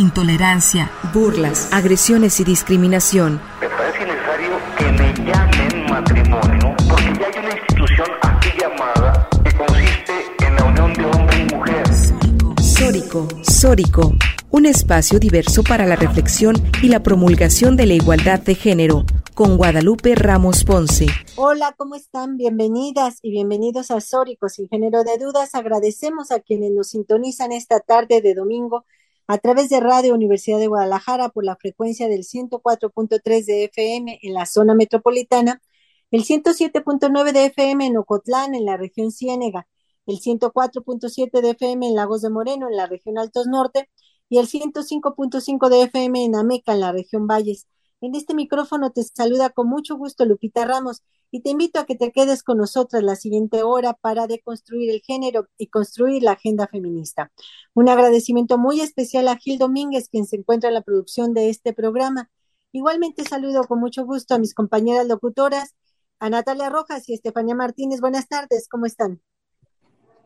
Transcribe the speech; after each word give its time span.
intolerancia, 0.00 0.90
burlas, 1.12 1.68
agresiones 1.72 2.40
y 2.40 2.44
discriminación. 2.44 3.38
Me 3.60 3.68
parece 3.68 4.06
necesario 4.06 4.58
que 4.78 4.84
me 4.92 5.12
llamen 5.30 5.90
matrimonio 5.90 6.74
porque 6.88 7.12
ya 7.20 7.26
hay 7.26 7.44
una 7.44 7.58
institución 7.58 8.08
aquí 8.22 8.48
llamada 8.58 9.28
que 9.44 9.56
consiste 9.56 10.46
en 10.46 10.56
la 10.56 10.64
unión 10.64 10.94
de 10.94 11.04
hombre 11.04 11.38
y 11.38 11.54
mujer. 11.54 11.86
Sórico, 12.62 13.28
Sórico, 13.42 14.12
un 14.50 14.64
espacio 14.64 15.18
diverso 15.18 15.62
para 15.62 15.84
la 15.84 15.96
reflexión 15.96 16.56
y 16.82 16.88
la 16.88 17.02
promulgación 17.02 17.76
de 17.76 17.84
la 17.86 17.94
igualdad 17.94 18.40
de 18.40 18.54
género 18.54 19.04
con 19.34 19.58
Guadalupe 19.58 20.14
Ramos 20.14 20.64
Ponce. 20.64 21.06
Hola, 21.36 21.74
¿cómo 21.76 21.94
están? 21.94 22.38
Bienvenidas 22.38 23.18
y 23.22 23.30
bienvenidos 23.30 23.90
a 23.90 24.00
Sórico, 24.00 24.48
sin 24.48 24.66
género 24.68 25.04
de 25.04 25.18
dudas. 25.18 25.54
Agradecemos 25.54 26.30
a 26.30 26.40
quienes 26.40 26.72
nos 26.72 26.88
sintonizan 26.88 27.52
esta 27.52 27.80
tarde 27.80 28.22
de 28.22 28.34
domingo 28.34 28.86
a 29.30 29.38
través 29.38 29.68
de 29.68 29.78
Radio 29.78 30.12
Universidad 30.12 30.58
de 30.58 30.66
Guadalajara 30.66 31.28
por 31.28 31.44
la 31.44 31.54
frecuencia 31.54 32.08
del 32.08 32.24
104.3 32.24 33.46
de 33.46 33.64
FM 33.66 34.18
en 34.22 34.34
la 34.34 34.44
zona 34.44 34.74
metropolitana, 34.74 35.62
el 36.10 36.24
107.9 36.24 37.30
de 37.30 37.44
FM 37.44 37.86
en 37.86 37.96
Ocotlán, 37.96 38.56
en 38.56 38.64
la 38.64 38.76
región 38.76 39.12
Ciénega, 39.12 39.68
el 40.06 40.16
104.7 40.18 41.42
de 41.42 41.50
FM 41.50 41.86
en 41.86 41.94
Lagos 41.94 42.22
de 42.22 42.30
Moreno, 42.30 42.66
en 42.68 42.76
la 42.76 42.86
región 42.86 43.18
Altos 43.18 43.46
Norte, 43.46 43.88
y 44.28 44.38
el 44.38 44.48
105.5 44.48 45.68
de 45.68 45.82
FM 45.82 46.24
en 46.24 46.34
Ameca, 46.34 46.72
en 46.72 46.80
la 46.80 46.90
región 46.90 47.28
Valles. 47.28 47.68
En 48.02 48.14
este 48.14 48.34
micrófono 48.34 48.92
te 48.92 49.02
saluda 49.02 49.50
con 49.50 49.68
mucho 49.68 49.96
gusto 49.96 50.24
Lupita 50.24 50.64
Ramos 50.64 51.02
y 51.30 51.42
te 51.42 51.50
invito 51.50 51.78
a 51.78 51.84
que 51.84 51.96
te 51.96 52.12
quedes 52.12 52.42
con 52.42 52.56
nosotras 52.56 53.02
la 53.02 53.14
siguiente 53.14 53.62
hora 53.62 53.92
para 53.92 54.26
deconstruir 54.26 54.90
el 54.90 55.02
género 55.02 55.48
y 55.58 55.66
construir 55.66 56.22
la 56.22 56.32
agenda 56.32 56.66
feminista. 56.66 57.30
Un 57.74 57.90
agradecimiento 57.90 58.56
muy 58.56 58.80
especial 58.80 59.28
a 59.28 59.36
Gil 59.36 59.58
Domínguez, 59.58 60.08
quien 60.08 60.26
se 60.26 60.36
encuentra 60.36 60.68
en 60.68 60.74
la 60.74 60.82
producción 60.82 61.34
de 61.34 61.50
este 61.50 61.74
programa. 61.74 62.30
Igualmente 62.72 63.24
saludo 63.24 63.64
con 63.64 63.80
mucho 63.80 64.06
gusto 64.06 64.34
a 64.34 64.38
mis 64.38 64.54
compañeras 64.54 65.06
locutoras, 65.06 65.74
a 66.20 66.30
Natalia 66.30 66.70
Rojas 66.70 67.06
y 67.06 67.12
Estefanía 67.12 67.54
Martínez. 67.54 68.00
Buenas 68.00 68.28
tardes, 68.28 68.66
¿cómo 68.66 68.86
están? 68.86 69.20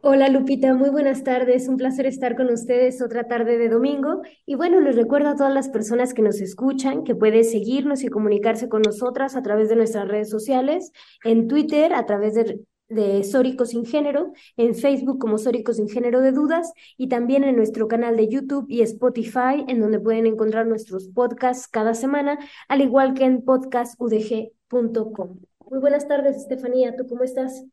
Hola 0.07 0.29
Lupita, 0.29 0.75
muy 0.75 0.91
buenas 0.91 1.25
tardes. 1.25 1.67
Un 1.67 1.79
placer 1.79 2.05
estar 2.05 2.37
con 2.37 2.51
ustedes 2.51 3.01
otra 3.01 3.27
tarde 3.27 3.57
de 3.57 3.71
domingo. 3.71 4.21
Y 4.45 4.55
bueno, 4.55 4.79
les 4.83 4.97
recuerdo 4.97 5.31
a 5.31 5.35
todas 5.35 5.55
las 5.55 5.71
personas 5.71 6.13
que 6.13 6.21
nos 6.21 6.43
escuchan 6.43 7.05
que 7.05 7.15
pueden 7.15 7.43
seguirnos 7.43 8.05
y 8.05 8.09
comunicarse 8.09 8.69
con 8.69 8.83
nosotras 8.83 9.35
a 9.35 9.41
través 9.41 9.71
de 9.71 9.77
nuestras 9.77 10.07
redes 10.07 10.29
sociales, 10.29 10.93
en 11.25 11.49
Twitter 11.49 11.95
a 11.95 12.05
través 12.05 12.35
de, 12.35 12.61
de 12.91 13.25
Sin 13.25 13.87
Género, 13.87 14.35
en 14.59 14.75
Facebook 14.75 15.19
como 15.19 15.39
Sórico 15.39 15.73
Sin 15.73 15.89
Género 15.89 16.21
de 16.21 16.33
Dudas 16.33 16.75
y 16.99 17.09
también 17.09 17.43
en 17.43 17.57
nuestro 17.57 17.89
canal 17.89 18.19
de 18.19 18.29
YouTube 18.29 18.67
y 18.69 18.83
Spotify, 18.83 19.65
en 19.69 19.81
donde 19.81 20.01
pueden 20.01 20.27
encontrar 20.27 20.67
nuestros 20.67 21.09
podcasts 21.09 21.67
cada 21.67 21.95
semana, 21.95 22.39
al 22.69 22.83
igual 22.83 23.15
que 23.15 23.25
en 23.25 23.41
podcastudg.com. 23.41 25.39
Muy 25.71 25.81
buenas 25.81 26.07
tardes, 26.07 26.37
Estefanía. 26.37 26.95
¿Tú 26.95 27.07
cómo 27.07 27.25
estás? 27.25 27.65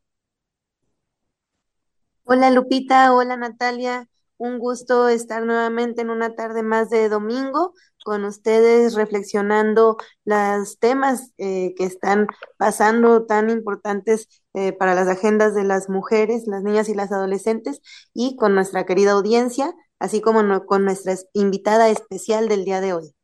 Hola 2.24 2.52
Lupita, 2.52 3.14
hola 3.14 3.36
Natalia, 3.36 4.08
un 4.38 4.60
gusto 4.60 5.10
estar 5.10 5.44
nuevamente 5.46 6.02
en 6.02 6.10
una 6.10 6.36
tarde 6.36 6.64
más 6.64 6.90
de 6.90 7.10
domingo 7.10 7.74
con 8.06 8.26
ustedes 8.26 8.94
reflexionando 8.96 9.98
los 10.24 10.80
temas 10.80 11.34
eh, 11.38 11.74
que 11.76 11.84
están 11.84 12.28
pasando 12.58 13.26
tan 13.26 13.50
importantes 13.50 14.28
eh, 14.54 14.72
para 14.72 14.96
las 14.96 15.08
agendas 15.08 15.56
de 15.56 15.64
las 15.64 15.90
mujeres, 15.90 16.48
las 16.48 16.64
niñas 16.64 16.90
y 16.90 16.94
las 16.94 17.12
adolescentes 17.12 17.82
y 18.14 18.36
con 18.36 18.56
nuestra 18.56 18.86
querida 18.86 19.12
audiencia, 19.12 19.74
así 20.00 20.22
como 20.22 20.66
con 20.66 20.86
nuestra 20.86 21.16
invitada 21.34 21.90
especial 21.90 22.48
del 22.48 22.66
día 22.66 22.82
de 22.82 22.94
hoy. 22.94 23.16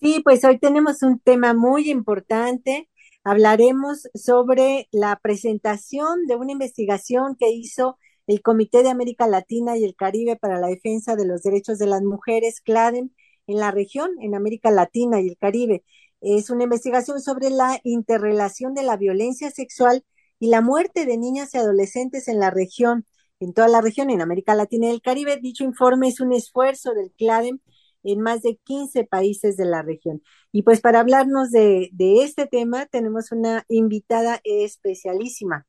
Sí, 0.00 0.20
pues 0.22 0.44
hoy 0.44 0.58
tenemos 0.58 1.02
un 1.02 1.20
tema 1.20 1.54
muy 1.54 1.90
importante 1.90 2.88
hablaremos 3.24 4.08
sobre 4.14 4.88
la 4.90 5.18
presentación 5.22 6.26
de 6.26 6.36
una 6.36 6.52
investigación 6.52 7.36
que 7.38 7.50
hizo 7.50 7.98
el 8.26 8.42
Comité 8.42 8.82
de 8.82 8.90
América 8.90 9.26
Latina 9.26 9.76
y 9.76 9.84
el 9.84 9.94
Caribe 9.96 10.36
para 10.36 10.58
la 10.60 10.68
Defensa 10.68 11.16
de 11.16 11.26
los 11.26 11.42
Derechos 11.42 11.78
de 11.78 11.86
las 11.86 12.02
Mujeres, 12.02 12.60
CLADEM, 12.60 13.10
en 13.46 13.56
la 13.56 13.70
región, 13.70 14.10
en 14.20 14.34
América 14.34 14.70
Latina 14.70 15.20
y 15.20 15.28
el 15.28 15.36
Caribe. 15.36 15.84
Es 16.20 16.50
una 16.50 16.64
investigación 16.64 17.20
sobre 17.20 17.50
la 17.50 17.80
interrelación 17.84 18.74
de 18.74 18.84
la 18.84 18.96
violencia 18.96 19.50
sexual 19.50 20.04
y 20.38 20.48
la 20.48 20.60
muerte 20.60 21.06
de 21.06 21.18
niñas 21.18 21.54
y 21.54 21.58
adolescentes 21.58 22.28
en 22.28 22.38
la 22.38 22.50
región, 22.50 23.06
en 23.40 23.52
toda 23.52 23.68
la 23.68 23.80
región, 23.80 24.10
en 24.10 24.20
América 24.20 24.54
Latina 24.54 24.86
y 24.86 24.90
el 24.90 25.02
Caribe. 25.02 25.38
Dicho 25.38 25.64
informe 25.64 26.08
es 26.08 26.20
un 26.20 26.32
esfuerzo 26.32 26.94
del 26.94 27.12
CLADEM 27.12 27.58
en 28.02 28.20
más 28.20 28.42
de 28.42 28.58
15 28.64 29.04
países 29.04 29.56
de 29.56 29.64
la 29.64 29.82
región. 29.82 30.22
Y 30.50 30.62
pues 30.62 30.80
para 30.80 31.00
hablarnos 31.00 31.50
de, 31.50 31.90
este 32.22 32.46
tema 32.46 32.86
tenemos 32.86 33.32
una 33.32 33.64
invitada 33.68 34.40
especialísima. 34.44 35.66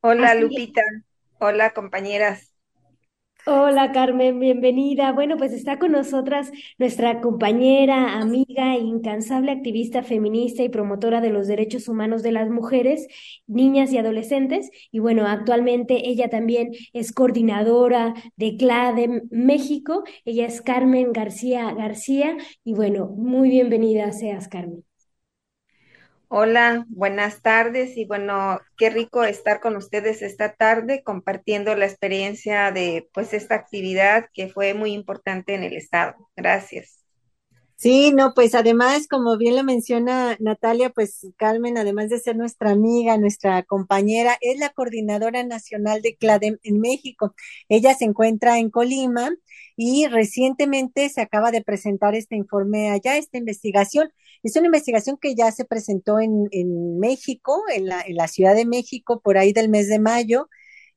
Hola 0.00 0.34
Lupita, 0.34 0.82
hola 1.38 1.72
compañeras. 1.72 2.53
Hola 3.46 3.92
Carmen, 3.92 4.38
bienvenida. 4.40 5.12
Bueno, 5.12 5.36
pues 5.36 5.52
está 5.52 5.78
con 5.78 5.92
nosotras 5.92 6.50
nuestra 6.78 7.20
compañera, 7.20 8.18
amiga 8.18 8.76
incansable 8.78 9.52
activista 9.52 10.02
feminista 10.02 10.62
y 10.62 10.70
promotora 10.70 11.20
de 11.20 11.28
los 11.30 11.46
derechos 11.46 11.88
humanos 11.88 12.22
de 12.22 12.32
las 12.32 12.48
mujeres, 12.48 13.06
niñas 13.46 13.92
y 13.92 13.98
adolescentes. 13.98 14.70
Y 14.90 15.00
bueno, 15.00 15.26
actualmente 15.26 16.08
ella 16.08 16.30
también 16.30 16.72
es 16.94 17.12
coordinadora 17.12 18.14
de 18.36 18.56
CLADE 18.56 19.24
México. 19.30 20.04
Ella 20.24 20.46
es 20.46 20.62
Carmen 20.62 21.12
García 21.12 21.72
García. 21.74 22.36
Y 22.64 22.72
bueno, 22.72 23.08
muy 23.08 23.50
bienvenida 23.50 24.10
seas, 24.12 24.48
Carmen. 24.48 24.84
Hola, 26.28 26.84
buenas 26.88 27.42
tardes 27.42 27.96
y 27.96 28.06
bueno, 28.06 28.60
qué 28.76 28.90
rico 28.90 29.24
estar 29.24 29.60
con 29.60 29.76
ustedes 29.76 30.22
esta 30.22 30.54
tarde 30.54 31.02
compartiendo 31.04 31.74
la 31.76 31.86
experiencia 31.86 32.72
de 32.72 33.08
pues 33.12 33.32
esta 33.34 33.54
actividad 33.54 34.26
que 34.32 34.48
fue 34.48 34.74
muy 34.74 34.92
importante 34.92 35.54
en 35.54 35.62
el 35.62 35.74
estado. 35.74 36.14
Gracias. 36.36 37.04
Sí, 37.76 38.12
no, 38.12 38.32
pues 38.34 38.54
además, 38.54 39.08
como 39.08 39.36
bien 39.36 39.56
lo 39.56 39.64
menciona 39.64 40.36
Natalia, 40.40 40.90
pues 40.90 41.26
Carmen, 41.36 41.76
además 41.76 42.08
de 42.08 42.18
ser 42.18 42.36
nuestra 42.36 42.70
amiga, 42.70 43.18
nuestra 43.18 43.62
compañera, 43.64 44.38
es 44.40 44.58
la 44.58 44.70
coordinadora 44.70 45.42
nacional 45.44 46.00
de 46.00 46.16
CLADEM 46.16 46.58
en 46.62 46.80
México. 46.80 47.34
Ella 47.68 47.94
se 47.94 48.06
encuentra 48.06 48.58
en 48.58 48.70
Colima 48.70 49.30
y 49.76 50.06
recientemente 50.06 51.08
se 51.10 51.20
acaba 51.20 51.50
de 51.50 51.62
presentar 51.62 52.14
este 52.14 52.36
informe 52.36 52.90
allá, 52.90 53.18
esta 53.18 53.38
investigación. 53.38 54.10
Es 54.44 54.56
una 54.56 54.66
investigación 54.66 55.16
que 55.18 55.34
ya 55.34 55.50
se 55.52 55.64
presentó 55.64 56.20
en, 56.20 56.98
México, 56.98 57.62
en 57.74 57.86
la, 57.86 58.28
Ciudad 58.28 58.54
de 58.54 58.66
México, 58.66 59.20
por 59.22 59.38
ahí 59.38 59.54
del 59.54 59.70
mes 59.70 59.88
de 59.88 59.98
mayo, 59.98 60.50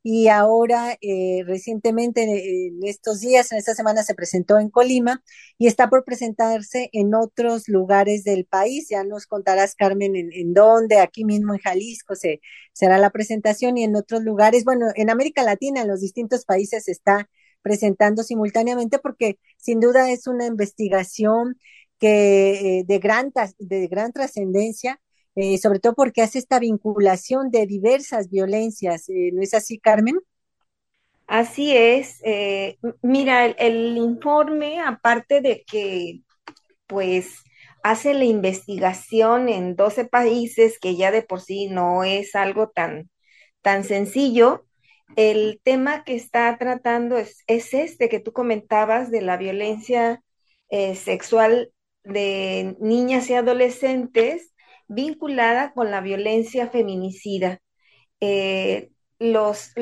y 0.03 0.27
ahora 0.27 0.97
eh, 1.01 1.43
recientemente 1.45 2.23
en 2.23 2.79
estos 2.83 3.21
días, 3.21 3.51
en 3.51 3.57
esta 3.57 3.73
semana 3.73 4.03
se 4.03 4.15
presentó 4.15 4.59
en 4.59 4.69
Colima 4.69 5.23
y 5.57 5.67
está 5.67 5.89
por 5.89 6.03
presentarse 6.03 6.89
en 6.91 7.15
otros 7.15 7.69
lugares 7.69 8.23
del 8.25 8.45
país. 8.45 8.89
Ya 8.89 9.03
nos 9.05 9.27
contarás, 9.27 9.75
Carmen, 9.75 10.15
en, 10.17 10.31
en 10.33 10.53
dónde, 10.53 10.99
aquí 10.99 11.23
mismo 11.23 11.53
en 11.53 11.61
Jalisco 11.61 12.15
se 12.15 12.41
será 12.73 12.97
la 12.97 13.11
presentación 13.11 13.77
y 13.77 13.83
en 13.85 13.95
otros 13.95 14.23
lugares. 14.23 14.65
Bueno, 14.65 14.87
en 14.95 15.09
América 15.09 15.43
Latina, 15.43 15.81
en 15.81 15.87
los 15.87 16.01
distintos 16.01 16.45
países 16.45 16.85
se 16.85 16.91
está 16.91 17.29
presentando 17.61 18.23
simultáneamente 18.23 18.99
porque 18.99 19.39
sin 19.57 19.79
duda 19.79 20.11
es 20.11 20.27
una 20.27 20.45
investigación 20.45 21.57
que 21.99 22.79
eh, 22.79 22.83
de 22.85 22.99
gran 22.99 23.31
de 23.59 23.87
gran 23.87 24.11
trascendencia 24.11 24.99
eh, 25.35 25.57
sobre 25.59 25.79
todo 25.79 25.93
porque 25.93 26.21
hace 26.21 26.39
esta 26.39 26.59
vinculación 26.59 27.51
de 27.51 27.65
diversas 27.65 28.29
violencias 28.29 29.09
eh, 29.09 29.31
¿no 29.33 29.41
es 29.41 29.53
así 29.53 29.79
Carmen? 29.79 30.19
Así 31.25 31.75
es 31.75 32.21
mira 33.01 33.45
el, 33.45 33.97
informe 33.97 34.79
aparte 34.79 35.41
de 35.41 35.63
que 35.65 36.21
pues 36.87 37.43
hace 37.83 38.13
la 38.13 38.23
investigación 38.23 39.49
en 39.49 39.75
12 39.75 40.05
países 40.05 40.79
que 40.79 40.95
ya 40.95 41.11
de 41.11 41.21
por 41.21 41.41
sí 41.41 41.67
no 41.67 42.03
es 42.03 42.33
algo 42.35 42.69
tan 42.69 43.09
tan 43.61 43.83
sencillo 43.83 44.65
el 45.17 45.59
tema 45.63 46.03
que 46.05 46.15
está 46.15 46.57
tratando 46.57 47.17
es, 47.17 47.43
este 47.47 48.07
que 48.07 48.19
tú 48.21 48.31
comentabas 48.31 49.11
de 49.11 49.21
la 49.21 49.35
violencia 49.35 50.21
sexual 50.69 51.71
de 52.07 52.75
niñas 52.79 53.29
y 53.29 53.35
adolescentes 53.35 54.53
vinculada 54.87 55.73
con 55.73 55.91
la 55.91 56.01
violencia 56.01 56.69
feminicida. 56.69 57.59
Eh, 58.21 58.91
los, 59.19 59.73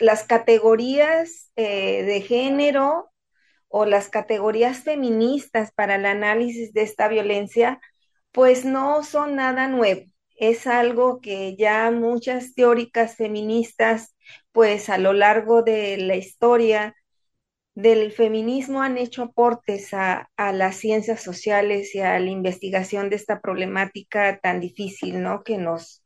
las 0.00 0.24
categorías 0.24 1.50
eh, 1.56 2.02
de 2.04 2.20
género 2.22 3.10
o 3.68 3.84
las 3.86 4.08
categorías 4.08 4.78
feministas 4.84 5.72
para 5.72 5.96
el 5.96 6.06
análisis 6.06 6.72
de 6.72 6.82
esta 6.82 7.08
violencia, 7.08 7.80
pues 8.32 8.64
no 8.64 9.02
son 9.02 9.36
nada 9.36 9.68
nuevo. 9.68 10.02
Es 10.36 10.66
algo 10.66 11.20
que 11.20 11.56
ya 11.56 11.90
muchas 11.90 12.54
teóricas 12.54 13.16
feministas 13.16 14.14
pues 14.52 14.88
a 14.90 14.98
lo 14.98 15.12
largo 15.12 15.62
de 15.62 15.96
la 15.98 16.16
historia 16.16 16.94
del 17.76 18.10
feminismo 18.10 18.82
han 18.82 18.96
hecho 18.98 19.22
aportes 19.24 19.92
a, 19.92 20.30
las 20.36 20.76
ciencias 20.76 21.22
sociales 21.22 21.94
y 21.94 22.00
a 22.00 22.18
la 22.18 22.30
investigación 22.30 23.10
de 23.10 23.16
esta 23.16 23.40
problemática 23.40 24.40
tan 24.40 24.60
difícil, 24.60 25.22
¿no? 25.22 25.44
Que 25.44 25.58
nos, 25.58 26.02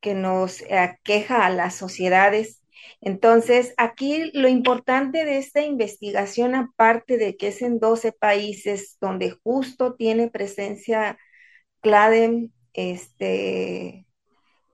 que 0.00 0.14
nos 0.14 0.64
aqueja 0.72 1.44
a 1.46 1.50
las 1.50 1.76
sociedades. 1.76 2.62
Entonces, 3.02 3.74
aquí 3.76 4.30
lo 4.32 4.48
importante 4.48 5.26
de 5.26 5.38
esta 5.38 5.62
investigación, 5.62 6.54
aparte 6.54 7.18
de 7.18 7.36
que 7.36 7.48
es 7.48 7.60
en 7.62 7.78
12 7.78 8.12
países 8.12 8.96
donde 9.00 9.30
justo 9.44 9.94
tiene 9.96 10.30
presencia 10.30 11.18
CLADEM, 11.82 12.50
este, 12.72 14.06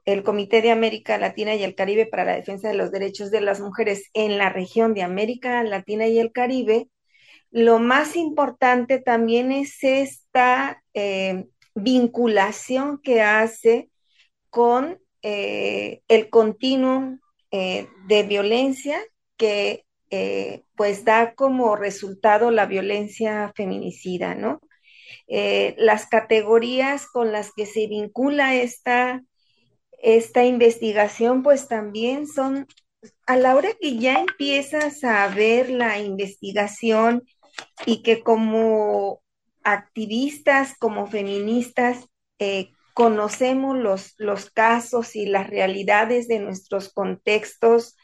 el 0.07 0.23
Comité 0.23 0.63
de 0.63 0.71
América 0.71 1.19
Latina 1.19 1.55
y 1.57 1.65
el 1.65 1.75
Caribe 1.75 2.07
para 2.07 2.25
la 2.25 2.37
Defensa 2.37 2.69
de 2.69 2.75
los 2.75 2.93
Derechos 2.93 3.31
de 3.33 3.41
las 3.41 3.61
Mujeres 3.61 4.09
en 4.15 4.39
la 4.39 4.49
región 4.49 4.95
de 4.95 5.03
América 5.03 5.63
Latina 5.65 6.07
y 6.07 6.21
el 6.21 6.33
Caribe, 6.33 6.89
lo 7.51 7.79
más 7.79 8.17
importante 8.17 9.01
también 9.01 9.51
es 9.51 9.83
esta 9.83 10.83
eh, 10.95 11.47
vinculación 11.75 13.01
que 13.03 13.23
hace 13.23 13.91
con 14.49 15.01
eh, 15.23 16.03
el 16.09 16.31
continuum 16.31 17.19
eh, 17.51 17.89
de 18.07 18.23
violencia 18.23 19.01
que 19.37 19.83
pues 20.77 21.05
da 21.05 21.35
como 21.35 21.77
resultado 21.77 22.51
la 22.51 22.65
violencia 22.65 23.53
feminicida, 23.55 24.35
¿no? 24.35 24.61
las 25.27 26.07
categorías 26.07 27.07
con 27.07 27.33
las 27.33 27.53
que 27.53 27.67
se 27.67 27.87
vincula 27.87 28.55
esta 28.55 29.23
esta 30.03 30.45
investigación, 30.45 31.43
pues 31.43 31.69
también 31.69 32.27
son, 32.27 32.67
a 33.27 33.37
la 33.37 33.55
hora 33.55 33.71
que 33.81 33.99
ya 33.99 34.21
empiezas 34.21 35.05
a 35.05 35.27
ver 35.29 35.71
la 35.71 35.99
investigación 35.99 37.23
y 37.85 38.03
que 38.03 38.23
como 38.23 39.23
activistas, 39.65 40.75
como 40.79 41.07
feministas, 41.07 42.07
eh, 42.39 42.71
conocemos 42.95 43.77
los, 43.77 44.15
los 44.17 44.51
casos 44.51 45.17
y 45.17 45.27
las 45.27 45.49
realidades 45.51 46.29
de 46.29 46.39
nuestros 46.39 46.93
contextos, 46.93 47.97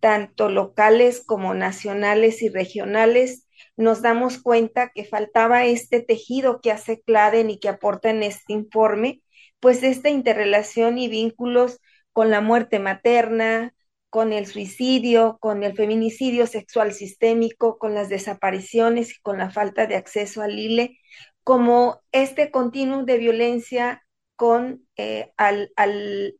tanto 0.00 0.48
locales 0.48 1.24
como 1.24 1.54
nacionales 1.54 2.42
y 2.42 2.48
regionales, 2.48 3.46
nos 3.76 4.02
damos 4.02 4.40
cuenta 4.40 4.90
que 4.94 5.04
faltaba 5.04 5.64
este 5.64 6.00
tejido 6.00 6.60
que 6.60 6.72
hace 6.72 7.00
Claden 7.00 7.50
y 7.50 7.58
que 7.58 7.68
aporta 7.68 8.10
en 8.10 8.22
este 8.22 8.52
informe, 8.52 9.22
pues 9.64 9.82
esta 9.82 10.10
interrelación 10.10 10.98
y 10.98 11.08
vínculos 11.08 11.80
con 12.12 12.30
la 12.30 12.42
muerte 12.42 12.80
materna, 12.80 13.74
con 14.10 14.34
el 14.34 14.44
suicidio, 14.46 15.38
con 15.40 15.62
el 15.62 15.74
feminicidio 15.74 16.46
sexual 16.46 16.92
sistémico, 16.92 17.78
con 17.78 17.94
las 17.94 18.10
desapariciones 18.10 19.16
y 19.16 19.20
con 19.22 19.38
la 19.38 19.48
falta 19.50 19.86
de 19.86 19.96
acceso 19.96 20.42
al 20.42 20.58
ILE, 20.58 20.98
como 21.44 22.02
este 22.12 22.50
continuum 22.50 23.06
de 23.06 23.16
violencia 23.16 24.02
con 24.36 24.86
eh, 24.98 25.32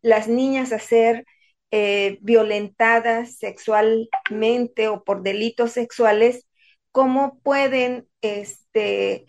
las 0.03 0.29
niñas 0.29 0.73
a 0.75 0.79
ser 0.79 1.25
eh, 1.71 2.19
violentadas 2.21 3.39
sexualmente 3.39 4.89
o 4.89 5.03
por 5.03 5.23
delitos 5.23 5.73
sexuales, 5.73 6.47
cómo 6.93 7.39
pueden 7.43 8.07
este, 8.21 9.25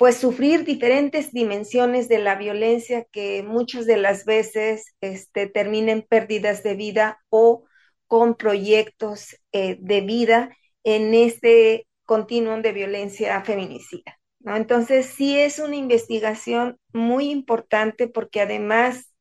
pues 0.00 0.16
sufrir 0.16 0.64
diferentes 0.64 1.30
dimensiones 1.30 2.08
de 2.08 2.20
la 2.20 2.34
violencia 2.34 3.04
que 3.12 3.42
muchas 3.42 3.84
de 3.84 3.98
las 3.98 4.24
veces 4.24 4.94
este, 5.02 5.46
terminen 5.46 6.00
pérdidas 6.00 6.62
de 6.62 6.74
vida 6.74 7.20
o 7.28 7.64
con 8.06 8.34
proyectos 8.34 9.36
eh, 9.52 9.76
de 9.78 10.00
vida 10.00 10.56
en 10.84 11.12
este 11.12 11.86
continuum 12.06 12.62
de 12.62 12.72
violencia 12.72 13.42
feminicida. 13.42 14.18
¿no? 14.38 14.56
Entonces, 14.56 15.04
sí 15.04 15.38
es 15.38 15.58
una 15.58 15.76
investigación 15.76 16.78
muy 16.94 17.30
importante 17.30 18.08
porque 18.08 18.40
además 18.40 19.12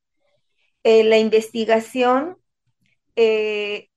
eh, 0.83 1.03
la 1.03 1.17
investigación 1.17 2.37
eh, 3.17 3.89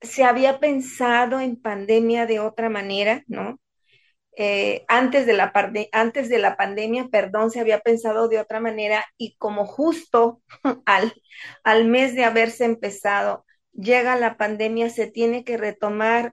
se 0.00 0.24
había 0.24 0.58
pensado 0.58 1.38
en 1.38 1.60
pandemia 1.60 2.24
de 2.24 2.40
otra 2.40 2.70
manera, 2.70 3.24
¿no? 3.26 3.60
Eh, 4.42 4.86
antes, 4.88 5.26
de 5.26 5.34
la 5.34 5.52
antes 5.92 6.30
de 6.30 6.38
la 6.38 6.56
pandemia, 6.56 7.08
perdón, 7.12 7.50
se 7.50 7.60
había 7.60 7.80
pensado 7.80 8.26
de 8.26 8.38
otra 8.38 8.58
manera 8.58 9.04
y 9.18 9.36
como 9.36 9.66
justo 9.66 10.40
al, 10.86 11.12
al 11.62 11.84
mes 11.84 12.14
de 12.14 12.24
haberse 12.24 12.64
empezado, 12.64 13.44
llega 13.74 14.16
la 14.16 14.38
pandemia, 14.38 14.88
se 14.88 15.08
tiene 15.08 15.44
que 15.44 15.58
retomar, 15.58 16.32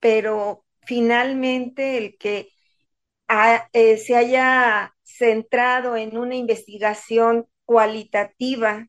pero 0.00 0.64
finalmente 0.86 1.98
el 1.98 2.16
que 2.16 2.48
eh, 3.74 3.98
se 3.98 4.16
haya 4.16 4.94
centrado 5.02 5.98
en 5.98 6.16
una 6.16 6.36
investigación 6.36 7.48
cualitativa 7.66 8.86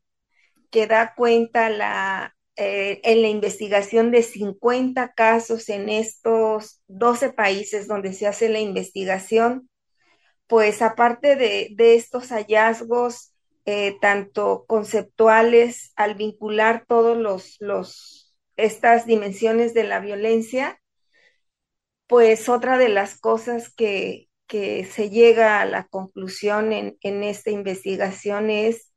que 0.72 0.88
da 0.88 1.16
cuenta 1.16 1.70
la, 1.70 2.34
eh, 2.56 3.02
en 3.04 3.24
la 3.24 3.30
investigación 3.30 4.12
de 4.12 4.22
50 4.22 5.14
casos 5.14 5.70
en 5.70 5.90
estos 5.90 6.82
12 6.88 7.34
países 7.34 7.88
donde 7.88 8.14
se 8.14 8.28
hace 8.28 8.48
la 8.50 8.60
investigación, 8.60 9.70
pues 10.46 10.84
aparte 10.84 11.36
de, 11.36 11.74
estos 11.96 12.30
hallazgos, 12.30 13.34
eh, 13.66 13.98
tanto 14.02 14.66
conceptuales, 14.68 15.94
al 15.96 16.14
vincular 16.16 16.86
todos 16.88 17.18
los, 17.18 17.58
los, 17.60 18.36
estas 18.56 19.08
dimensiones 19.08 19.74
de 19.74 19.86
la 19.86 20.00
violencia, 20.00 20.80
pues 22.06 22.50
otra 22.50 22.78
de 22.78 22.90
las 22.90 23.20
cosas 23.20 23.74
que, 23.74 24.30
que 24.46 24.86
se 24.86 25.10
llega 25.10 25.60
a 25.60 25.66
la 25.66 25.88
conclusión 25.88 26.72
en, 26.72 26.98
en 27.02 27.24
esta 27.24 27.50
investigación 27.50 28.52
es 28.52 28.93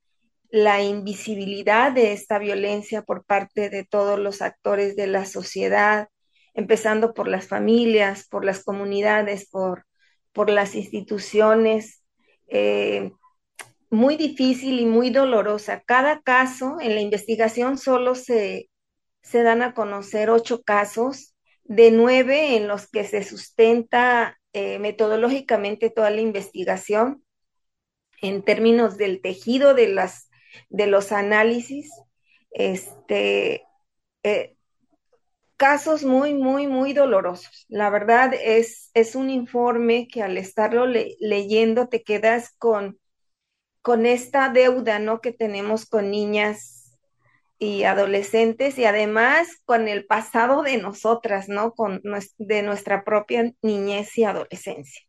la 0.50 0.82
invisibilidad 0.82 1.92
de 1.92 2.12
esta 2.12 2.38
violencia 2.38 3.02
por 3.02 3.24
parte 3.24 3.70
de 3.70 3.84
todos 3.84 4.18
los 4.18 4.42
actores 4.42 4.96
de 4.96 5.06
la 5.06 5.24
sociedad, 5.24 6.08
empezando 6.54 7.14
por 7.14 7.28
las 7.28 7.48
familias, 7.48 8.26
por 8.28 8.44
las 8.44 8.64
comunidades, 8.64 9.48
por, 9.48 9.84
por 10.32 10.50
las 10.50 10.74
instituciones. 10.74 12.02
Eh, 12.48 13.10
muy 13.90 14.16
difícil 14.16 14.80
y 14.80 14.86
muy 14.86 15.10
dolorosa. 15.10 15.82
Cada 15.86 16.20
caso 16.20 16.76
en 16.80 16.94
la 16.94 17.00
investigación 17.00 17.78
solo 17.78 18.14
se, 18.14 18.68
se 19.22 19.42
dan 19.42 19.62
a 19.62 19.74
conocer 19.74 20.30
ocho 20.30 20.62
casos 20.62 21.34
de 21.64 21.90
nueve 21.90 22.56
en 22.56 22.68
los 22.68 22.88
que 22.88 23.04
se 23.04 23.22
sustenta 23.22 24.38
eh, 24.52 24.78
metodológicamente 24.78 25.90
toda 25.90 26.10
la 26.10 26.20
investigación 26.20 27.24
en 28.22 28.42
términos 28.42 28.96
del 28.96 29.20
tejido 29.20 29.74
de 29.74 29.88
las 29.88 30.30
de 30.68 30.86
los 30.86 31.12
análisis, 31.12 31.90
este, 32.50 33.64
eh, 34.22 34.56
casos 35.56 36.04
muy, 36.04 36.34
muy, 36.34 36.66
muy 36.66 36.92
dolorosos. 36.92 37.66
La 37.68 37.90
verdad 37.90 38.34
es, 38.34 38.90
es 38.94 39.14
un 39.14 39.30
informe 39.30 40.08
que 40.08 40.22
al 40.22 40.36
estarlo 40.36 40.86
leyendo 40.86 41.88
te 41.88 42.02
quedas 42.02 42.54
con, 42.58 42.98
con 43.82 44.06
esta 44.06 44.48
deuda, 44.48 44.98
¿no? 44.98 45.20
Que 45.20 45.32
tenemos 45.32 45.86
con 45.86 46.10
niñas 46.10 46.76
y 47.58 47.84
adolescentes 47.84 48.78
y 48.78 48.84
además 48.84 49.48
con 49.64 49.88
el 49.88 50.06
pasado 50.06 50.62
de 50.62 50.76
nosotras, 50.76 51.48
¿no? 51.48 51.72
Con 51.72 52.02
de 52.38 52.62
nuestra 52.62 53.04
propia 53.04 53.52
niñez 53.62 54.16
y 54.18 54.24
adolescencia. 54.24 55.02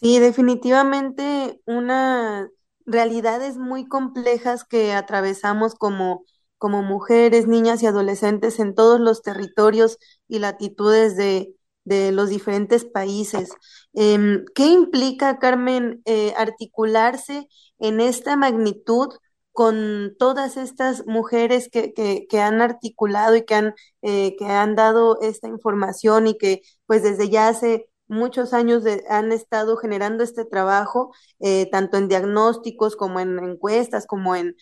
Sí, 0.00 0.18
definitivamente 0.18 1.60
una 1.64 2.48
realidades 2.86 3.56
muy 3.56 3.86
complejas 3.86 4.64
que 4.64 4.92
atravesamos 4.92 5.74
como, 5.74 6.24
como 6.58 6.82
mujeres, 6.82 7.46
niñas 7.46 7.82
y 7.82 7.86
adolescentes 7.86 8.58
en 8.60 8.74
todos 8.74 9.00
los 9.00 9.22
territorios 9.22 9.98
y 10.28 10.38
latitudes 10.38 11.16
de, 11.16 11.54
de 11.84 12.12
los 12.12 12.28
diferentes 12.30 12.84
países. 12.84 13.50
Em, 13.94 14.44
¿Qué 14.54 14.66
implica, 14.66 15.38
Carmen, 15.38 16.02
eh, 16.04 16.34
articularse 16.36 17.48
en 17.78 18.00
esta 18.00 18.36
magnitud 18.36 19.08
con 19.52 20.14
todas 20.18 20.56
estas 20.56 21.06
mujeres 21.06 21.68
que, 21.70 21.92
que, 21.92 22.26
que 22.28 22.40
han 22.40 22.62
articulado 22.62 23.36
y 23.36 23.44
que 23.44 23.54
han, 23.54 23.74
eh, 24.02 24.34
que 24.38 24.46
han 24.46 24.74
dado 24.76 25.20
esta 25.20 25.48
información 25.48 26.26
y 26.26 26.38
que 26.38 26.62
pues 26.86 27.02
desde 27.02 27.28
ya 27.28 27.48
hace 27.48 27.86
muchos 28.12 28.52
años 28.52 28.84
han 29.08 29.32
estado 29.32 29.76
generando 29.76 30.22
este 30.22 30.44
trabajo, 30.44 31.12
eh, 31.40 31.68
tanto 31.70 31.96
en 31.96 32.08
diagnósticos 32.08 32.94
como 32.94 33.18
en 33.18 33.38
encuestas, 33.38 34.06
como 34.06 34.36
en, 34.36 34.54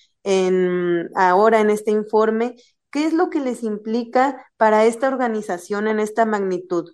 ahora 1.14 1.61
en 1.61 1.71
este 1.71 1.90
informe. 1.90 2.57
¿Qué 2.90 3.04
es 3.04 3.12
lo 3.12 3.30
que 3.30 3.40
les 3.40 3.62
implica 3.62 4.47
para 4.57 4.85
esta 4.85 5.09
organización 5.09 5.87
en 5.87 6.00
esta 6.00 6.25
magnitud? 6.25 6.92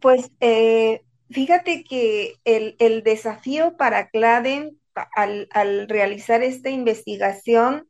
Pues 0.00 0.30
eh, 0.40 1.02
fíjate 1.30 1.84
que 1.84 2.34
el, 2.44 2.76
el, 2.78 3.02
desafío 3.02 3.76
para 3.76 4.10
Claden 4.10 4.78
al, 5.14 5.48
al, 5.50 5.88
realizar 5.88 6.42
esta 6.42 6.68
investigación, 6.68 7.88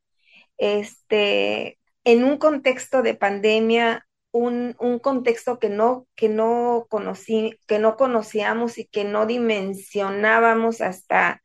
este, 0.59 1.78
en 2.04 2.23
un 2.23 2.38
contexto 2.38 3.02
de 3.02 3.14
pandemia, 3.14 4.06
un, 4.35 4.99
contexto 5.00 5.59
que 5.61 5.69
no, 5.69 6.09
que 6.17 6.29
no 6.29 6.87
conocí, 6.91 7.59
que 7.69 7.79
no 7.79 7.97
conocíamos 7.97 8.79
y 8.79 8.87
que 8.87 9.05
no 9.05 9.26
dimensionábamos 9.26 10.81
hasta, 10.81 11.41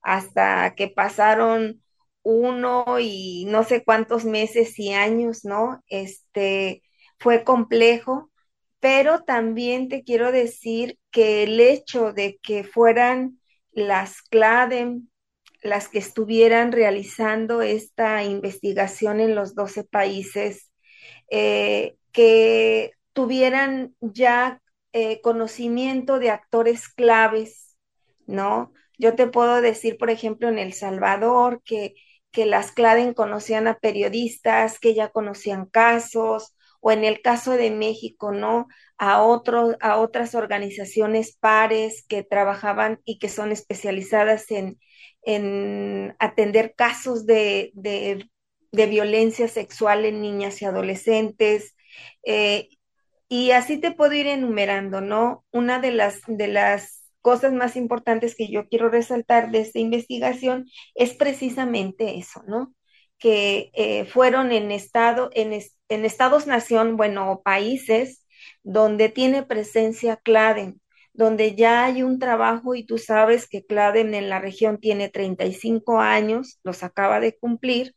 hasta 0.00 0.74
que 0.74 0.88
pasaron 0.88 1.82
uno 2.22 2.98
y 2.98 3.44
no 3.48 3.62
sé 3.62 3.84
cuántos 3.84 4.24
meses 4.24 4.78
y 4.78 4.92
años, 4.94 5.44
¿no? 5.44 5.82
Este 5.88 6.82
fue 7.18 7.44
complejo, 7.44 8.30
pero 8.80 9.22
también 9.22 9.88
te 9.88 10.02
quiero 10.02 10.32
decir 10.32 10.98
que 11.10 11.42
el 11.42 11.60
hecho 11.60 12.12
de 12.14 12.38
que 12.42 12.64
fueran 12.64 13.38
las 13.72 14.22
CLADEM 14.22 15.08
las 15.62 15.88
que 15.88 15.98
estuvieran 15.98 16.72
realizando 16.72 17.60
esta 17.60 18.24
investigación 18.24 19.20
en 19.20 19.34
los 19.34 19.54
12 19.54 19.84
países, 19.84 20.70
eh, 21.30 21.96
que 22.12 22.92
tuvieran 23.12 23.94
ya 24.00 24.60
eh, 24.92 25.20
conocimiento 25.20 26.18
de 26.18 26.30
actores 26.30 26.88
claves, 26.88 27.76
¿no? 28.26 28.72
Yo 28.98 29.14
te 29.14 29.26
puedo 29.26 29.60
decir, 29.60 29.96
por 29.98 30.10
ejemplo, 30.10 30.48
en 30.48 30.58
El 30.58 30.72
Salvador, 30.72 31.62
que, 31.64 31.94
que 32.30 32.46
las 32.46 32.72
CLADEN 32.72 33.14
conocían 33.14 33.66
a 33.66 33.78
periodistas, 33.78 34.78
que 34.78 34.94
ya 34.94 35.08
conocían 35.10 35.66
casos, 35.66 36.54
o 36.80 36.92
en 36.92 37.04
el 37.04 37.22
caso 37.22 37.52
de 37.52 37.70
México, 37.70 38.32
¿no? 38.32 38.68
A, 38.98 39.22
otros, 39.22 39.76
a 39.80 39.98
otras 39.98 40.34
organizaciones 40.34 41.36
pares 41.36 42.04
que 42.08 42.22
trabajaban 42.22 43.00
y 43.04 43.18
que 43.18 43.28
son 43.28 43.52
especializadas 43.52 44.50
en, 44.50 44.78
en 45.22 46.16
atender 46.18 46.74
casos 46.74 47.26
de, 47.26 47.70
de, 47.74 48.26
violencia 48.72 49.48
sexual 49.48 50.04
en 50.04 50.20
niñas 50.20 50.62
y 50.62 50.64
adolescentes. 50.64 51.74
Eh, 52.24 52.68
y 53.28 53.52
así 53.52 53.78
te 53.78 53.92
puedo 53.92 54.12
ir 54.14 54.26
enumerando, 54.26 55.00
¿no? 55.00 55.44
Una 55.52 55.78
de 55.80 55.92
las, 55.92 56.20
de 56.26 56.48
las 56.48 57.04
cosas 57.22 57.52
más 57.52 57.76
importantes 57.76 58.34
que 58.34 58.48
yo 58.50 58.68
quiero 58.68 58.88
resaltar 58.88 59.50
de 59.50 59.60
esta 59.60 59.78
investigación 59.78 60.66
es 60.94 61.14
precisamente 61.14 62.18
eso, 62.18 62.42
¿no? 62.46 62.74
Que 63.18 63.70
eh, 63.74 64.04
fueron 64.06 64.52
en, 64.52 64.72
estado, 64.72 65.30
en, 65.34 65.52
en 65.88 66.04
estados-nación, 66.04 66.96
bueno, 66.96 67.42
países 67.44 68.26
donde 68.62 69.08
tiene 69.10 69.42
presencia 69.44 70.16
CLADEN, 70.16 70.80
donde 71.12 71.54
ya 71.54 71.84
hay 71.84 72.02
un 72.02 72.18
trabajo 72.18 72.74
y 72.74 72.84
tú 72.84 72.98
sabes 72.98 73.48
que 73.48 73.64
CLADEN 73.64 74.14
en 74.14 74.28
la 74.28 74.38
región 74.40 74.78
tiene 74.78 75.08
35 75.08 76.00
años, 76.00 76.58
los 76.64 76.82
acaba 76.82 77.20
de 77.20 77.36
cumplir, 77.36 77.94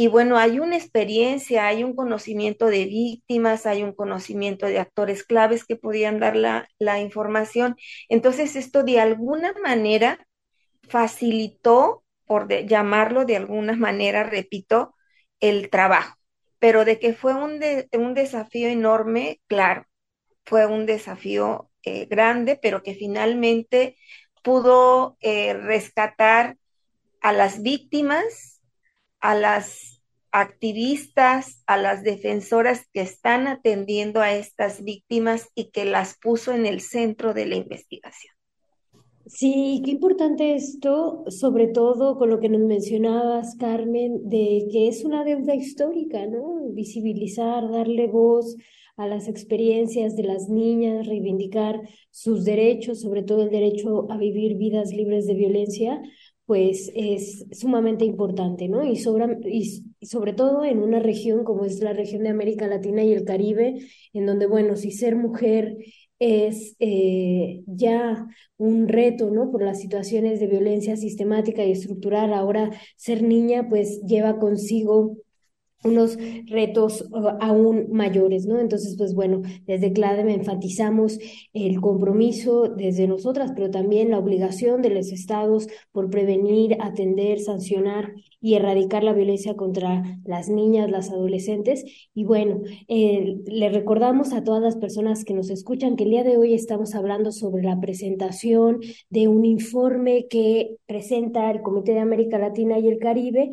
y 0.00 0.06
bueno, 0.06 0.38
hay 0.38 0.60
una 0.60 0.78
experiencia, 0.78 1.66
hay 1.66 1.84
un 1.84 1.94
conocimiento 1.94 2.68
de 2.68 2.86
víctimas, 2.86 3.66
hay 3.66 3.82
un 3.82 3.92
conocimiento 3.92 4.64
de 4.64 4.78
actores 4.78 5.24
claves 5.24 5.66
que 5.66 5.76
podían 5.76 6.18
dar 6.18 6.36
la, 6.36 6.66
la 6.78 7.00
información. 7.00 7.76
Entonces, 8.08 8.56
esto 8.56 8.82
de 8.82 8.98
alguna 8.98 9.52
manera 9.62 10.26
facilitó, 10.88 12.02
por 12.24 12.48
llamarlo 12.48 13.26
de 13.26 13.36
alguna 13.36 13.74
manera, 13.74 14.24
repito, 14.24 14.94
el 15.38 15.68
trabajo. 15.68 16.16
Pero 16.58 16.86
de 16.86 16.98
que 16.98 17.12
fue 17.12 17.34
un, 17.34 17.60
un 17.92 18.14
desafío 18.14 18.68
enorme, 18.68 19.42
claro, 19.48 19.84
fue 20.46 20.64
un 20.64 20.86
desafío 20.86 21.70
eh, 21.82 22.06
grande, 22.06 22.56
pero 22.56 22.82
que 22.82 22.94
finalmente 22.94 23.98
pudo 24.42 25.18
eh, 25.20 25.52
rescatar 25.52 26.56
a 27.20 27.34
las 27.34 27.60
víctimas, 27.60 28.62
a 29.20 29.34
las 29.34 29.89
activistas, 30.32 31.62
a 31.66 31.76
las 31.76 32.02
defensoras 32.02 32.86
que 32.92 33.00
están 33.00 33.46
atendiendo 33.46 34.20
a 34.20 34.34
estas 34.34 34.82
víctimas 34.82 35.48
y 35.54 35.70
que 35.70 35.84
las 35.84 36.18
puso 36.18 36.52
en 36.52 36.66
el 36.66 36.80
centro 36.80 37.34
de 37.34 37.46
la 37.46 37.56
investigación. 37.56 38.34
Sí, 39.26 39.80
qué 39.84 39.92
importante 39.92 40.54
esto, 40.54 41.24
sobre 41.28 41.68
todo 41.68 42.18
con 42.18 42.30
lo 42.30 42.40
que 42.40 42.48
nos 42.48 42.62
mencionabas, 42.62 43.54
Carmen, 43.56 44.28
de 44.28 44.66
que 44.72 44.88
es 44.88 45.04
una 45.04 45.24
deuda 45.24 45.54
histórica, 45.54 46.26
¿no? 46.26 46.68
Visibilizar, 46.72 47.70
darle 47.70 48.08
voz 48.08 48.56
a 48.96 49.06
las 49.06 49.28
experiencias 49.28 50.16
de 50.16 50.24
las 50.24 50.48
niñas, 50.48 51.06
reivindicar 51.06 51.80
sus 52.10 52.44
derechos, 52.44 53.00
sobre 53.00 53.22
todo 53.22 53.44
el 53.44 53.50
derecho 53.50 54.10
a 54.10 54.18
vivir 54.18 54.56
vidas 54.56 54.92
libres 54.92 55.26
de 55.26 55.34
violencia, 55.34 56.02
pues 56.44 56.90
es 56.96 57.46
sumamente 57.52 58.04
importante, 58.04 58.68
¿no? 58.68 58.84
Y, 58.84 58.98
y, 59.46 59.89
sobre 60.02 60.32
todo 60.32 60.64
en 60.64 60.82
una 60.82 60.98
región 61.00 61.44
como 61.44 61.64
es 61.64 61.80
la 61.80 61.92
región 61.92 62.22
de 62.22 62.30
América 62.30 62.66
Latina 62.66 63.02
y 63.04 63.12
el 63.12 63.24
Caribe, 63.24 63.86
en 64.12 64.26
donde, 64.26 64.46
bueno, 64.46 64.76
si 64.76 64.90
ser 64.92 65.16
mujer 65.16 65.76
es 66.18 66.76
eh, 66.80 67.62
ya 67.66 68.26
un 68.58 68.88
reto, 68.88 69.30
¿no? 69.30 69.50
Por 69.50 69.62
las 69.62 69.80
situaciones 69.80 70.38
de 70.38 70.46
violencia 70.46 70.96
sistemática 70.96 71.64
y 71.64 71.72
estructural, 71.72 72.34
ahora 72.34 72.70
ser 72.96 73.22
niña 73.22 73.68
pues 73.68 74.02
lleva 74.02 74.38
consigo 74.38 75.16
unos 75.82 76.16
retos 76.46 77.06
uh, 77.10 77.36
aún 77.40 77.86
mayores, 77.90 78.46
¿no? 78.46 78.58
Entonces, 78.58 78.96
pues 78.96 79.14
bueno, 79.14 79.42
desde 79.66 79.92
CLADEM 79.92 80.28
enfatizamos 80.28 81.18
el 81.52 81.80
compromiso 81.80 82.68
desde 82.68 83.06
nosotras, 83.06 83.52
pero 83.54 83.70
también 83.70 84.10
la 84.10 84.18
obligación 84.18 84.82
de 84.82 84.90
los 84.90 85.10
estados 85.12 85.68
por 85.92 86.10
prevenir, 86.10 86.76
atender, 86.80 87.40
sancionar 87.40 88.12
y 88.40 88.54
erradicar 88.54 89.04
la 89.04 89.12
violencia 89.12 89.54
contra 89.54 90.02
las 90.24 90.48
niñas, 90.48 90.90
las 90.90 91.10
adolescentes. 91.10 91.84
Y 92.14 92.24
bueno, 92.24 92.60
eh, 92.88 93.38
le 93.46 93.68
recordamos 93.70 94.32
a 94.32 94.44
todas 94.44 94.62
las 94.62 94.76
personas 94.76 95.24
que 95.24 95.34
nos 95.34 95.50
escuchan 95.50 95.96
que 95.96 96.04
el 96.04 96.10
día 96.10 96.24
de 96.24 96.36
hoy 96.36 96.54
estamos 96.54 96.94
hablando 96.94 97.32
sobre 97.32 97.62
la 97.62 97.80
presentación 97.80 98.80
de 99.08 99.28
un 99.28 99.44
informe 99.44 100.26
que 100.28 100.76
presenta 100.86 101.50
el 101.50 101.62
Comité 101.62 101.92
de 101.92 102.00
América 102.00 102.38
Latina 102.38 102.78
y 102.78 102.88
el 102.88 102.98
Caribe 102.98 103.50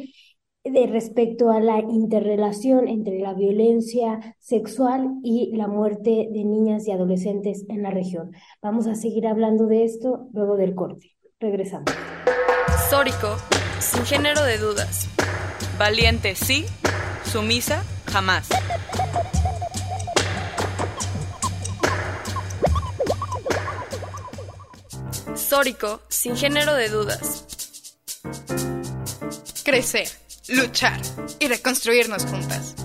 de 0.71 0.87
respecto 0.87 1.51
a 1.51 1.59
la 1.59 1.79
interrelación 1.79 2.87
entre 2.87 3.19
la 3.19 3.33
violencia 3.33 4.35
sexual 4.39 5.15
y 5.23 5.55
la 5.55 5.67
muerte 5.67 6.27
de 6.31 6.43
niñas 6.43 6.87
y 6.87 6.91
adolescentes 6.91 7.65
en 7.69 7.83
la 7.83 7.91
región. 7.91 8.31
Vamos 8.61 8.87
a 8.87 8.95
seguir 8.95 9.27
hablando 9.27 9.67
de 9.67 9.83
esto 9.83 10.27
luego 10.33 10.57
del 10.57 10.75
corte. 10.75 11.15
Regresamos. 11.39 11.91
Sórico, 12.89 13.35
sin 13.79 14.03
género 14.05 14.43
de 14.43 14.57
dudas. 14.57 15.07
Valiente 15.77 16.35
sí, 16.35 16.65
sumisa 17.23 17.83
jamás. 18.07 18.49
Sórico, 25.35 26.01
sin 26.09 26.35
género 26.35 26.73
de 26.73 26.89
dudas. 26.89 27.45
Crecer 29.63 30.07
luchar 30.49 30.99
y 31.39 31.47
reconstruirnos 31.47 32.25
juntas. 32.25 32.75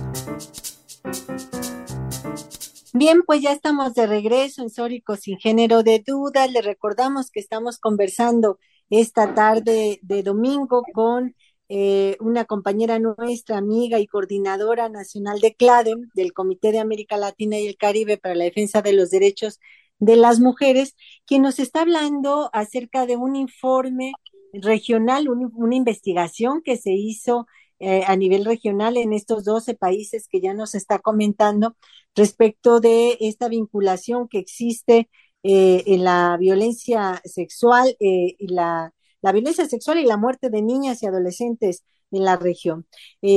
Bien, 2.95 3.23
pues 3.27 3.41
ya 3.41 3.53
estamos 3.53 3.95
de 3.95 4.07
regreso 4.07 4.63
en 4.63 4.71
Sórico 4.71 5.17
sin 5.17 5.39
género 5.39 5.83
de 5.83 6.03
dudas. 6.07 6.51
Le 6.53 6.61
recordamos 6.61 7.31
que 7.31 7.41
estamos 7.41 7.79
conversando 7.79 8.59
esta 8.91 9.35
tarde 9.35 9.99
de 10.03 10.23
domingo 10.23 10.83
con 10.93 11.35
eh, 11.69 12.19
una 12.21 12.45
compañera 12.45 12.99
nuestra, 12.99 13.57
amiga 13.57 13.99
y 13.99 14.07
coordinadora 14.07 14.91
nacional 14.91 15.41
de 15.41 15.55
CLADEM, 15.55 16.11
del 16.15 16.35
Comité 16.35 16.71
de 16.71 16.81
América 16.81 17.17
Latina 17.17 17.59
y 17.59 17.67
el 17.67 17.79
Caribe 17.79 18.19
para 18.19 18.35
la 18.35 18.45
Defensa 18.45 18.83
de 18.83 18.93
los 18.93 19.11
Derechos 19.11 19.59
de 19.99 20.17
las 20.17 20.41
Mujeres, 20.41 20.95
quien 21.25 21.43
nos 21.43 21.59
está 21.59 21.83
hablando 21.83 22.51
acerca 22.53 23.07
de 23.07 23.17
un 23.17 23.37
informe 23.37 24.13
regional, 24.53 25.29
una 25.29 25.77
investigación 25.77 26.63
que 26.63 26.77
se 26.77 26.93
hizo 26.93 27.47
eh, 27.85 28.05
a 28.07 28.15
nivel 28.15 28.45
regional 28.45 28.97
en 28.97 29.13
estos 29.13 29.45
12 29.45 29.75
países 29.75 30.29
que 30.29 30.41
ya 30.41 30.55
nos 30.55 30.77
está 30.77 31.01
comentando 31.01 31.77
respecto 32.15 32.79
de 32.79 33.17
esta 33.19 33.49
vinculación 33.49 34.29
que 34.29 34.39
existe 34.39 35.11
eh, 35.43 35.83
en 35.87 36.05
la 36.05 36.37
violencia 36.39 37.21
sexual 37.25 37.97
eh, 37.99 38.37
y 38.39 38.47
la, 38.55 38.95
la, 39.21 39.33
violencia 39.33 39.67
sexual 39.69 39.99
y 39.99 40.05
la 40.05 40.17
muerte 40.17 40.49
de 40.49 40.63
niñas 40.63 41.03
y 41.03 41.07
adolescentes 41.07 41.83
en 42.13 42.25
la 42.25 42.37
región. 42.37 42.87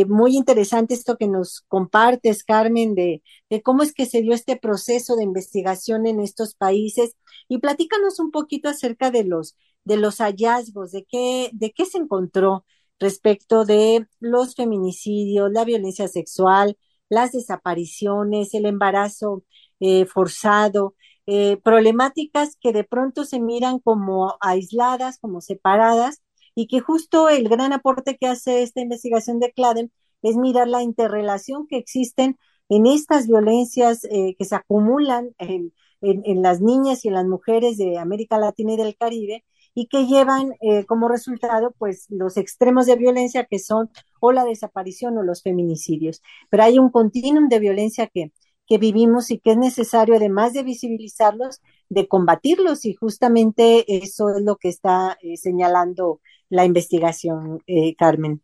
muy 0.08 0.36
interesante 0.36 0.94
esto 0.94 1.18
que 1.18 1.28
nos 1.28 1.62
compartes, 1.68 2.44
Carmen, 2.44 2.94
de, 2.94 3.24
de, 3.50 3.62
cómo 3.64 3.82
es 3.82 3.94
que 3.94 4.06
se 4.06 4.22
dio 4.22 4.34
este 4.34 4.58
proceso 4.58 5.16
de 5.16 5.24
investigación 5.24 6.06
en 6.06 6.20
estos 6.20 6.54
países 6.54 7.16
y 7.48 7.58
platícanos 7.58 8.20
un 8.20 8.30
poquito 8.30 8.70
acerca 8.70 9.10
de 9.10 9.24
los 9.24 9.56
de 9.86 9.98
los 9.98 10.18
hallazgos, 10.20 10.92
de 10.92 11.06
qué, 11.06 11.50
de 11.54 11.72
qué 11.72 11.86
se 11.86 12.00
encontró 12.00 12.66
respecto 13.00 13.66
de 13.66 14.08
los 14.20 14.56
feminicidios, 14.56 15.52
la 15.52 15.66
violencia 15.66 16.08
sexual, 16.08 16.78
las 17.10 17.32
desapariciones, 17.32 18.54
el 18.54 18.66
embarazo 18.66 19.44
eh, 19.80 20.06
forzado, 20.06 20.96
eh, 21.28 21.58
problemáticas 21.64 22.56
que 22.60 22.72
de 22.74 22.84
pronto 22.84 23.26
se 23.26 23.40
miran 23.40 23.80
como 23.80 24.36
aisladas, 24.42 25.20
como 25.20 25.42
separadas, 25.42 26.22
y 26.56 26.68
que 26.68 26.80
justo 26.80 27.30
el 27.30 27.50
gran 27.50 27.74
aporte 27.74 28.18
que 28.18 28.28
hace 28.28 28.64
esta 28.64 28.82
investigación 28.82 29.40
de 29.40 29.52
CLADEM 29.52 29.90
es 30.22 30.38
mirar 30.38 30.68
la 30.68 30.82
interrelación 30.82 31.68
que 31.68 31.78
existen 31.78 32.38
en 32.70 32.88
estas 32.88 33.28
violencias 33.28 34.06
eh, 34.06 34.36
que 34.38 34.46
se 34.46 34.56
acumulan 34.56 35.36
en, 35.38 35.74
en, 36.02 36.42
las 36.42 36.62
niñas 36.62 37.04
y 37.04 37.10
en 37.10 37.16
las 37.16 37.26
mujeres 37.26 37.78
de 37.78 37.98
América 37.98 38.38
Latina 38.38 38.74
y 38.74 38.78
del 38.78 38.96
Caribe 38.96 39.44
y 39.76 39.88
que 39.88 40.08
llevan 40.08 40.54
eh, 40.62 40.86
como 40.86 41.08
resultado 41.08 41.76
pues 41.78 42.08
los 42.10 42.38
extremos 42.38 42.88
de 42.88 42.96
violencia 42.96 43.46
que 43.46 43.60
son 43.60 43.92
o 44.20 44.32
la 44.32 44.46
desaparición 44.46 45.18
o 45.18 45.24
los 45.24 45.44
feminicidios. 45.44 46.24
Pero 46.50 46.64
hay 46.64 46.80
un 46.80 46.90
continuum 46.90 47.50
de 47.50 47.60
violencia 47.60 48.08
que, 48.08 48.32
que 48.68 48.78
vivimos 48.78 49.32
y 49.32 49.40
que 49.40 49.52
es 49.52 49.58
necesario, 49.58 50.16
además 50.16 50.54
de 50.54 50.64
visibilizarlos, 50.64 51.62
de 51.90 52.08
combatirlos 52.08 52.86
y 52.86 52.94
justamente 52.94 53.86
eso 53.88 54.30
es 54.36 54.42
lo 54.42 54.56
que 54.56 54.70
está 54.70 55.18
eh, 55.22 55.38
señalando 55.38 56.22
la 56.50 56.66
investigación, 56.66 57.62
eh, 57.68 57.96
Carmen. 57.96 58.42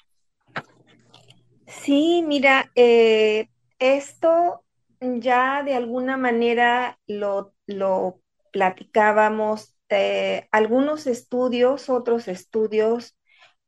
Sí, 1.67 2.23
mira, 2.27 2.71
eh, 2.75 3.47
esto 3.79 4.63
ya 4.99 5.63
de 5.63 5.73
alguna 5.73 6.17
manera 6.17 6.99
lo, 7.07 7.53
lo 7.65 8.19
platicábamos, 8.51 9.75
algunos 10.51 11.07
estudios, 11.07 11.89
otros 11.89 12.27
estudios 12.27 13.17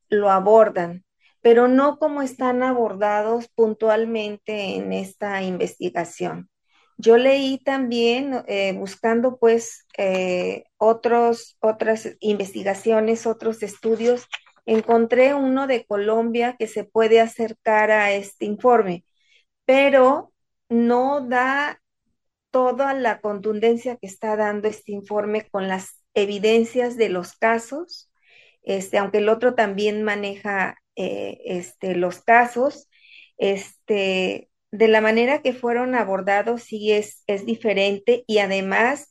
lo 0.10 0.30
abordan, 0.30 1.04
pero 1.42 1.68
no 1.68 2.00
como 2.00 2.22
están 2.22 2.64
abordados 2.64 3.50
puntualmente 3.50 4.76
en 4.76 4.94
esta 4.94 5.42
investigación. 5.44 6.50
Yo 6.98 7.18
leí 7.18 7.58
también, 7.58 8.44
eh, 8.48 8.74
buscando 8.74 9.38
pues 9.38 9.86
eh, 9.98 10.64
otros, 10.78 11.58
otras 11.60 12.16
investigaciones, 12.20 13.26
otros 13.26 13.64
estudios, 13.64 14.28
encontré 14.66 15.34
uno 15.34 15.68
de 15.68 15.86
Colombia 15.86 16.56
que 16.58 16.68
se 16.68 16.84
puede 16.84 17.20
acercar 17.20 17.92
a 17.92 18.14
este 18.14 18.46
informe, 18.46 19.06
pero 19.66 20.34
no 20.70 21.28
da 21.28 21.82
toda 22.52 22.94
la 22.94 23.20
contundencia 23.20 23.98
que 23.98 24.08
está 24.08 24.36
dando 24.38 24.68
este 24.68 24.92
informe 24.94 25.50
con 25.50 25.68
las 25.68 26.03
evidencias 26.14 26.98
de 26.98 27.10
los 27.10 27.34
casos, 27.34 28.12
este, 28.64 28.98
aunque 28.98 29.20
el 29.20 29.30
otro 29.30 29.56
también 29.56 30.04
maneja 30.04 30.78
eh, 30.96 31.40
este, 31.46 31.96
los 31.96 32.22
casos, 32.22 32.90
este, 33.38 34.50
de 34.72 34.88
la 34.88 35.02
manera 35.02 35.42
que 35.42 35.54
fueron 35.54 35.96
abordados 35.96 36.64
sí 36.64 36.92
es, 36.92 37.24
es 37.28 37.46
diferente 37.46 38.24
y 38.28 38.40
además 38.40 39.10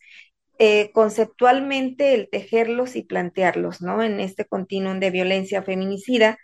eh, 0.59 0.91
conceptualmente 0.93 2.15
el 2.15 2.29
tejerlos 2.31 2.97
y 2.97 3.03
plantearlos, 3.03 3.83
¿no? 3.83 4.03
En 4.03 4.21
este 4.21 4.45
continuum 4.45 5.01
de 5.01 5.11
violencia 5.11 5.63
feminicida. 5.63 6.39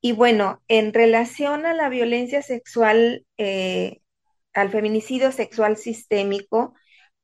Y 0.00 0.12
bueno, 0.12 0.62
en 0.68 0.94
relación 0.94 1.66
a 1.66 1.74
la 1.74 1.88
violencia 1.88 2.42
sexual, 2.42 3.26
eh, 3.36 4.00
al 4.54 4.70
feminicidio 4.70 5.32
sexual 5.32 5.76
sistémico, 5.76 6.74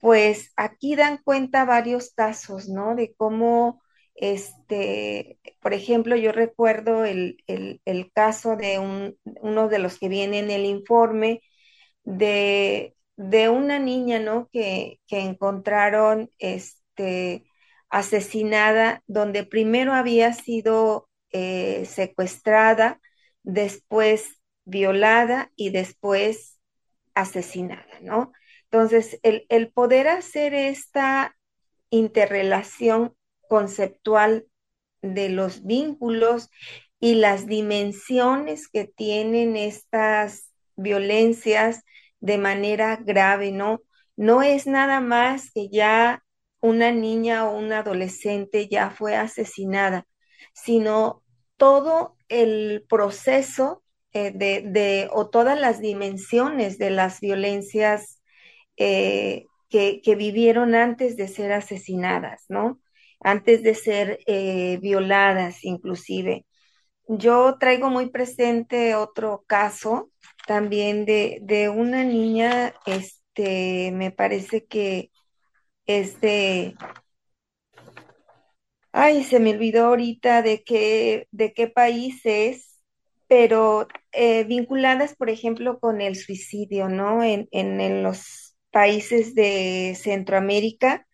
pues 0.05 0.53
aquí 0.57 0.97
dan 0.97 1.17
cuenta 1.25 1.65
varios 1.65 2.11
casos, 2.13 2.69
¿no? 2.69 2.95
De 2.95 3.15
cómo 3.17 3.81
este, 4.15 5.39
por 5.63 5.73
ejemplo, 5.73 6.15
yo 6.15 6.31
recuerdo 6.31 7.07
el, 7.07 7.39
caso 8.13 8.55
de 8.57 8.79
uno 8.79 9.69
de 9.69 9.79
los 9.79 9.99
que 9.99 10.11
viene 10.11 10.41
en 10.41 10.51
el 10.51 10.67
informe 10.67 11.41
de, 12.03 12.95
una 13.17 13.79
niña, 13.79 14.19
¿no? 14.21 14.51
Que, 14.53 15.01
encontraron 15.09 16.31
este, 16.39 17.47
asesinada, 17.89 19.03
donde 19.07 19.45
primero 19.45 19.95
había 19.95 20.35
sido 20.35 21.09
eh, 21.31 21.87
secuestrada, 21.87 23.01
después 23.43 24.39
violada 24.67 25.51
y 25.57 25.71
después 25.71 26.61
asesinada, 27.15 28.01
¿no? 28.03 28.33
Entonces, 28.75 29.21
el, 29.23 29.71
poder 29.71 30.09
hacer 30.09 30.53
esta 30.53 31.37
interrelación 31.91 33.15
conceptual 33.49 34.49
de 35.01 35.29
los 35.29 35.63
vínculos 35.63 36.51
y 36.99 37.15
las 37.15 37.47
dimensiones 37.47 38.67
que 38.67 38.87
tienen 38.87 39.57
estas 39.57 40.51
violencias 40.75 41.85
de 42.19 42.37
manera 42.37 42.97
grave, 42.97 43.53
¿no? 43.53 43.81
No 44.17 44.43
es 44.43 44.67
nada 44.67 44.99
más 44.99 45.53
que 45.53 45.69
ya 45.69 46.25
una 46.61 46.91
niña 46.91 47.49
o 47.49 47.57
un 47.57 47.73
adolescente 47.73 48.67
ya 48.67 48.91
fue 48.91 49.15
asesinada, 49.15 50.05
sino 50.53 51.23
todo 51.57 52.17
el 52.29 52.85
proceso 52.89 53.85
eh, 54.13 54.33
de, 54.33 55.09
o 55.13 55.31
todas 55.31 55.61
las 55.61 55.81
dimensiones 55.81 56.77
de 56.79 56.91
las 56.91 57.21
violencias 57.21 58.21
eh, 58.77 59.47
que, 59.69 60.15
vivieron 60.17 60.75
antes 60.75 61.17
de 61.17 61.29
ser 61.29 61.53
asesinadas, 61.53 62.45
¿no? 62.49 62.81
antes 63.21 63.63
de 63.63 63.75
ser 63.75 64.21
eh, 64.27 64.79
violadas 64.81 65.65
inclusive. 65.65 66.47
Yo 67.09 67.59
traigo 67.59 67.91
muy 67.91 68.11
presente 68.11 68.95
otro 68.95 69.45
caso 69.47 70.11
también 70.47 71.05
de, 71.07 71.71
una 71.75 72.05
niña, 72.05 72.75
este, 72.87 73.91
me 73.93 74.11
parece 74.11 74.67
que 74.67 75.11
es 75.87 76.21
de, 76.21 76.77
ay, 78.93 79.25
se 79.25 79.41
me 79.41 79.51
olvidó 79.53 79.87
ahorita 79.87 80.43
de 80.43 80.63
qué, 80.65 81.29
de 81.31 81.53
qué 81.53 81.69
país 81.69 82.21
es, 82.25 82.83
pero 83.27 83.89
eh, 84.13 84.45
vinculadas, 84.45 85.17
por 85.17 85.31
ejemplo, 85.31 85.79
con 85.81 86.01
el 86.01 86.17
suicidio, 86.17 86.89
¿no? 86.89 87.23
En, 87.23 87.49
en 87.53 88.03
los 88.03 88.44
países 88.75 89.37
de 89.37 89.97
Centroamérica, 89.97 91.07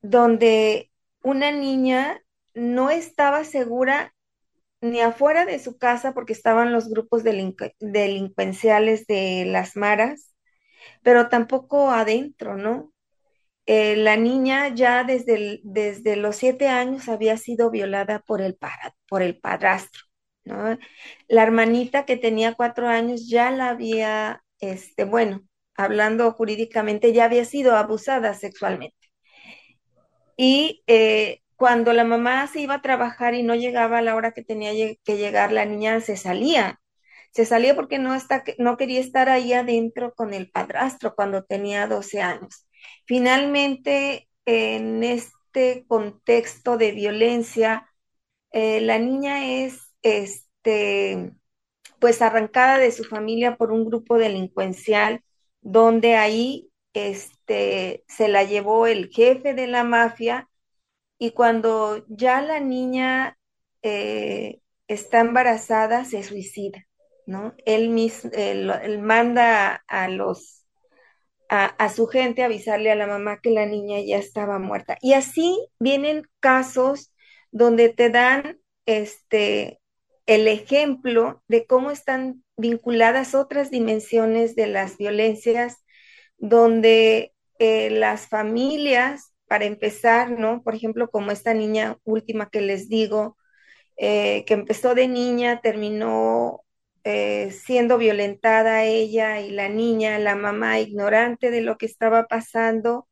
donde 0.00 0.90
una 1.22 1.50
niña 1.50 2.22
no 2.54 2.90
estaba 2.90 3.44
segura 3.44 4.14
ni 4.80 5.00
afuera 5.00 5.46
de 5.46 5.58
su 5.58 5.78
casa 5.78 6.14
porque 6.14 6.32
estaban 6.32 6.72
los 6.72 6.88
grupos 6.88 7.24
delincuenciales 7.24 9.06
de 9.06 9.44
las 9.46 9.76
maras, 9.76 10.34
pero 11.02 11.28
tampoco 11.28 11.90
adentro, 11.90 12.56
¿no? 12.56 12.92
Eh, 13.66 13.96
la 13.96 14.16
niña 14.16 14.74
ya 14.74 15.04
desde, 15.04 15.60
desde 15.64 16.16
los 16.16 16.36
siete 16.36 16.68
años 16.68 17.08
había 17.08 17.36
sido 17.36 17.70
violada 17.70 18.20
por 18.20 18.42
el, 18.42 18.58
por 19.08 19.22
el 19.22 19.38
padrastro, 19.40 20.02
¿no? 20.44 20.78
La 21.28 21.42
hermanita 21.44 22.06
que 22.06 22.16
tenía 22.16 22.54
cuatro 22.54 22.88
años 22.88 23.28
ya 23.28 23.50
la 23.52 23.70
había, 23.70 24.44
este, 24.60 25.04
bueno, 25.04 25.42
hablando 25.74 26.32
jurídicamente, 26.32 27.12
ya 27.12 27.24
había 27.24 27.44
sido 27.44 27.76
abusada 27.76 28.34
sexualmente. 28.34 28.96
Y 30.36 30.82
eh, 30.86 31.40
cuando 31.56 31.92
la 31.92 32.04
mamá 32.04 32.46
se 32.48 32.60
iba 32.60 32.74
a 32.74 32.82
trabajar 32.82 33.34
y 33.34 33.42
no 33.42 33.54
llegaba 33.54 33.98
a 33.98 34.02
la 34.02 34.16
hora 34.16 34.32
que 34.32 34.42
tenía 34.42 34.72
que 35.04 35.16
llegar, 35.16 35.52
la 35.52 35.64
niña 35.64 36.00
se 36.00 36.16
salía. 36.16 36.80
Se 37.32 37.44
salía 37.46 37.74
porque 37.74 37.98
no, 37.98 38.14
está, 38.14 38.44
no 38.58 38.76
quería 38.76 39.00
estar 39.00 39.28
ahí 39.28 39.52
adentro 39.52 40.12
con 40.14 40.34
el 40.34 40.50
padrastro 40.50 41.14
cuando 41.14 41.44
tenía 41.44 41.86
12 41.86 42.20
años. 42.20 42.66
Finalmente, 43.06 44.28
en 44.44 45.04
este 45.04 45.84
contexto 45.86 46.76
de 46.78 46.92
violencia, 46.92 47.88
eh, 48.52 48.80
la 48.80 48.98
niña 48.98 49.46
es 49.64 49.92
este, 50.02 51.32
pues 52.00 52.22
arrancada 52.22 52.78
de 52.78 52.92
su 52.92 53.04
familia 53.04 53.56
por 53.56 53.72
un 53.72 53.84
grupo 53.84 54.18
delincuencial, 54.18 55.22
donde 55.62 56.16
ahí 56.16 56.70
este, 56.92 58.04
se 58.08 58.28
la 58.28 58.44
llevó 58.44 58.86
el 58.86 59.08
jefe 59.08 59.54
de 59.54 59.66
la 59.66 59.84
mafia 59.84 60.48
y 61.18 61.30
cuando 61.32 62.04
ya 62.08 62.42
la 62.42 62.60
niña 62.60 63.38
eh, 63.82 64.60
está 64.88 65.20
embarazada, 65.20 66.04
se 66.04 66.22
suicida, 66.22 66.86
¿no? 67.26 67.54
Él, 67.64 67.90
mismo, 67.90 68.30
él, 68.34 68.98
manda 69.00 69.84
a 69.86 70.08
los, 70.08 70.66
a, 71.48 71.88
su 71.90 72.06
gente 72.06 72.42
avisarle 72.42 72.90
a 72.90 72.96
la 72.96 73.06
mamá 73.06 73.40
que 73.40 73.50
la 73.50 73.66
niña 73.66 74.00
ya 74.00 74.18
estaba 74.18 74.58
muerta. 74.58 74.98
Y 75.00 75.12
así 75.12 75.64
vienen 75.78 76.26
casos 76.40 77.12
donde 77.50 77.90
te 77.90 78.10
dan 78.10 78.58
este, 78.86 79.80
el 80.26 80.48
ejemplo 80.48 81.42
de 81.48 81.66
cómo 81.66 81.90
están 81.90 82.44
vinculadas 82.56 83.34
otras 83.34 83.70
dimensiones 83.70 84.54
de 84.56 84.66
las 84.68 84.96
violencias 84.98 85.84
donde 86.38 87.32
eh, 87.58 87.90
las 87.90 88.28
familias, 88.28 89.34
para 89.46 89.66
empezar, 89.66 90.30
¿no? 90.30 90.62
Por 90.62 90.74
ejemplo, 90.74 91.10
como 91.10 91.30
esta 91.30 91.54
niña 91.54 91.98
última 92.04 92.48
que 92.50 92.60
les 92.62 92.88
digo, 92.88 93.36
eh, 93.96 94.44
que 94.46 94.54
empezó 94.54 94.94
de 94.94 95.08
niña, 95.08 95.60
terminó 95.60 96.64
eh, 97.04 97.50
siendo 97.52 97.98
violentada 97.98 98.84
ella 98.84 99.40
y 99.40 99.50
la 99.50 99.68
niña, 99.68 100.18
la 100.18 100.36
mamá 100.36 100.80
ignorante 100.80 101.50
de 101.50 101.60
lo 101.62 101.76
que 101.78 101.86
estaba 101.86 102.26
pasando, 102.28 103.08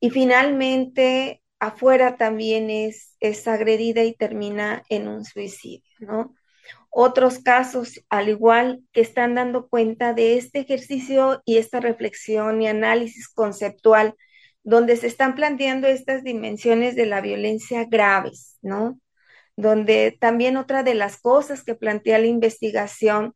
y 0.00 0.10
finalmente 0.10 1.42
afuera 1.60 2.16
también 2.16 2.70
es, 2.70 3.14
es 3.20 3.46
agredida 3.46 4.02
y 4.04 4.14
termina 4.14 4.82
en 4.88 5.08
un 5.08 5.24
suicidio, 5.24 5.84
¿no? 6.00 6.34
otros 6.90 7.38
casos, 7.38 8.04
al 8.10 8.28
igual 8.28 8.82
que 8.92 9.00
están 9.00 9.36
dando 9.36 9.68
cuenta 9.68 10.12
de 10.12 10.36
este 10.36 10.60
ejercicio 10.60 11.40
y 11.44 11.56
esta 11.56 11.80
reflexión 11.80 12.60
y 12.60 12.68
análisis 12.68 13.28
conceptual, 13.28 14.16
donde 14.64 14.96
se 14.96 15.06
están 15.06 15.36
planteando 15.36 15.86
estas 15.86 16.24
dimensiones 16.24 16.96
de 16.96 17.06
la 17.06 17.20
violencia 17.20 17.84
graves, 17.84 18.58
¿no? 18.60 19.00
Donde 19.56 20.16
también 20.20 20.56
otra 20.56 20.82
de 20.82 20.94
las 20.94 21.20
cosas 21.20 21.62
que 21.62 21.74
plantea 21.74 22.18
la 22.18 22.26
investigación, 22.26 23.34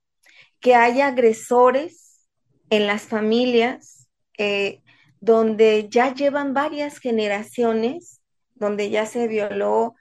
que 0.60 0.74
hay 0.74 1.00
agresores 1.00 2.26
en 2.70 2.86
las 2.86 3.02
familias, 3.02 4.08
eh, 4.36 4.80
donde 5.24 5.88
ya 5.88 6.12
llevan 6.12 6.52
varias 6.52 6.98
generaciones, 6.98 8.20
donde 8.54 8.90
ya 8.90 9.06
se 9.06 9.26
violó 9.26 9.94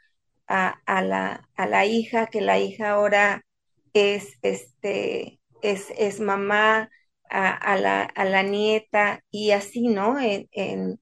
a, 0.48 0.76
la, 1.02 1.48
a 1.56 1.66
la 1.66 1.86
hija, 1.86 2.28
que 2.28 2.42
la 2.42 2.60
hija 2.60 2.92
ahora 2.92 3.46
es, 3.94 4.38
este, 4.42 5.40
es, 5.62 5.94
es 5.98 6.20
mamá, 6.20 6.90
a, 7.30 7.78
la, 7.78 8.04
a, 8.04 8.26
la, 8.26 8.44
nieta 8.44 9.24
y 9.32 9.52
así, 9.52 9.88
¿no? 9.88 10.20
En, 10.20 10.50
en, 10.52 11.00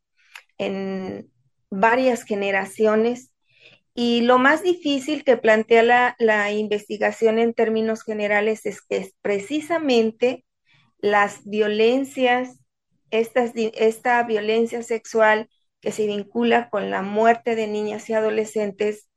en, 0.57 1.29
varias 1.69 2.23
generaciones. 2.23 3.33
Y 3.95 4.21
lo 4.21 4.37
más 4.37 4.63
difícil 4.63 5.25
que 5.25 5.35
plantea 5.35 5.83
la, 5.83 6.15
la 6.19 6.51
investigación 6.51 7.39
en 7.39 7.53
términos 7.53 8.03
generales 8.03 8.65
es 8.65 8.81
que 8.81 8.97
es 8.97 9.13
precisamente 9.21 10.45
las 10.99 11.43
violencias, 11.43 12.60
esta 13.11 14.23
violencia 14.23 14.81
sexual 14.83 15.49
que 15.81 15.91
se 15.91 16.07
vincula 16.07 16.69
con 16.69 16.89
la 16.89 17.01
muerte 17.01 17.55
de 17.55 17.67
niñas 17.67 18.09
y 18.09 18.13
adolescentes, 18.13 19.09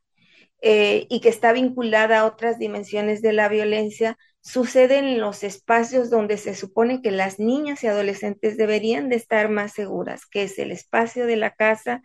eh, 0.66 1.07
y 1.11 1.20
que 1.20 1.28
está 1.28 1.52
vinculada 1.52 2.20
a 2.20 2.24
otras 2.24 2.59
dimensiones 2.59 3.20
de 3.20 3.35
la 3.35 3.48
violencia, 3.48 4.16
sucede 4.40 4.96
en 4.98 5.20
los 5.20 5.44
espacios 5.44 6.09
donde 6.09 6.38
se 6.38 6.54
supone 6.54 7.02
que 7.02 7.11
las 7.11 7.38
niñas 7.38 7.85
y 7.85 7.87
adolescentes 7.87 8.57
deberían 8.57 9.11
de 9.11 9.16
estar 9.16 9.50
más 9.50 9.72
seguras, 9.74 10.24
que 10.24 10.44
es 10.44 10.59
el 10.59 10.72
espacio 10.72 11.26
de 11.26 11.37
la 11.37 11.50
casa 11.50 12.02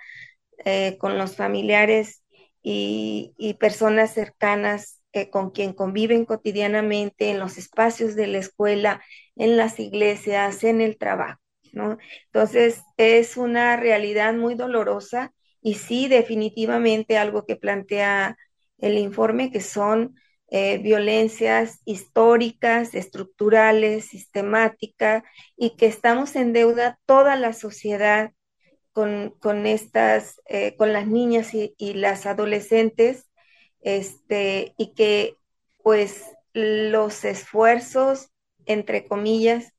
eh, 0.65 0.97
con 0.99 1.17
los 1.17 1.37
familiares 1.37 2.23
y, 2.61 3.33
personas 3.61 4.13
cercanas 4.13 5.01
eh, 5.13 5.29
con 5.29 5.51
quien 5.51 5.71
conviven 5.73 6.25
cotidianamente, 6.25 7.29
en 7.29 7.39
los 7.39 7.57
espacios 7.57 8.15
de 8.15 8.27
la 8.27 8.39
escuela, 8.39 9.01
en 9.37 9.55
las 9.55 9.79
iglesias, 9.79 10.65
en 10.65 10.81
el 10.81 10.97
trabajo. 10.97 11.39
Entonces, 11.73 12.81
es 12.97 13.37
una 13.37 13.77
realidad 13.77 14.33
muy 14.33 14.55
dolorosa 14.55 15.33
y 15.61 15.75
sí, 15.75 16.07
definitivamente 16.07 17.17
algo 17.17 17.45
que 17.45 17.55
plantea 17.55 18.37
el 18.77 18.97
informe, 18.97 19.51
que 19.51 19.61
son 19.61 20.15
eh, 20.51 20.79
violencias 20.79 21.79
históricas, 21.85 22.95
estructurales, 22.95 24.05
sistemáticas, 24.05 25.23
y 25.55 25.75
que 25.75 25.85
estamos 25.85 26.35
en 26.35 26.53
deuda 26.53 26.99
toda 27.05 27.35
la 27.35 27.53
sociedad 27.53 28.31
con, 28.91 29.65
estas, 29.65 30.41
eh, 30.45 30.75
con 30.75 30.91
las 30.91 31.07
niñas 31.07 31.53
y, 31.53 31.93
las 31.93 32.25
adolescentes, 32.25 33.29
este, 33.81 34.73
y 34.77 34.93
que 34.93 35.37
pues 35.83 36.25
los 36.53 37.23
esfuerzos, 37.23 38.29
entre 38.65 39.05
comillas, 39.07 39.73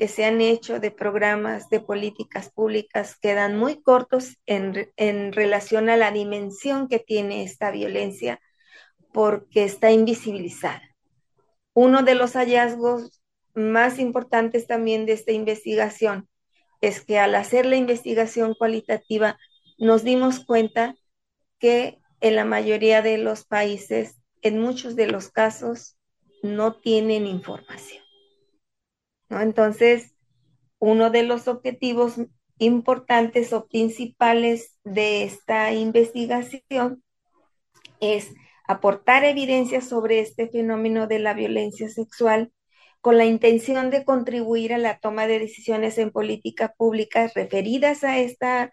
que 0.00 0.08
se 0.08 0.24
han 0.24 0.40
hecho 0.40 0.80
de 0.80 0.90
programas 0.90 1.68
de 1.68 1.78
políticas 1.78 2.50
públicas 2.50 3.18
quedan 3.20 3.58
muy 3.58 3.82
cortos 3.82 4.38
en, 4.46 4.90
en, 4.96 5.30
relación 5.34 5.90
a 5.90 5.98
la 5.98 6.10
dimensión 6.10 6.88
que 6.88 7.00
tiene 7.00 7.42
esta 7.42 7.70
violencia 7.70 8.40
porque 9.12 9.62
está 9.62 9.92
invisibilizada. 9.92 10.80
Uno 11.74 12.02
de 12.02 12.14
los 12.14 12.32
hallazgos 12.32 13.20
más 13.52 13.98
importantes 13.98 14.66
también 14.66 15.04
de 15.04 15.12
esta 15.12 15.32
investigación 15.32 16.30
es 16.80 17.04
que 17.04 17.18
al 17.18 17.34
hacer 17.34 17.66
la 17.66 17.76
investigación 17.76 18.54
cualitativa 18.54 19.38
nos 19.76 20.02
dimos 20.02 20.42
cuenta 20.46 20.96
que 21.58 21.98
en 22.22 22.36
la 22.36 22.46
mayoría 22.46 23.02
de 23.02 23.18
los 23.18 23.44
países, 23.44 24.16
en 24.40 24.60
muchos 24.60 24.96
de 24.96 25.08
los 25.08 25.28
casos, 25.28 25.98
no 26.42 26.72
tienen 26.72 27.26
información. 27.26 27.99
Entonces, 29.30 30.14
uno 30.78 31.10
de 31.10 31.22
los 31.22 31.46
objetivos 31.48 32.16
importantes 32.58 33.52
o 33.52 33.66
principales 33.66 34.76
de 34.84 35.24
esta 35.24 35.72
investigación 35.72 37.02
es 38.00 38.32
aportar 38.66 39.24
evidencia 39.24 39.80
sobre 39.80 40.20
este 40.20 40.48
fenómeno 40.48 41.06
de 41.06 41.18
la 41.18 41.34
violencia 41.34 41.88
sexual 41.88 42.52
con 43.00 43.16
la 43.16 43.24
intención 43.24 43.90
de 43.90 44.04
contribuir 44.04 44.74
a 44.74 44.78
la 44.78 44.98
toma 44.98 45.26
de 45.26 45.38
decisiones 45.38 45.96
en 45.98 46.10
políticas 46.10 46.70
públicas 46.76 47.32
referidas 47.34 48.04
a 48.04 48.18
esta 48.18 48.70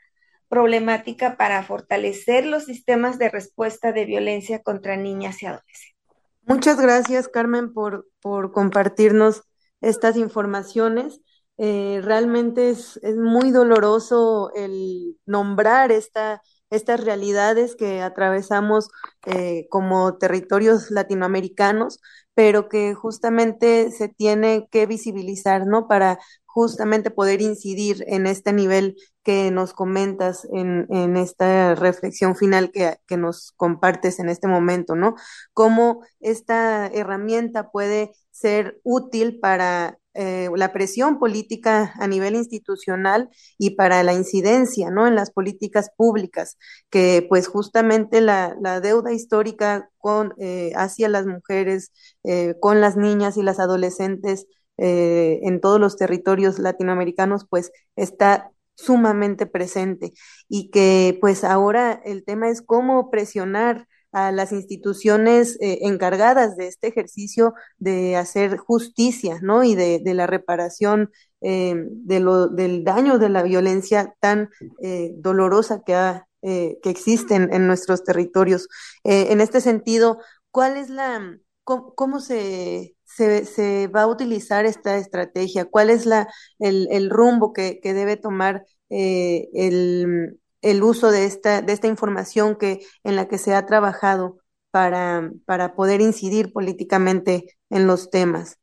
problemática 0.50 1.38
para 1.38 1.64
fortalecer 1.64 2.46
los 2.46 2.66
sistemas 2.66 3.20
de 3.20 3.30
respuesta 3.30 3.92
de 3.92 4.06
violencia 4.06 4.62
contra 4.62 4.98
niñas 4.98 5.42
y 5.42 5.46
adolescentes. 5.46 5.96
Muchas 6.44 6.80
gracias, 6.80 7.28
Carmen, 7.28 7.74
por, 7.74 8.08
por 8.22 8.52
compartirnos 8.52 9.44
estas 9.82 10.18
informaciones. 10.18 11.22
Eh, 11.60 12.02
realmente 12.04 12.70
es, 12.70 13.00
muy 13.18 13.52
doloroso 13.52 14.52
el 14.56 15.18
nombrar 15.26 15.92
esta, 15.92 16.42
estas 16.70 17.04
realidades 17.04 17.76
que 17.76 18.02
atravesamos 18.02 18.90
eh, 19.26 19.68
como 19.70 20.18
territorios 20.18 20.92
latinoamericanos, 20.92 22.00
pero 22.36 22.70
que 22.70 22.94
justamente 22.94 23.90
se 23.92 24.10
tiene 24.10 24.68
que 24.72 24.86
visibilizar, 24.86 25.66
¿no? 25.66 25.88
Para 25.88 26.20
justamente 26.46 27.12
poder 27.12 27.42
incidir 27.42 28.04
en 28.08 28.28
este 28.28 28.54
nivel 28.54 28.96
que 29.24 29.52
nos 29.52 29.74
comentas 29.74 30.48
en, 30.54 30.88
en 30.90 31.18
esta 31.18 31.76
reflexión 31.76 32.36
final 32.36 32.72
que, 32.72 32.98
que, 33.06 33.18
nos 33.18 33.52
compartes 33.52 34.20
en 34.20 34.30
este 34.30 34.48
momento, 34.48 34.96
¿no? 34.96 35.16
Cómo 35.54 36.02
esta 36.20 36.88
herramienta 36.88 37.70
puede 37.70 38.14
ser 38.40 38.80
útil 38.84 39.40
para 39.40 39.98
eh, 40.14 40.50
la 40.56 40.74
presión 40.74 41.20
política 41.20 41.94
a 42.00 42.08
nivel 42.08 42.36
institucional 42.36 43.30
y 43.58 43.72
para 43.72 44.04
la 44.04 44.14
incidencia, 44.14 44.90
¿no? 44.92 45.08
En 45.08 45.16
las 45.16 45.32
políticas 45.32 45.92
públicas, 45.96 46.58
que 46.90 47.26
pues 47.30 47.48
justamente 47.48 48.22
la, 48.22 48.56
deuda 48.82 49.14
histórica 49.14 49.90
con, 49.98 50.34
eh, 50.40 50.72
hacia 50.76 51.10
las 51.10 51.26
mujeres, 51.26 51.92
eh, 52.24 52.56
con 52.60 52.82
las 52.82 52.98
niñas 52.98 53.38
y 53.38 53.44
las 53.44 53.60
adolescentes 53.60 54.48
en 54.80 55.60
todos 55.60 55.80
los 55.80 55.98
territorios 55.98 56.60
latinoamericanos, 56.60 57.48
pues 57.50 57.72
está 57.96 58.52
sumamente 58.76 59.48
presente 59.48 60.14
y 60.48 60.70
que 60.70 61.18
pues 61.20 61.44
ahora 61.44 62.00
el 62.06 62.24
tema 62.24 62.50
es 62.50 62.62
cómo 62.62 63.10
presionar 63.10 63.88
a 64.18 64.32
las 64.32 64.52
instituciones 64.52 65.58
eh, 65.62 65.80
encargadas 65.82 66.58
de 66.58 66.68
este 66.68 66.88
ejercicio 66.88 67.54
de 67.78 68.16
hacer 68.16 68.58
justicia, 68.58 69.40
¿no? 69.44 69.64
Y 69.64 69.76
de, 69.76 70.02
la 70.16 70.26
reparación 70.26 71.12
eh, 71.42 71.76
de 71.78 72.20
lo, 72.20 72.48
del 72.48 72.84
daño 72.84 73.20
de 73.20 73.30
la 73.30 73.44
violencia 73.44 74.16
tan 74.20 74.50
eh, 74.82 75.12
dolorosa 75.18 75.84
que, 75.86 75.94
ha, 75.94 76.28
que 76.42 76.80
existe 76.84 77.36
en, 77.36 77.68
nuestros 77.68 78.04
territorios. 78.04 78.70
en 79.04 79.42
este 79.42 79.60
sentido, 79.62 80.20
¿cuál 80.50 80.78
es 80.78 80.90
la, 80.90 81.38
cómo, 81.64 82.20
se, 82.22 82.96
se, 83.06 83.88
va 83.88 84.04
a 84.04 84.08
utilizar 84.08 84.66
esta 84.66 84.98
estrategia? 84.98 85.66
¿Cuál 85.66 85.90
es 85.90 86.06
la, 86.06 86.28
el, 86.60 86.88
el 86.90 87.10
rumbo 87.10 87.54
que, 87.54 87.80
que 87.82 87.94
debe 87.94 88.16
tomar 88.16 88.66
el 88.90 90.40
el 90.62 90.84
uso 90.84 91.12
de 91.12 91.26
esta, 91.26 91.62
de 91.62 91.74
esta 91.74 91.88
información 91.88 92.56
que, 92.56 92.82
en 93.04 93.16
la 93.16 93.28
que 93.28 93.38
se 93.38 93.54
ha 93.54 93.66
trabajado 93.66 94.40
para, 94.72 95.32
para 95.46 95.76
poder 95.76 96.02
incidir 96.02 96.52
políticamente 96.52 97.58
en 97.70 97.88
los 97.88 98.10
temas? 98.10 98.60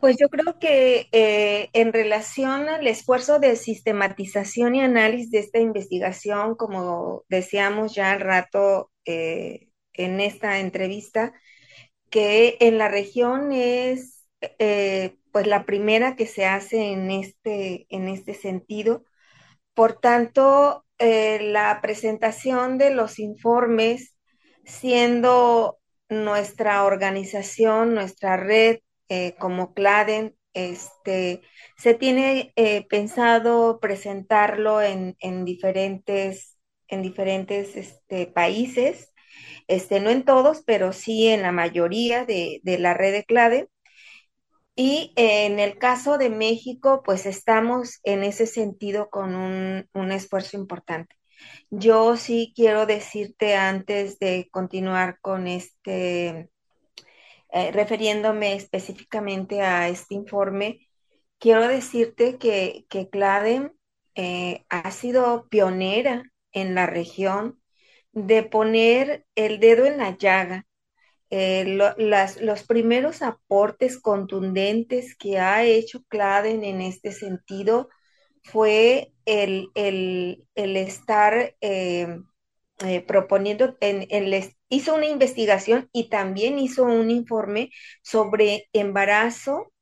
Pues 0.00 0.16
yo 0.16 0.28
creo 0.28 0.58
que 0.60 1.08
eh, 1.10 1.70
en 1.72 1.92
relación 1.92 2.68
al 2.68 2.86
esfuerzo 2.86 3.40
de 3.40 3.56
sistematización 3.56 4.76
y 4.76 4.80
análisis 4.80 5.30
de 5.32 5.40
esta 5.40 5.58
investigación, 5.58 6.54
como 6.54 7.24
decíamos 7.28 7.94
ya 7.96 8.12
al 8.12 8.20
rato 8.20 8.92
eh, 9.04 9.68
en 9.94 10.20
esta 10.20 10.60
entrevista, 10.60 11.32
que 12.10 12.56
en 12.60 12.78
la 12.78 12.88
región 12.88 13.50
es 13.50 14.24
eh, 14.60 15.16
pues 15.32 15.48
la 15.48 15.66
primera 15.66 16.14
que 16.14 16.26
se 16.26 16.46
hace 16.46 16.92
en 16.92 17.10
este, 17.10 17.86
en 17.88 18.08
este 18.08 18.34
sentido. 18.34 19.04
Por 19.78 19.92
tanto, 20.00 20.84
eh, 20.98 21.38
la 21.40 21.80
presentación 21.80 22.78
de 22.78 22.90
los 22.90 23.20
informes, 23.20 24.16
siendo 24.64 25.78
nuestra 26.08 26.82
organización, 26.82 27.94
nuestra 27.94 28.36
red 28.36 28.78
eh, 29.08 29.36
como 29.38 29.74
CLADEN, 29.74 30.34
este, 30.52 31.42
se 31.76 31.94
tiene 31.94 32.52
eh, 32.56 32.88
pensado 32.88 33.78
presentarlo 33.78 34.82
en, 34.82 35.14
diferentes, 35.44 36.58
en 36.88 37.02
diferentes 37.02 37.76
este, 37.76 38.26
países. 38.26 39.12
este, 39.68 40.00
no 40.00 40.10
en 40.10 40.24
todos, 40.24 40.64
pero 40.66 40.92
sí 40.92 41.28
en 41.28 41.42
la 41.42 41.52
mayoría 41.52 42.24
de, 42.24 42.60
de 42.64 42.78
la 42.78 42.94
red 42.94 43.12
de 43.12 43.24
CLADE. 43.24 43.68
Y 44.80 45.12
en 45.16 45.58
el 45.58 45.76
caso 45.76 46.18
de 46.18 46.30
México, 46.30 47.02
pues 47.04 47.26
estamos 47.26 47.98
en 48.04 48.22
ese 48.22 48.46
sentido 48.46 49.10
con 49.10 49.34
un, 49.34 49.88
un 49.92 50.12
esfuerzo 50.12 50.56
importante. 50.56 51.16
Yo 51.68 52.16
sí 52.16 52.52
quiero 52.54 52.86
decirte 52.86 53.56
antes 53.56 54.20
de 54.20 54.48
continuar 54.52 55.18
con 55.20 55.48
este, 55.48 56.48
eh, 57.50 57.72
refiriéndome 57.72 58.54
específicamente 58.54 59.62
a 59.62 59.88
este 59.88 60.14
informe, 60.14 60.86
quiero 61.40 61.66
decirte 61.66 62.38
que, 62.38 62.86
que 62.88 63.10
CLADEM 63.10 63.72
eh, 64.14 64.64
ha 64.68 64.92
sido 64.92 65.48
pionera 65.48 66.22
en 66.52 66.76
la 66.76 66.86
región 66.86 67.60
de 68.12 68.44
poner 68.44 69.26
el 69.34 69.58
dedo 69.58 69.86
en 69.86 69.98
la 69.98 70.16
llaga. 70.16 70.67
Eh, 71.30 71.78
los 72.40 72.62
primeros 72.64 73.20
aportes 73.22 74.00
contundentes 74.00 75.14
que 75.14 75.38
ha 75.38 75.64
hecho 75.64 76.02
CLADEN 76.08 76.64
en 76.64 76.80
este 76.80 77.12
sentido 77.12 77.90
fue 78.44 79.12
el, 79.26 79.70
estar 80.54 81.54
eh, 81.60 82.18
eh, 82.80 83.00
proponiendo, 83.02 83.76
en, 83.80 84.06
hizo 84.70 84.94
una 84.94 85.06
investigación 85.06 85.90
y 85.92 86.08
también 86.08 86.58
hizo 86.58 86.84
un 86.84 87.10
informe 87.10 87.70
sobre 88.02 88.68
embarazo 88.72 89.72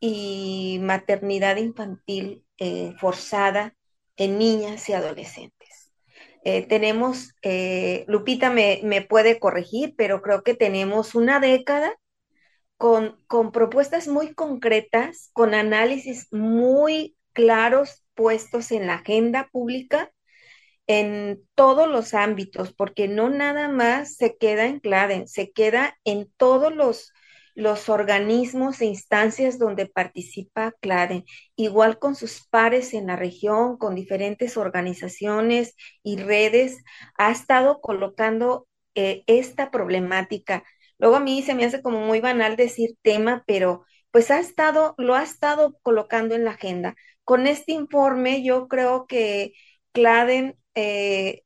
y 0.00 0.78
maternidad 0.82 1.56
infantil 1.56 2.44
forzada 2.98 3.74
en 4.16 4.38
niñas 4.38 4.88
y 4.88 4.92
adolescentes. 4.92 5.61
Tenemos, 6.42 7.34
Lupita 8.06 8.50
me, 8.50 8.80
me, 8.82 9.02
puede 9.02 9.38
corregir, 9.38 9.94
pero 9.96 10.22
creo 10.22 10.42
que 10.42 10.54
tenemos 10.54 11.14
una 11.14 11.40
década 11.40 11.94
con, 12.76 13.22
con 13.28 13.52
propuestas 13.52 14.08
muy 14.08 14.34
concretas, 14.34 15.30
con 15.32 15.54
análisis 15.54 16.26
muy 16.32 17.16
claros 17.32 18.04
puestos 18.14 18.72
en 18.72 18.86
la 18.86 18.94
agenda 18.94 19.48
pública 19.52 20.10
en 20.86 21.42
todos 21.54 21.88
los 21.88 22.14
ámbitos, 22.14 22.72
porque 22.72 23.08
no 23.08 23.30
nada 23.30 23.68
más 23.68 24.16
se 24.16 24.36
queda 24.36 24.66
en 24.66 24.80
CLADEN, 24.80 25.28
se 25.28 25.52
queda 25.52 25.96
en 26.04 26.30
todos 26.36 26.74
los, 26.74 27.12
los 27.54 27.88
organismos 27.88 28.80
e 28.80 28.86
instancias 28.86 29.58
donde 29.58 29.86
participa 29.86 30.72
CLADEN, 30.80 31.24
igual 31.56 31.98
con 31.98 32.14
sus 32.14 32.46
pares 32.48 32.94
en 32.94 33.06
la 33.08 33.16
región, 33.16 33.76
con 33.76 33.94
diferentes 33.94 34.56
organizaciones 34.56 35.74
y 36.02 36.16
redes, 36.16 36.82
ha 37.16 37.30
estado 37.30 37.80
colocando 37.80 38.68
eh, 38.94 39.24
esta 39.26 39.70
problemática. 39.70 40.64
Luego 40.98 41.16
a 41.16 41.20
mí 41.20 41.42
se 41.42 41.54
me 41.54 41.64
hace 41.64 41.82
como 41.82 42.00
muy 42.00 42.20
banal 42.20 42.56
decir 42.56 42.96
tema, 43.02 43.44
pero 43.46 43.84
pues 44.10 44.30
ha 44.30 44.38
estado, 44.40 44.94
lo 44.98 45.14
ha 45.14 45.22
estado 45.22 45.78
colocando 45.82 46.34
en 46.34 46.44
la 46.44 46.52
agenda. 46.52 46.94
Con 47.24 47.46
este 47.46 47.72
informe 47.72 48.44
yo 48.44 48.68
creo 48.68 49.06
que 49.06 49.52
CLADEN, 49.92 50.56
eh, 50.74 51.42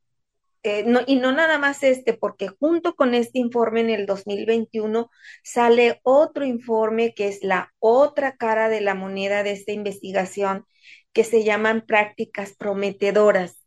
eh, 0.67 0.85
y 1.07 1.17
no 1.17 1.33
nada 1.33 1.59
más 1.59 1.83
este, 1.83 2.15
porque 2.15 2.49
junto 2.49 2.95
con 2.95 3.15
este 3.15 3.39
informe 3.39 3.81
en 3.81 3.91
el 3.91 4.07
2021 4.07 5.11
sale 5.43 6.01
otro 6.03 6.45
informe 6.45 7.15
que 7.15 7.29
es 7.29 7.43
la 7.43 7.73
otra 7.79 8.37
cara 8.37 8.69
de 8.69 8.81
la 8.81 8.95
moneda 8.95 9.43
de 9.43 9.53
esta 9.53 9.73
investigación, 9.73 10.67
que 11.13 11.25
se 11.25 11.45
llaman 11.45 11.85
prácticas 11.87 12.55
prometedoras. 12.57 13.65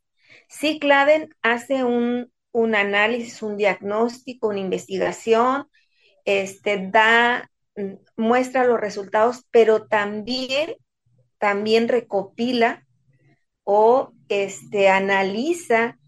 Sí, 0.47 0.79
CLADEN 0.79 1.29
hace 1.41 1.83
un, 1.83 2.31
un 2.51 2.75
análisis, 2.75 3.41
un 3.41 3.57
diagnóstico, 3.57 4.49
una 4.49 4.59
investigación, 4.59 5.67
este, 6.25 6.89
da, 6.91 7.49
mm, 7.75 7.93
muestra 8.17 8.65
los 8.65 8.79
resultados, 8.79 9.45
pero 9.51 9.88
también 9.88 10.75
también 11.39 11.88
recopila 11.88 12.85
o 13.63 14.13
este, 14.27 14.89
analiza, 14.89 15.98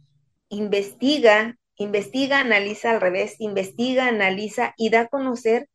investiga, 0.52 1.58
investiga, 1.78 2.40
analiza 2.40 2.92
al 2.92 3.02
revés, 3.02 3.36
investiga, 3.40 4.08
analiza 4.08 4.76
y 4.78 4.90
da 4.90 5.02
a 5.02 5.08
conocer 5.08 5.68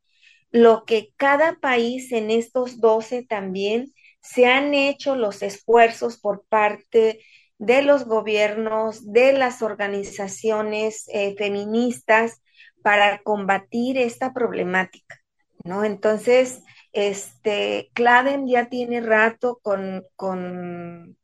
lo 0.52 0.84
que 0.84 1.10
cada 1.16 1.56
país 1.56 2.12
en 2.12 2.30
estos 2.30 2.80
12 2.80 3.24
también 3.24 3.92
se 4.20 4.46
han 4.46 4.74
hecho 4.74 5.16
los 5.16 5.42
esfuerzos 5.42 6.18
por 6.18 6.44
parte 6.46 7.20
de 7.58 7.82
los 7.82 8.04
gobiernos, 8.04 9.12
de 9.12 9.32
las 9.32 9.62
organizaciones 9.62 11.08
eh, 11.08 11.34
feministas 11.36 12.42
para 12.82 13.22
combatir 13.22 13.98
esta 13.98 14.32
problemática, 14.32 15.16
¿no? 15.64 15.84
Entonces, 15.84 16.62
este, 16.92 17.90
Claden 17.94 18.46
ya 18.46 18.68
tiene 18.68 19.00
rato 19.00 19.58
con, 19.62 20.04
con 20.16 21.16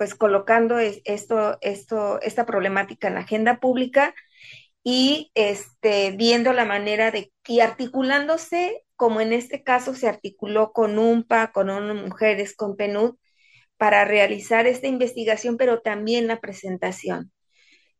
pues 0.00 0.14
colocando 0.14 0.78
esto, 0.78 1.58
esto, 1.60 2.22
esta 2.22 2.46
problemática 2.46 3.08
en 3.08 3.16
la 3.16 3.20
agenda 3.20 3.60
pública 3.60 4.14
y 4.82 5.30
este, 5.34 6.12
viendo 6.12 6.54
la 6.54 6.64
manera 6.64 7.10
de, 7.10 7.30
y 7.46 7.60
articulándose, 7.60 8.82
como 8.96 9.20
en 9.20 9.34
este 9.34 9.62
caso 9.62 9.94
se 9.94 10.08
articuló 10.08 10.72
con 10.72 10.98
UMPA, 10.98 11.52
con 11.52 11.68
ONU 11.68 11.92
Mujeres, 11.92 12.56
con 12.56 12.76
PNUD, 12.76 13.16
para 13.76 14.06
realizar 14.06 14.66
esta 14.66 14.86
investigación, 14.86 15.58
pero 15.58 15.82
también 15.82 16.28
la 16.28 16.40
presentación. 16.40 17.30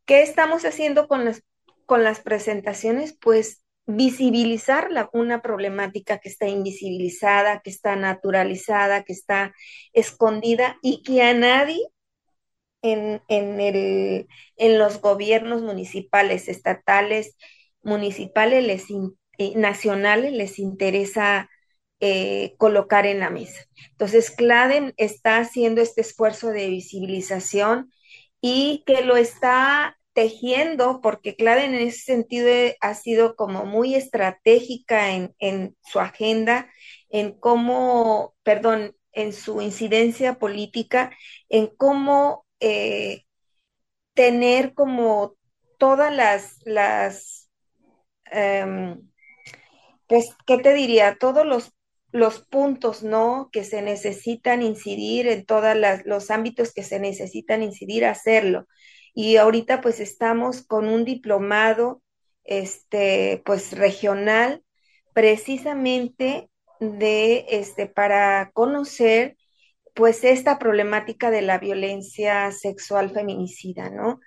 ¿Qué 0.07 0.23
estamos 0.23 0.65
haciendo 0.65 1.07
con 1.07 1.27
las, 1.27 1.43
con 1.85 2.03
las 2.03 2.21
presentaciones? 2.21 3.15
Pues 3.21 3.63
visibilizar 3.97 4.89
una 5.13 5.43
problemática 5.43 6.19
que 6.19 6.29
está 6.29 6.49
invisibilizada, 6.49 7.61
que 7.61 7.71
está 7.71 7.97
naturalizada, 7.97 9.05
que 9.05 9.13
está 9.13 9.55
escondida 9.93 10.79
y 10.83 11.03
que 11.03 11.23
a 11.23 11.35
nadie 11.35 11.81
en, 12.83 13.21
el, 13.29 14.27
en 14.57 14.79
los 14.79 15.01
gobiernos 15.01 15.63
municipales, 15.63 16.49
estatales, 16.49 17.37
municipales 17.83 18.65
les 18.65 18.87
eh, 19.39 19.55
nacionales 19.57 20.33
les 20.33 20.59
interesa 20.59 21.49
eh, 22.01 22.55
colocar 22.59 23.07
en 23.07 23.21
la 23.21 23.31
mesa. 23.31 23.65
Entonces, 23.91 24.31
CLADEN 24.31 24.95
está 24.97 25.39
haciendo 25.39 25.83
este 25.83 26.01
esfuerzo 26.01 26.49
de 26.49 26.69
visibilización 26.69 27.93
y 28.41 28.85
que 28.87 29.03
lo 29.03 29.17
está 29.17 29.99
tejiendo, 30.13 31.01
porque 31.01 31.37
Claden 31.37 31.75
en 31.75 31.89
ese 31.89 32.01
sentido 32.01 32.49
ha 32.81 32.95
sido 32.95 33.37
como 33.37 33.65
muy 33.65 33.95
estratégica 33.95 35.11
en, 35.13 35.77
su 35.83 36.01
agenda, 36.01 36.71
en 37.09 37.39
cómo, 37.39 38.35
perdón, 38.43 38.97
en 39.13 39.33
su 39.33 39.61
incidencia 39.61 40.39
política, 40.39 41.17
en 41.49 41.69
cómo 41.69 42.47
eh, 42.61 43.25
tener 44.15 44.75
como 44.75 45.37
todas 45.79 46.15
las, 46.15 46.59
las 46.65 47.51
em, 48.33 49.01
pues, 50.07 50.35
¿qué 50.47 50.59
te 50.59 50.75
diría? 50.75 51.17
Todos 51.19 51.47
los, 51.47 51.73
los 52.13 52.41
puntos, 52.47 53.03
¿no? 53.03 53.49
Que 53.53 53.65
se 53.65 53.83
necesitan 53.83 54.63
incidir 54.63 55.29
en 55.29 55.47
todos 55.47 55.77
los 56.05 56.31
ámbitos 56.31 56.73
que 56.73 56.83
se 56.83 56.99
necesitan 56.99 57.63
incidir, 57.63 58.05
hacerlo 58.05 58.67
y 59.21 59.37
ahorita 59.37 59.83
pues 59.83 60.01
estamos 60.01 60.63
con 60.63 60.89
un 60.89 61.05
diplomado 61.05 62.01
este 62.43 63.43
pues 63.45 63.77
regional 63.77 64.65
precisamente 65.13 66.49
de 66.81 67.45
este 67.51 67.87
para 67.87 68.51
conocer 68.55 69.37
pues 69.95 70.25
esta 70.25 70.59
problemática 70.59 71.31
de 71.31 71.43
la 71.43 71.59
violencia 71.59 72.51
sexual 72.51 73.11
feminicida, 73.11 73.91
¿no? 73.91 74.21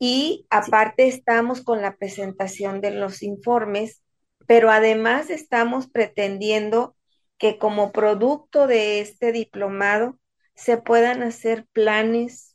Y 0.00 0.48
aparte 0.50 1.06
estamos 1.06 1.62
con 1.62 1.80
la 1.80 1.96
presentación 1.96 2.80
de 2.80 2.90
los 2.90 3.22
informes, 3.22 4.02
pero 4.48 4.72
además 4.72 5.30
estamos 5.30 5.88
pretendiendo 5.88 6.96
que 7.38 7.56
como 7.56 7.92
producto 7.92 8.66
de 8.66 8.98
este 8.98 9.30
diplomado 9.30 10.18
se 10.56 10.76
puedan 10.76 11.22
hacer 11.22 11.66
planes 11.72 12.53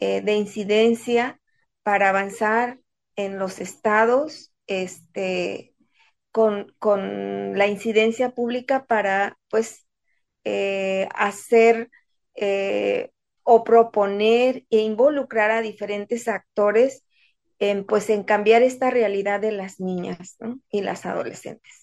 eh, 0.00 0.20
de 0.20 0.34
incidencia 0.34 1.40
para 1.82 2.10
avanzar 2.10 2.78
en 3.16 3.38
los 3.38 3.60
estados 3.60 4.52
este, 4.66 5.74
con, 6.30 6.72
la 7.56 7.66
incidencia 7.66 8.30
pública 8.30 8.86
para 8.86 9.38
pues 9.50 9.86
eh, 10.44 11.08
hacer 11.14 11.90
eh, 12.34 13.10
o 13.42 13.64
proponer 13.64 14.64
e 14.70 14.78
involucrar 14.78 15.50
a 15.50 15.62
diferentes 15.62 16.28
actores 16.28 17.04
en, 17.58 17.84
pues, 17.84 18.08
en 18.10 18.22
cambiar 18.22 18.62
esta 18.62 18.90
realidad 18.90 19.40
de 19.40 19.52
las 19.52 19.80
niñas 19.80 20.36
y 20.70 20.82
las 20.82 21.06
adolescentes. 21.06 21.77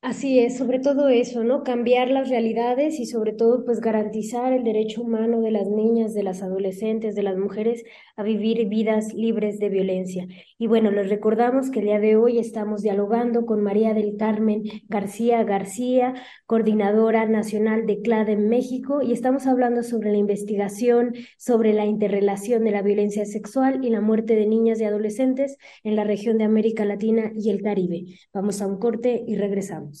Así 0.00 0.38
es, 0.38 0.56
sobre 0.56 0.78
todo 0.78 1.08
eso, 1.08 1.42
¿no? 1.42 1.64
Cambiar 1.64 2.08
las 2.08 2.28
realidades 2.28 3.00
y 3.00 3.04
sobre 3.04 3.32
todo 3.32 3.64
pues 3.64 3.80
garantizar 3.80 4.52
el 4.52 4.62
derecho 4.62 5.02
humano 5.02 5.40
de 5.40 5.50
las 5.50 5.66
niñas, 5.66 6.14
de 6.14 6.22
las 6.22 6.40
adolescentes, 6.40 7.16
de 7.16 7.24
las 7.24 7.36
mujeres 7.36 7.82
a 8.16 8.22
vivir 8.22 8.68
vidas 8.68 9.12
libres 9.12 9.58
de 9.58 9.68
violencia. 9.68 10.28
Y 10.56 10.68
bueno, 10.68 10.92
les 10.92 11.08
recordamos 11.08 11.70
que 11.70 11.80
el 11.80 11.86
día 11.86 11.98
de 11.98 12.16
hoy 12.16 12.38
estamos 12.38 12.82
dialogando 12.82 13.44
con 13.44 13.60
María 13.62 13.92
del 13.92 14.16
Carmen 14.16 14.62
García 14.88 15.42
García, 15.42 16.14
coordinadora 16.46 17.26
nacional 17.26 17.84
de 17.84 18.00
CLAD 18.00 18.28
en 18.28 18.48
México, 18.48 19.02
y 19.02 19.12
estamos 19.12 19.48
hablando 19.48 19.82
sobre 19.82 20.12
la 20.12 20.18
investigación 20.18 21.14
sobre 21.36 21.72
la 21.72 21.86
interrelación 21.86 22.62
de 22.64 22.70
la 22.70 22.82
violencia 22.82 23.26
sexual 23.26 23.84
y 23.84 23.90
la 23.90 24.00
muerte 24.00 24.36
de 24.36 24.46
niñas 24.46 24.80
y 24.80 24.84
adolescentes 24.84 25.56
en 25.82 25.96
la 25.96 26.04
región 26.04 26.38
de 26.38 26.44
América 26.44 26.84
Latina 26.84 27.32
y 27.34 27.50
el 27.50 27.62
Caribe. 27.62 28.04
Vamos 28.32 28.62
a 28.62 28.68
un 28.68 28.78
corte 28.78 29.24
y 29.26 29.34
regresamos. 29.36 29.97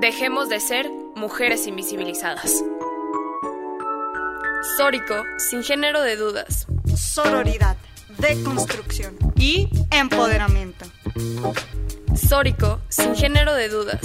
Dejemos 0.00 0.48
de 0.48 0.60
ser 0.60 0.88
mujeres 1.16 1.66
invisibilizadas. 1.66 2.64
Sórico, 4.76 5.24
sin 5.38 5.64
género 5.64 6.02
de 6.02 6.14
dudas. 6.14 6.68
Sororidad, 6.94 7.76
deconstrucción 8.16 9.16
y 9.34 9.68
empoderamiento. 9.90 10.84
Sórico, 12.14 12.78
sin 12.88 13.16
género 13.16 13.54
de 13.54 13.68
dudas. 13.68 14.00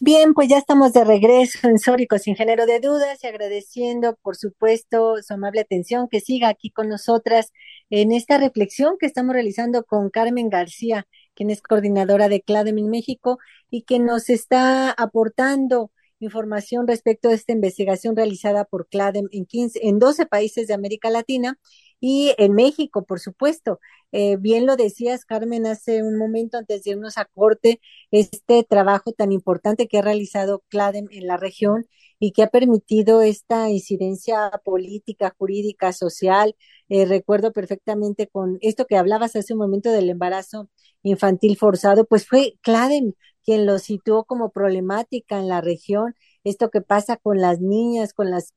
Bien, 0.00 0.34
pues 0.34 0.48
ya 0.48 0.58
estamos 0.58 0.92
de 0.92 1.04
regreso 1.04 1.66
en 1.66 1.78
Sórico 1.78 2.18
sin 2.18 2.36
género 2.36 2.66
de 2.66 2.80
dudas 2.80 3.24
y 3.24 3.26
agradeciendo, 3.26 4.18
por 4.22 4.36
supuesto, 4.36 5.22
su 5.22 5.32
amable 5.32 5.62
atención 5.62 6.08
que 6.10 6.20
siga 6.20 6.48
aquí 6.48 6.70
con 6.70 6.90
nosotras 6.90 7.52
en 7.88 8.12
esta 8.12 8.36
reflexión 8.36 8.96
que 8.98 9.06
estamos 9.06 9.32
realizando 9.34 9.84
con 9.84 10.10
Carmen 10.10 10.50
García 10.50 11.06
quien 11.40 11.48
es 11.48 11.62
coordinadora 11.62 12.28
de 12.28 12.42
CLADEM 12.42 12.76
en 12.76 12.90
México 12.90 13.38
y 13.70 13.84
que 13.84 13.98
nos 13.98 14.28
está 14.28 14.90
aportando 14.90 15.90
información 16.18 16.86
respecto 16.86 17.30
a 17.30 17.32
esta 17.32 17.52
investigación 17.52 18.14
realizada 18.14 18.66
por 18.66 18.88
CLADEM 18.88 19.26
en, 19.32 19.46
15, 19.46 19.80
en 19.88 19.98
12 19.98 20.26
países 20.26 20.68
de 20.68 20.74
América 20.74 21.08
Latina 21.08 21.58
y 21.98 22.34
en 22.36 22.52
México, 22.52 23.06
por 23.06 23.20
supuesto. 23.20 23.80
Eh, 24.12 24.36
bien 24.36 24.66
lo 24.66 24.76
decías, 24.76 25.24
Carmen, 25.24 25.66
hace 25.66 26.02
un 26.02 26.18
momento 26.18 26.58
antes 26.58 26.82
de 26.82 26.90
irnos 26.90 27.16
a 27.16 27.24
corte, 27.24 27.80
este 28.10 28.62
trabajo 28.62 29.12
tan 29.12 29.32
importante 29.32 29.88
que 29.88 29.96
ha 29.96 30.02
realizado 30.02 30.62
CLADEM 30.68 31.06
en 31.10 31.26
la 31.26 31.38
región 31.38 31.86
y 32.18 32.32
que 32.32 32.42
ha 32.42 32.48
permitido 32.50 33.22
esta 33.22 33.70
incidencia 33.70 34.50
política, 34.62 35.34
jurídica, 35.38 35.94
social. 35.94 36.54
Eh, 36.90 37.06
recuerdo 37.06 37.50
perfectamente 37.52 38.26
con 38.26 38.58
esto 38.60 38.84
que 38.86 38.98
hablabas 38.98 39.36
hace 39.36 39.54
un 39.54 39.60
momento 39.60 39.90
del 39.90 40.10
embarazo 40.10 40.68
infantil 41.02 41.56
forzado, 41.56 42.04
pues 42.04 42.26
fue 42.26 42.54
CLADEM 42.62 43.14
quien 43.44 43.66
lo 43.66 43.78
situó 43.78 44.24
como 44.24 44.50
problemática 44.50 45.38
en 45.38 45.48
la 45.48 45.60
región, 45.60 46.14
esto 46.44 46.70
que 46.70 46.80
pasa 46.82 47.16
con 47.16 47.40
las 47.40 47.60
niñas, 47.60 48.12
con 48.12 48.30
las 48.30 48.54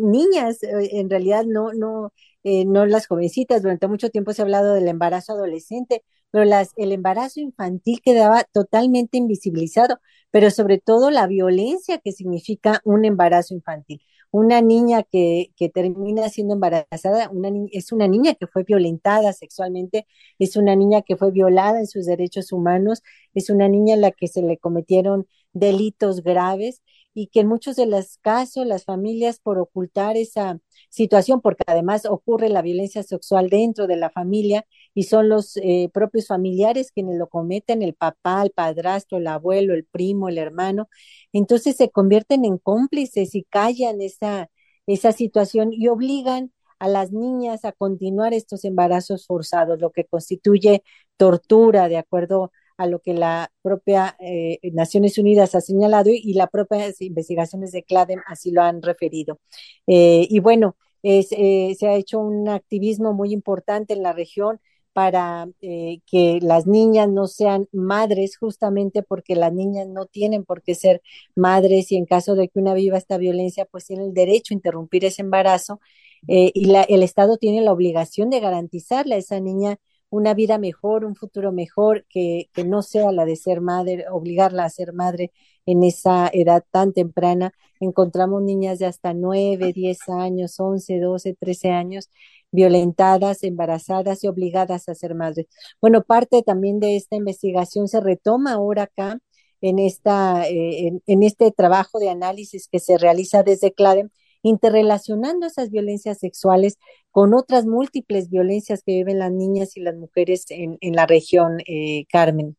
niñas, 0.00 0.62
eh, 0.62 0.90
en 0.92 1.10
realidad 1.10 1.44
no, 1.46 1.72
no, 1.72 2.12
eh, 2.44 2.64
no 2.64 2.86
las 2.86 3.06
jovencitas, 3.06 3.62
durante 3.62 3.88
mucho 3.88 4.10
tiempo 4.10 4.32
se 4.32 4.42
ha 4.42 4.44
hablado 4.44 4.74
del 4.74 4.88
embarazo 4.88 5.32
adolescente, 5.32 6.04
pero 6.30 6.44
las, 6.44 6.70
el 6.76 6.92
embarazo 6.92 7.40
infantil 7.40 8.00
quedaba 8.04 8.44
totalmente 8.44 9.18
invisibilizado, 9.18 9.98
pero 10.30 10.50
sobre 10.50 10.78
todo 10.78 11.10
la 11.10 11.26
violencia 11.26 11.98
que 11.98 12.12
significa 12.12 12.80
un 12.84 13.04
embarazo 13.04 13.54
infantil 13.54 14.00
una 14.32 14.60
niña 14.62 15.02
que, 15.02 15.52
que 15.56 15.68
termina 15.68 16.28
siendo 16.28 16.54
embarazada, 16.54 17.30
una 17.30 17.50
es 17.72 17.92
una 17.92 18.06
niña 18.08 18.34
que 18.34 18.46
fue 18.46 18.62
violentada 18.64 19.32
sexualmente, 19.32 20.06
es 20.38 20.56
una 20.56 20.76
niña 20.76 21.02
que 21.02 21.16
fue 21.16 21.30
violada 21.32 21.80
en 21.80 21.86
sus 21.86 22.06
derechos 22.06 22.52
humanos, 22.52 23.02
es 23.34 23.50
una 23.50 23.68
niña 23.68 23.94
en 23.94 24.02
la 24.02 24.12
que 24.12 24.28
se 24.28 24.42
le 24.42 24.58
cometieron 24.58 25.26
delitos 25.52 26.22
graves 26.22 26.82
y 27.20 27.26
que 27.26 27.40
en 27.40 27.48
muchos 27.48 27.76
de 27.76 27.84
los 27.84 28.16
casos 28.18 28.66
las 28.66 28.84
familias 28.86 29.40
por 29.40 29.58
ocultar 29.58 30.16
esa 30.16 30.58
situación, 30.88 31.42
porque 31.42 31.62
además 31.66 32.06
ocurre 32.06 32.48
la 32.48 32.62
violencia 32.62 33.02
sexual 33.02 33.50
dentro 33.50 33.86
de 33.86 33.96
la 33.96 34.08
familia 34.08 34.64
y 34.94 35.02
son 35.04 35.28
los 35.28 35.58
eh, 35.58 35.90
propios 35.92 36.26
familiares 36.28 36.92
quienes 36.92 37.18
lo 37.18 37.28
cometen, 37.28 37.82
el 37.82 37.94
papá, 37.94 38.42
el 38.42 38.52
padrastro, 38.52 39.18
el 39.18 39.26
abuelo, 39.26 39.74
el 39.74 39.84
primo, 39.84 40.30
el 40.30 40.38
hermano, 40.38 40.88
entonces 41.32 41.76
se 41.76 41.90
convierten 41.90 42.46
en 42.46 42.56
cómplices 42.56 43.34
y 43.34 43.44
callan 43.44 44.00
esa, 44.00 44.48
esa 44.86 45.12
situación 45.12 45.74
y 45.74 45.88
obligan 45.88 46.52
a 46.78 46.88
las 46.88 47.12
niñas 47.12 47.66
a 47.66 47.72
continuar 47.72 48.32
estos 48.32 48.64
embarazos 48.64 49.26
forzados, 49.26 49.78
lo 49.78 49.90
que 49.92 50.06
constituye 50.06 50.82
tortura, 51.18 51.88
de 51.88 51.98
acuerdo 51.98 52.50
a 52.80 52.86
lo 52.86 53.00
que 53.00 53.12
la 53.12 53.52
propia 53.60 54.16
eh, 54.20 54.58
Naciones 54.72 55.18
Unidas 55.18 55.54
ha 55.54 55.60
señalado 55.60 56.08
y, 56.10 56.32
las 56.32 56.48
propias 56.48 57.02
investigaciones 57.02 57.72
de 57.72 57.82
CLADEM 57.82 58.20
así 58.26 58.52
lo 58.52 58.62
han 58.62 58.80
referido. 58.80 59.38
Eh, 59.86 60.26
y 60.30 60.38
bueno, 60.40 60.76
eh, 61.02 61.22
se 61.22 61.88
ha 61.88 61.94
hecho 61.94 62.18
un 62.20 62.48
activismo 62.48 63.12
muy 63.12 63.34
importante 63.34 63.92
en 63.92 64.02
la 64.02 64.14
región 64.14 64.60
para 64.94 65.48
que 65.60 66.40
las 66.42 66.66
niñas 66.66 67.08
no 67.08 67.26
sean 67.26 67.68
madres, 67.72 68.36
justamente 68.38 69.02
porque 69.02 69.36
las 69.36 69.52
niñas 69.52 69.86
no 69.86 70.06
tienen 70.06 70.44
por 70.44 70.62
qué 70.62 70.74
ser 70.74 71.00
madres 71.36 71.92
y 71.92 71.96
en 71.96 72.06
caso 72.06 72.34
de 72.34 72.48
que 72.48 72.58
una 72.58 72.74
viva 72.74 72.98
esta 72.98 73.18
violencia, 73.18 73.66
pues 73.66 73.86
tiene 73.86 74.04
el 74.06 74.14
derecho 74.14 74.52
a 74.52 74.56
interrumpir 74.56 75.04
ese 75.04 75.22
embarazo 75.22 75.80
y 76.26 76.64
la, 76.66 76.82
el 76.82 77.02
Estado 77.02 77.36
tiene 77.36 77.60
la 77.60 77.72
obligación 77.72 78.30
de 78.30 78.40
garantizarle 78.40 79.14
a 79.14 79.18
esa 79.18 79.38
niña 79.40 79.78
una 80.10 80.34
vida 80.34 80.58
mejor, 80.58 81.04
un 81.04 81.14
futuro 81.16 81.52
mejor, 81.52 82.04
que, 82.08 82.50
que 82.52 82.64
no 82.64 82.82
sea 82.82 83.12
la 83.12 83.24
de 83.24 83.36
ser 83.36 83.60
madre, 83.60 84.06
obligarla 84.10 84.64
a 84.64 84.70
ser 84.70 84.92
madre 84.92 85.32
en 85.66 85.84
esa 85.84 86.28
edad 86.32 86.64
tan 86.70 86.92
temprana. 86.92 87.52
Encontramos 87.80 88.42
niñas 88.42 88.78
de 88.78 88.86
hasta 88.86 89.14
nueve, 89.14 89.72
diez 89.72 90.08
años, 90.08 90.58
once, 90.60 90.98
doce, 91.00 91.34
trece 91.34 91.70
años 91.70 92.10
violentadas, 92.52 93.44
embarazadas 93.44 94.24
y 94.24 94.28
obligadas 94.28 94.88
a 94.88 94.94
ser 94.94 95.14
madres. 95.14 95.46
Bueno, 95.80 96.02
parte 96.02 96.42
también 96.42 96.80
de 96.80 96.96
esta 96.96 97.16
investigación 97.16 97.88
se 97.88 98.00
retoma 98.00 98.54
ahora 98.54 98.84
acá 98.84 99.18
en, 99.60 99.78
esta, 99.78 100.48
eh, 100.48 100.88
en, 100.88 101.02
en, 101.06 101.22
este 101.22 101.52
trabajo 101.52 101.98
de 101.98 102.10
análisis 102.10 102.68
que 102.68 102.80
se 102.80 102.98
realiza 102.98 103.42
desde 103.42 103.72
CLADEM 103.72 104.10
interrelacionando 104.42 105.46
esas 105.46 105.70
violencias 105.70 106.18
sexuales 106.18 106.78
con 107.10 107.34
otras 107.34 107.66
múltiples 107.66 108.30
violencias 108.30 108.82
que 108.84 108.92
viven 108.92 109.18
las 109.18 109.32
niñas 109.32 109.76
y 109.76 109.80
las 109.80 109.96
mujeres 109.96 110.46
en, 110.50 110.78
en 110.80 110.94
la 110.94 111.06
región, 111.06 111.58
eh, 111.66 112.06
Carmen. 112.10 112.56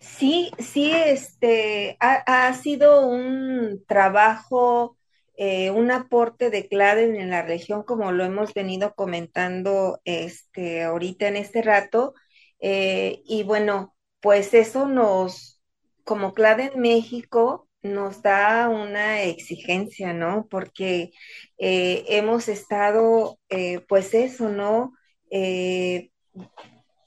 Sí, 0.00 0.50
sí, 0.58 0.92
este 0.92 1.96
ha, 2.00 2.48
ha 2.48 2.54
sido 2.54 3.06
un 3.06 3.84
trabajo, 3.86 4.96
eh, 5.36 5.70
un 5.70 5.90
aporte 5.90 6.50
de 6.50 6.68
CLADEN 6.68 7.16
en 7.16 7.30
la 7.30 7.42
región, 7.42 7.82
como 7.82 8.12
lo 8.12 8.24
hemos 8.24 8.54
venido 8.54 8.94
comentando 8.94 10.00
este, 10.04 10.82
ahorita 10.84 11.28
en 11.28 11.36
este 11.36 11.62
rato. 11.62 12.14
Eh, 12.60 13.22
y 13.24 13.42
bueno, 13.42 13.94
pues 14.20 14.54
eso 14.54 14.86
nos, 14.86 15.60
como 16.04 16.34
CLADEN 16.34 16.72
México, 16.80 17.67
nos 17.82 18.22
da 18.22 18.68
una 18.68 19.22
exigencia, 19.22 20.12
¿no? 20.12 20.46
Porque 20.50 21.12
eh, 21.58 22.04
hemos 22.08 22.48
estado, 22.48 23.38
eh, 23.48 23.80
pues 23.88 24.14
eso, 24.14 24.48
¿no? 24.48 24.92
Eh, 25.30 26.10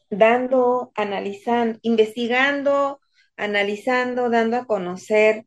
dando, 0.09 0.91
analizando, 0.95 1.79
investigando, 1.81 2.99
analizando, 3.37 4.29
dando 4.29 4.57
a 4.57 4.65
conocer 4.65 5.45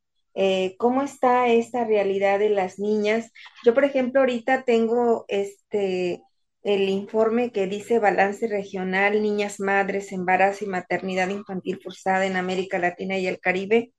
cómo 0.78 1.02
está 1.02 1.46
esta 1.46 1.84
realidad 1.84 2.40
de 2.40 2.50
las 2.50 2.80
niñas. 2.80 3.30
Yo, 3.64 3.72
por 3.72 3.84
ejemplo, 3.84 4.20
ahorita 4.20 4.64
tengo 4.64 5.26
este 5.28 6.22
el 6.64 6.88
informe 6.88 7.52
que 7.52 7.66
dice 7.68 7.98
Balance 8.00 8.48
Regional, 8.48 9.22
Niñas 9.22 9.60
Madres, 9.60 10.12
Embarazo 10.12 10.64
y 10.64 10.68
Maternidad 10.68 11.28
Infantil 11.28 11.80
Forzada 11.82 12.26
en 12.26 12.36
América 12.36 12.78
Latina 12.78 13.18
y 13.18 13.26
el 13.26 13.40
Caribe, 13.40 13.92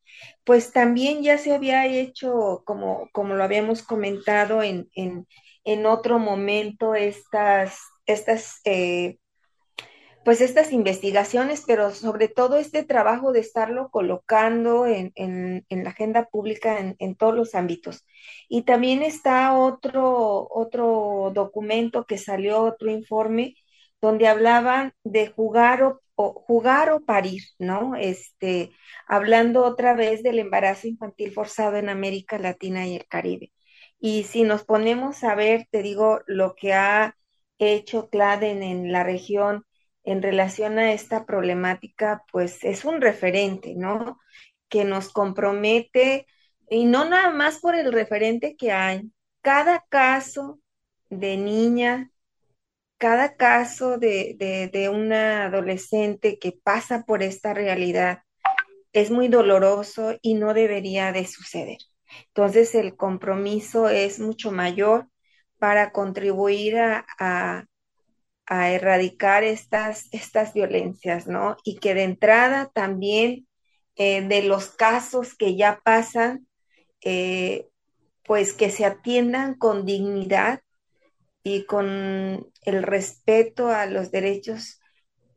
pues 0.43 0.71
también 0.73 1.23
ya 1.23 1.38
se 1.38 1.54
había 1.54 1.86
hecho, 1.88 2.63
como, 2.65 3.10
como 3.13 3.36
lo 3.36 3.43
habíamos 3.43 3.84
comentado 3.84 4.63
en, 4.63 4.89
en, 4.95 5.28
en 5.63 5.86
otro 5.86 6.19
momento, 6.19 6.95
estas, 6.95 7.80
estas 8.06 8.62
eh, 8.65 9.17
pues 10.26 10.42
estas 10.42 10.74
investigaciones, 10.74 11.64
pero 11.68 11.92
sobre 11.92 12.28
todo 12.30 12.58
este 12.58 12.84
trabajo 12.84 13.32
de 13.32 13.42
estarlo 13.42 13.90
colocando 13.92 14.88
en, 14.88 15.14
la 15.70 15.89
agenda 15.91 16.26
pública 16.26 16.80
en, 16.97 17.16
todos 17.16 17.36
los 17.36 17.54
ámbitos. 17.54 18.06
Y 18.49 18.64
también 18.64 19.04
está 19.04 19.54
otro, 19.56 20.47
otro 20.52 21.32
documento 21.36 22.06
que 22.06 22.18
salió, 22.18 22.64
otro 22.64 22.89
informe, 22.89 23.56
donde 24.02 24.28
hablaban 24.28 24.93
de 25.04 25.28
jugar 25.28 25.84
o, 25.84 26.02
jugar 26.16 26.91
o 26.91 27.06
parir, 27.06 27.43
¿no? 27.60 27.95
Este, 27.95 28.72
hablando 29.08 29.64
otra 29.64 29.93
vez 29.93 30.24
del 30.24 30.39
embarazo 30.39 30.88
infantil 30.88 31.34
forzado 31.34 31.78
en 31.78 31.89
América 31.89 32.39
Latina 32.39 32.88
y 32.88 32.95
el 32.95 33.06
Caribe. 33.08 33.54
Y 33.99 34.24
si 34.24 34.43
nos 34.43 34.64
ponemos 34.66 35.24
a 35.24 35.36
ver, 35.36 35.68
te 35.72 35.84
digo, 35.84 36.22
lo 36.26 36.56
que 36.56 36.74
ha 36.74 37.16
hecho 37.60 38.10
CLADEN 38.10 38.64
en 38.64 38.91
la 38.91 39.04
región, 39.04 39.66
en 40.06 40.22
relación 40.22 40.80
a 40.80 40.93
esta 40.93 41.26
problemática, 41.26 42.24
pues 42.32 42.64
es 42.64 42.86
un 42.86 43.01
referente, 43.01 43.74
¿no? 43.76 44.20
Que 44.70 44.86
nos 44.86 45.12
compromete, 45.12 46.28
y 46.70 46.86
no 46.86 47.06
nada 47.06 47.32
más 47.32 47.60
por 47.60 47.76
el 47.76 47.91
referente 47.91 48.56
que 48.56 48.72
hay, 48.72 49.12
cada 49.41 49.86
caso 49.89 50.60
de 51.10 51.38
niña, 51.38 52.12
cada 52.97 53.36
caso 53.36 53.97
de, 53.97 54.70
de, 54.72 54.89
una 54.89 55.45
adolescente 55.45 56.39
que 56.39 56.51
pasa 56.51 57.03
por 57.03 57.24
esta 57.24 57.53
realidad 57.53 58.24
es 58.93 59.12
muy 59.12 59.28
doloroso 59.28 60.18
y 60.22 60.36
no 60.36 60.53
debería 60.53 61.12
de 61.12 61.28
suceder. 61.28 61.78
Entonces 62.28 62.74
el 62.76 62.95
compromiso 62.95 63.89
es 63.89 64.20
mucho 64.20 64.51
mayor 64.51 65.10
para 65.60 65.91
contribuir 65.91 66.78
a, 66.78 67.66
a 68.46 68.72
erradicar 68.72 69.43
estas, 69.43 70.08
estas 70.12 70.54
violencias, 70.54 71.28
¿no? 71.28 71.58
Y 71.64 71.78
que 71.78 71.93
de 71.93 72.04
entrada 72.04 72.72
también 72.74 73.48
eh, 73.96 74.22
de 74.28 74.43
los 74.43 74.68
casos 74.68 75.36
que 75.36 75.56
ya 75.56 75.82
pasan, 75.84 76.48
eh, 77.02 77.68
pues 78.24 78.54
que 78.54 78.70
se 78.70 78.86
atiendan 78.86 79.56
con 79.56 79.86
dignidad 79.86 80.62
y 81.43 81.66
con 81.66 82.52
el 82.62 82.84
respeto 82.84 83.70
a 83.70 83.86
los 83.86 84.12
derechos 84.12 84.80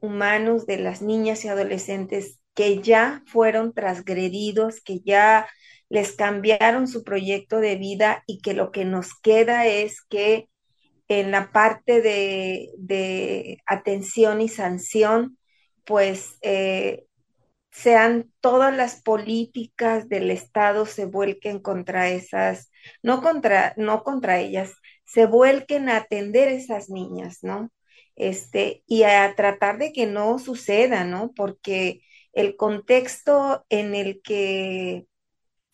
humanos 0.01 0.67
de 0.67 0.79
las 0.79 1.03
niñas 1.03 1.45
y 1.45 1.49
adolescentes 1.49 2.41
que 2.55 2.81
ya 2.81 3.23
fueron 3.27 3.73
transgredidos, 3.73 4.81
que 4.81 5.01
ya 5.01 5.47
les 5.89 6.13
cambiaron 6.13 6.89
su 6.89 7.05
proyecto 7.05 7.61
de 7.61 7.77
vida 7.77 8.23
y 8.27 8.41
que 8.41 8.55
lo 8.55 8.73
que 8.73 8.85
nos 8.85 9.15
queda 9.21 9.67
es 9.67 10.03
que 10.03 10.49
en 11.09 11.31
la 11.31 11.51
parte 11.53 12.03
de, 12.03 13.63
atención 13.67 14.41
y 14.41 14.49
sanción, 14.49 15.39
pues 15.85 16.39
eh, 16.43 17.07
sean 17.71 18.31
todas 18.41 18.77
las 18.77 19.03
políticas 19.03 20.09
del 20.09 20.31
Estado 20.31 20.87
se 20.87 21.07
vuelquen 21.07 21.61
contra 21.61 22.09
esas, 22.11 22.71
no 23.03 23.23
contra, 23.23 23.75
no 23.77 24.03
contra 24.03 24.39
ellas, 24.39 24.75
se 25.05 25.27
vuelquen 25.27 25.89
a 25.89 25.97
atender 25.99 26.49
esas 26.49 26.91
niñas, 26.91 27.39
¿no? 27.43 27.71
Este, 28.17 28.83
y 28.87 29.05
a 29.05 29.35
tratar 29.37 29.79
de 29.79 29.93
que 29.93 30.07
no 30.07 30.39
suceda, 30.39 31.05
¿no? 31.05 31.33
Porque 31.35 32.03
el 32.33 32.57
contexto 32.57 33.65
en 33.69 33.95
el 33.95 34.21
que 34.23 35.07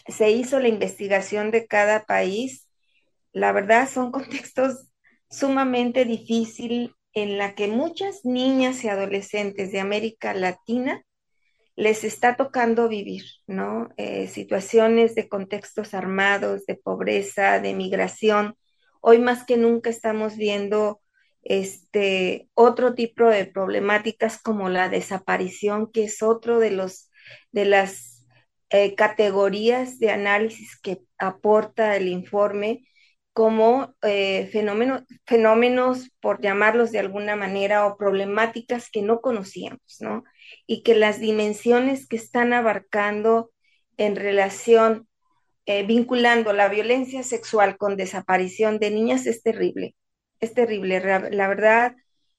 se 0.06 0.30
hizo 0.30 0.60
la 0.60 0.68
investigación 0.68 1.50
de 1.50 1.66
cada 1.66 2.04
país, 2.04 2.68
la 3.32 3.52
verdad 3.52 3.88
son 3.88 4.12
contextos 4.12 4.88
sumamente 5.30 6.04
difícil 6.04 6.94
en 7.12 7.38
la 7.38 7.54
que 7.54 7.68
muchas 7.68 8.24
niñas 8.24 8.84
y 8.84 8.88
adolescentes 8.88 9.72
de 9.72 9.80
América 9.80 10.34
Latina 10.34 11.02
les 11.76 12.04
está 12.04 12.36
tocando 12.36 12.88
vivir, 12.88 13.24
¿no? 13.46 13.88
Eh, 13.96 14.28
situaciones 14.28 15.14
de 15.14 15.28
contextos 15.28 15.94
armados, 15.94 16.66
de 16.66 16.76
pobreza, 16.76 17.60
de 17.60 17.74
migración. 17.74 18.56
Hoy 19.00 19.18
más 19.18 19.44
que 19.44 19.56
nunca 19.56 19.90
estamos 19.90 20.36
viendo 20.36 21.00
este 21.42 22.48
otro 22.54 22.94
tipo 22.94 23.24
de 23.24 23.46
problemáticas 23.46 24.40
como 24.40 24.68
la 24.68 24.88
desaparición, 24.88 25.90
que 25.90 26.04
es 26.04 26.22
otro 26.22 26.58
de 26.58 26.70
los 26.70 27.10
de 27.52 27.64
las 27.64 28.24
eh, 28.70 28.94
categorías 28.94 29.98
de 29.98 30.10
análisis 30.10 30.78
que 30.80 31.02
aporta 31.18 31.96
el 31.96 32.08
informe 32.08 32.84
como 33.34 33.94
eh, 34.02 34.48
fenómenos, 34.52 35.02
fenómenos, 35.26 36.08
por 36.20 36.40
llamarlos 36.40 36.92
de 36.92 37.00
alguna 37.00 37.34
manera, 37.34 37.84
o 37.84 37.96
problemáticas 37.96 38.90
que 38.90 39.02
no 39.02 39.20
conocíamos, 39.20 39.96
¿no? 39.98 40.22
Y 40.68 40.84
que 40.84 40.94
las 40.94 41.18
dimensiones 41.18 42.06
que 42.06 42.14
están 42.14 42.52
abarcando 42.52 43.50
en 43.96 44.14
relación, 44.14 45.08
eh, 45.66 45.84
vinculando 45.84 46.52
la 46.52 46.68
violencia 46.68 47.24
sexual 47.24 47.76
con 47.76 47.96
desaparición 47.96 48.78
de 48.78 48.92
niñas 48.92 49.26
es 49.26 49.42
terrible, 49.42 49.96
es 50.38 50.54
terrible. 50.54 51.00
La 51.32 51.48
verdad, 51.48 51.96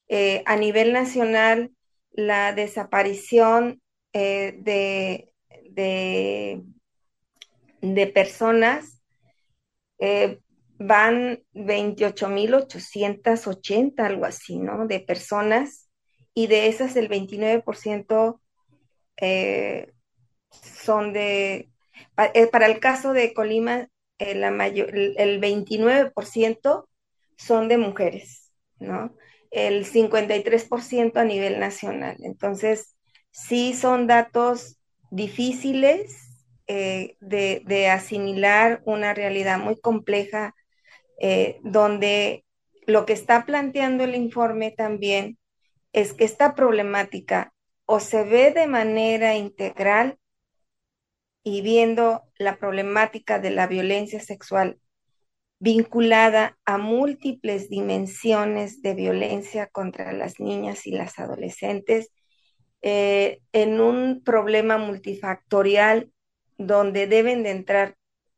eh, 0.07 0.43
a 0.45 0.55
nivel 0.55 0.93
nacional, 0.93 1.71
la 2.11 2.53
desaparición 2.53 3.81
de, 4.13 5.33
de, 5.71 6.63
de, 7.81 8.07
personas 8.07 9.01
van 10.77 11.41
28.880, 11.53 14.05
algo 14.05 14.25
así, 14.25 14.59
¿no? 14.59 14.85
De 14.87 14.99
personas, 14.99 15.89
y 16.33 16.47
de 16.47 16.67
esas 16.67 16.97
el 16.97 17.07
29% 17.09 18.41
eh, 19.17 19.93
son 20.51 21.13
de, 21.13 21.69
eh, 22.33 22.47
para 22.47 22.65
el 22.67 22.79
caso 22.79 23.13
de 23.13 23.33
Colima, 23.33 23.87
eh, 24.19 24.35
la 24.35 24.51
mayor, 24.51 24.93
el 24.95 25.39
29% 25.39 26.89
son 27.37 27.69
de 27.69 27.77
mujeres, 27.77 28.51
¿no? 28.79 29.15
El 29.49 29.85
53% 29.85 31.17
a 31.17 31.23
nivel 31.23 31.59
nacional. 31.59 32.17
Entonces, 32.19 32.97
sí 33.31 33.73
son 33.73 34.07
datos 34.07 34.77
difíciles 35.11 36.21
de, 36.67 37.15
de 37.19 37.89
asimilar 37.89 38.81
una 38.85 39.13
realidad 39.13 39.59
muy 39.59 39.79
compleja 39.79 40.55
eh, 41.19 41.59
donde 41.63 42.45
lo 42.85 43.05
que 43.05 43.13
está 43.13 43.45
planteando 43.45 44.03
el 44.03 44.15
informe 44.15 44.71
también 44.71 45.37
es 45.93 46.13
que 46.13 46.25
esta 46.25 46.55
problemática 46.55 47.53
o 47.85 47.99
se 47.99 48.23
ve 48.23 48.51
de 48.51 48.67
manera 48.67 49.35
integral 49.35 50.17
y 51.43 51.61
viendo 51.61 52.23
la 52.37 52.57
problemática 52.57 53.39
de 53.39 53.51
la 53.51 53.67
violencia 53.67 54.19
sexual 54.19 54.79
vinculada 55.59 56.57
a 56.65 56.77
múltiples 56.77 57.69
dimensiones 57.69 58.81
de 58.81 58.93
violencia 58.93 59.67
contra 59.67 60.11
las 60.11 60.39
niñas 60.39 60.85
y 60.85 60.91
las 60.91 61.17
adolescentes, 61.17 62.11
eh, 62.81 63.39
en 63.53 63.79
un 63.79 64.21
problema 64.23 64.77
multifactorial 64.77 66.11
donde 66.57 67.07
deben 67.07 67.43
de 67.43 67.51
entrar 67.51 67.95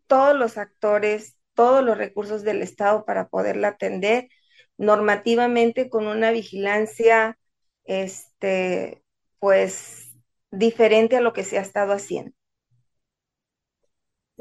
todos 0.08 0.36
los 0.36 0.58
actores 0.58 1.37
todos 1.58 1.84
los 1.86 2.00
recursos 2.00 2.44
del 2.46 2.64
Estado 2.64 3.06
para 3.06 3.30
poderla 3.30 3.70
atender 3.70 4.30
normativamente 4.78 5.90
con 5.92 6.08
una 6.08 6.32
vigilancia, 6.32 7.40
este, 7.86 9.04
pues, 9.40 10.14
diferente 10.52 11.18
a 11.18 11.22
lo 11.22 11.34
que 11.34 11.44
se 11.46 11.60
ha 11.60 11.64
estado 11.64 11.94
haciendo. 11.94 12.34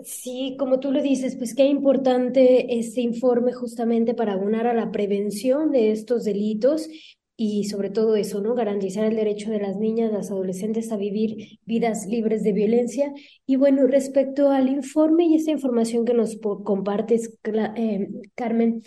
Sí, 0.05 0.57
como 0.59 0.79
tú 0.79 0.93
lo 0.93 1.01
dices, 1.03 1.37
pues 1.37 1.55
qué 1.55 1.65
importante 1.65 2.79
este 2.79 3.01
informe 3.01 3.53
justamente 3.55 4.15
para 4.15 4.35
abonar 4.35 4.67
a 4.67 4.75
la 4.75 4.91
prevención 4.93 5.71
de 5.73 5.91
estos 5.91 6.25
delitos 6.25 6.89
y 7.37 7.65
sobre 7.65 7.91
todo 7.91 8.17
eso, 8.17 8.41
¿no? 8.41 8.55
Garantizar 8.55 9.05
el 9.05 9.17
derecho 9.17 9.51
de 9.51 9.61
las 9.61 9.77
niñas, 9.77 10.13
las 10.13 10.31
adolescentes 10.31 10.91
a 10.91 10.97
vivir 10.97 11.59
vidas 11.67 12.07
libres 12.07 12.43
de 12.43 12.53
violencia. 12.53 13.13
Y 13.47 13.57
bueno, 13.57 13.87
respecto 13.87 14.51
al 14.51 14.69
informe 14.69 15.27
y 15.27 15.37
esta 15.37 15.51
información 15.51 16.05
que 16.05 16.15
nos 16.15 16.39
compartes, 16.65 17.39
eh, 17.45 18.09
Carmen, 18.35 18.83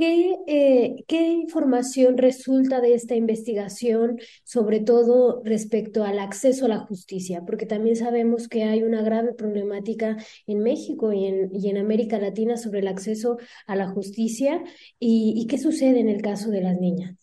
¿Qué, 0.00 0.34
eh, 0.46 1.04
¿Qué, 1.06 1.28
información 1.28 2.16
resulta 2.16 2.80
de 2.80 2.94
esta 2.94 3.16
investigación, 3.16 4.18
sobre 4.44 4.80
todo 4.80 5.42
respecto 5.44 6.04
al 6.04 6.18
acceso 6.20 6.64
a 6.64 6.68
la 6.68 6.78
justicia? 6.78 7.42
Porque 7.44 7.66
también 7.66 7.96
sabemos 7.96 8.48
que 8.48 8.64
hay 8.64 8.82
una 8.82 9.02
grave 9.02 9.34
problemática 9.34 10.16
en 10.46 10.60
México 10.60 11.12
y 11.12 11.26
en, 11.26 11.50
y 11.54 11.68
en 11.68 11.76
América 11.76 12.18
Latina 12.18 12.56
sobre 12.56 12.78
el 12.80 12.88
acceso 12.88 13.36
a 13.66 13.76
la 13.76 13.88
justicia. 13.90 14.64
¿Y, 14.98 15.34
y 15.36 15.46
qué 15.46 15.58
sucede 15.58 16.00
en 16.00 16.08
el 16.08 16.22
caso 16.22 16.50
de 16.50 16.62
las 16.62 16.80
niñas? 16.80 17.19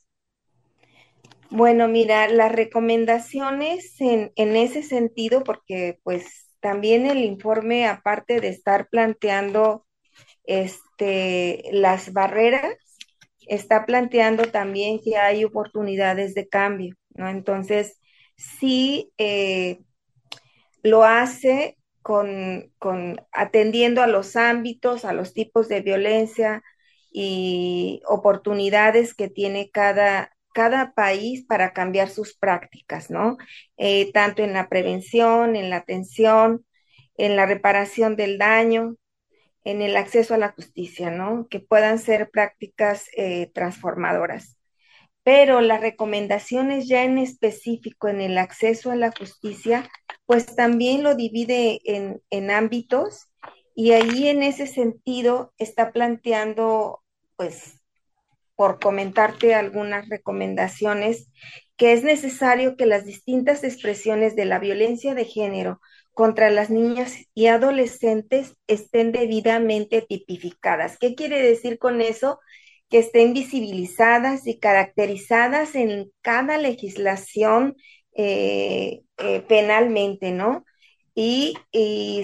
Bueno, 1.50 1.88
mira, 1.88 2.28
las 2.28 2.52
recomendaciones 2.52 4.00
en, 4.02 4.32
en 4.36 4.56
ese 4.56 4.84
sentido, 4.84 5.43
porque 5.43 6.00
pues 6.04 6.26
también 6.60 7.06
el 7.06 7.20
informe, 7.20 7.88
aparte 7.88 8.41
de 8.41 8.50
estar 8.50 8.89
planteando 8.89 9.86
este, 10.45 11.64
las 11.74 12.14
barreras, 12.14 12.76
está 13.48 13.86
planteando 13.86 14.45
también 14.45 15.00
que 15.04 15.18
hay 15.18 15.45
oportunidades 15.45 16.36
de 16.36 16.50
cambio, 16.50 16.95
¿no? 17.12 17.30
Entonces, 17.30 18.00
sí 18.38 19.12
eh, 19.18 19.80
lo 20.84 21.04
hace 21.04 21.78
con, 22.02 22.72
con, 22.80 23.22
atendiendo 23.32 24.02
a 24.02 24.08
los 24.08 24.36
ámbitos, 24.36 25.06
a 25.06 25.14
los 25.14 25.34
tipos 25.34 25.68
de 25.68 25.82
violencia 25.82 26.64
y 27.12 28.02
oportunidades 28.08 29.14
que 29.14 29.30
tiene 29.30 29.70
cada, 29.72 30.32
cada 30.60 30.93
país 30.93 31.45
para 31.45 31.74
cambiar 31.74 32.10
sus 32.10 32.36
prácticas, 32.38 33.10
¿no? 33.12 33.38
Eh, 33.78 34.12
tanto 34.14 34.43
en 34.43 34.53
la 34.53 34.70
prevención, 34.70 35.55
en 35.55 35.70
la 35.70 35.78
atención, 35.78 36.66
en 37.18 37.36
la 37.36 37.45
reparación 37.45 38.16
del 38.16 38.38
daño, 38.39 38.95
en 39.64 39.82
el 39.82 39.97
acceso 39.97 40.34
a 40.34 40.38
la 40.39 40.53
justicia, 40.53 41.12
¿no? 41.12 41.47
Que 41.49 41.60
puedan 41.60 41.99
ser 41.99 42.30
prácticas 42.32 43.08
eh, 43.18 43.51
transformadoras. 43.53 44.58
pero 45.24 45.62
las 45.62 45.82
recomendaciones 45.82 46.88
ya 46.88 47.03
en 47.03 47.18
específico 47.18 48.08
en 48.08 48.22
el 48.22 48.38
acceso 48.38 48.91
a 48.91 48.95
la 48.95 49.12
justicia, 49.12 49.89
pues 50.26 50.55
también 50.55 51.03
lo 51.03 51.16
divide 51.16 51.82
en, 51.86 52.22
en 52.30 52.51
ámbitos 52.51 53.28
y 53.76 53.91
ahí 53.93 54.28
en 54.30 54.43
ese 54.43 54.68
sentido 54.68 55.53
está 55.58 55.91
planteando, 55.91 57.03
pues, 57.36 57.82
por 58.58 58.80
comentarte 58.80 59.53
algunas 59.53 60.10
recomendaciones, 60.10 61.30
que 61.78 61.93
es 61.93 62.03
necesario 62.03 62.76
que 62.76 62.88
las 62.88 63.05
distintas 63.05 63.64
expresiones 63.64 64.36
de 64.36 64.45
la 64.45 64.58
violencia 64.58 65.14
de 65.14 65.26
género 65.26 65.80
contra 66.14 66.49
las 66.49 66.72
niñas 66.72 67.16
y 67.36 67.45
adolescentes 67.45 68.55
estén 68.66 69.12
debidamente 69.12 70.01
tipificadas. 70.01 70.97
¿Qué 70.97 71.14
quiere 71.14 71.39
decir 71.39 71.78
con 71.78 72.01
eso? 72.01 72.39
Que 72.89 72.97
estén 72.97 73.36
visibilizadas 73.36 74.47
y 74.47 74.58
caracterizadas 74.58 75.76
en 75.76 76.12
cada 76.24 76.58
legislación 76.58 77.76
eh, 78.16 79.01
eh, 79.20 79.41
penalmente, 79.47 80.32
¿no? 80.32 80.66
Y, 81.14 81.55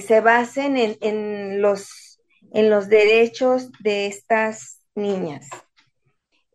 se 0.07 0.21
basen 0.21 0.77
en, 0.77 1.61
los, 1.61 2.19
en 2.51 2.71
los 2.71 2.89
derechos 2.89 3.71
de 3.83 4.07
estas 4.07 4.79
niñas. 4.95 5.47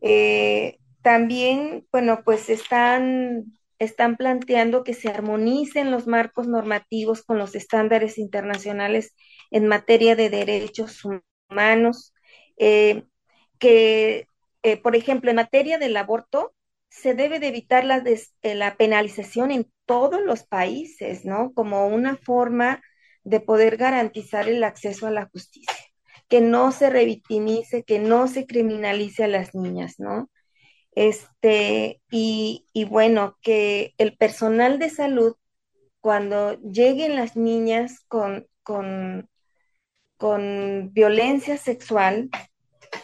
Eh, 0.01 0.79
también, 1.03 1.87
bueno, 1.93 2.23
pues 2.25 2.49
están 2.51 3.45
están 3.79 4.17
planteando 4.17 4.83
que 4.85 4.93
se 4.95 5.09
armonicen 5.09 5.91
los 5.93 6.07
marcos 6.09 6.49
normativos 6.49 7.23
con 7.23 7.39
los 7.39 7.55
estándares 7.55 8.19
internacionales 8.19 9.15
en 9.53 9.69
materia 9.69 10.17
de 10.17 10.31
derechos 10.31 11.03
humanos, 11.49 12.13
eh, 12.59 13.05
que, 13.59 14.27
eh, 14.63 14.77
por 14.79 14.97
ejemplo, 14.97 15.31
en 15.31 15.37
materia 15.37 15.79
del 15.79 15.97
aborto, 15.97 16.55
se 16.91 17.15
debe 17.15 17.39
de 17.41 17.49
evitar 17.49 17.85
la, 17.85 18.03
la 18.43 18.77
penalización 18.77 19.51
en 19.53 19.71
todos 19.87 20.21
los 20.23 20.45
países, 20.45 21.25
¿no? 21.25 21.53
Como 21.55 21.87
una 21.87 22.17
forma 22.17 22.83
de 23.25 23.41
poder 23.41 23.77
garantizar 23.77 24.49
el 24.49 24.65
acceso 24.65 25.07
a 25.07 25.11
la 25.11 25.29
justicia, 25.33 25.75
que 26.29 26.41
no 26.41 26.73
se 26.73 26.91
revictimice, 26.91 27.85
que 27.85 27.99
no 27.99 28.29
se 28.29 28.47
criminalice 28.47 29.25
a 29.25 29.29
las 29.29 29.55
niñas, 29.55 29.99
¿no? 29.99 30.31
Este, 30.93 32.01
y, 32.11 32.65
bueno, 32.89 33.37
que 33.41 33.95
el 33.99 34.17
personal 34.17 34.79
de 34.79 34.91
salud, 34.91 35.37
cuando 36.01 36.61
lleguen 36.61 37.17
las 37.17 37.37
niñas 37.37 38.01
con, 38.09 38.47
con, 38.63 39.29
con 40.17 40.93
violencia 40.93 41.57
sexual, 41.57 42.31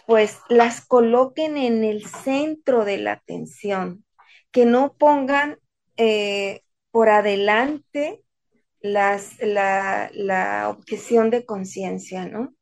pues 0.06 0.38
las 0.48 0.84
coloquen 0.84 1.56
en 1.56 1.84
el 1.84 2.04
centro 2.06 2.84
de 2.84 2.98
la 2.98 3.12
atención, 3.12 4.04
que 4.50 4.66
no 4.66 4.94
pongan 4.94 5.58
eh, 5.96 6.62
por 6.90 7.08
adelante 7.08 8.22
las, 8.80 9.38
la, 9.40 10.10
la 10.12 10.68
objeción 10.68 11.30
de 11.30 11.46
conciencia, 11.46 12.26
¿no? 12.26 12.54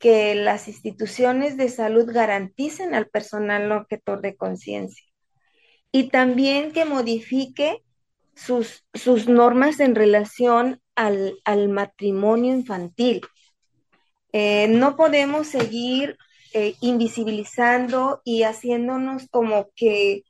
Que 0.00 0.34
las 0.34 0.66
instituciones 0.66 1.56
de 1.58 1.68
salud 1.68 2.10
garanticen 2.10 2.94
al 2.94 3.08
personal 3.08 3.70
objetor 3.70 4.22
de 4.22 4.34
conciencia 4.34 5.04
y 5.92 6.08
también 6.08 6.72
que 6.72 6.86
modifique 6.86 7.84
sus, 8.34 8.84
sus 8.94 9.28
normas 9.28 9.78
en 9.78 9.94
relación 9.94 10.80
al, 10.94 11.68
matrimonio 11.68 12.54
infantil. 12.54 13.20
Eh, 14.32 14.68
no 14.68 14.96
podemos 14.96 15.46
seguir 15.46 16.16
eh, 16.54 16.74
invisibilizando 16.80 18.22
y 18.24 18.44
haciéndonos 18.44 19.28
como 19.30 19.70
que 19.76 20.24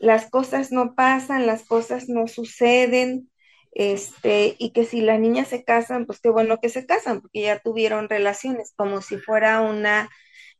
las 0.00 0.28
cosas 0.28 0.70
no 0.70 0.94
pasan, 0.94 1.46
las 1.46 1.64
cosas 1.64 2.08
no 2.08 2.28
suceden, 2.28 3.30
este, 3.74 4.54
y 4.58 4.70
que 4.70 4.84
si 4.84 5.00
las 5.00 5.18
niñas 5.20 5.48
se 5.48 5.64
casan, 5.64 6.06
pues 6.06 6.20
qué 6.20 6.30
bueno 6.30 6.60
que 6.60 6.68
se 6.68 6.86
casan, 6.86 7.20
porque 7.20 7.42
ya 7.42 7.58
tuvieron 7.58 8.08
relaciones, 8.08 8.72
como 8.76 9.02
si 9.02 9.18
fuera 9.18 9.60
una, 9.60 10.08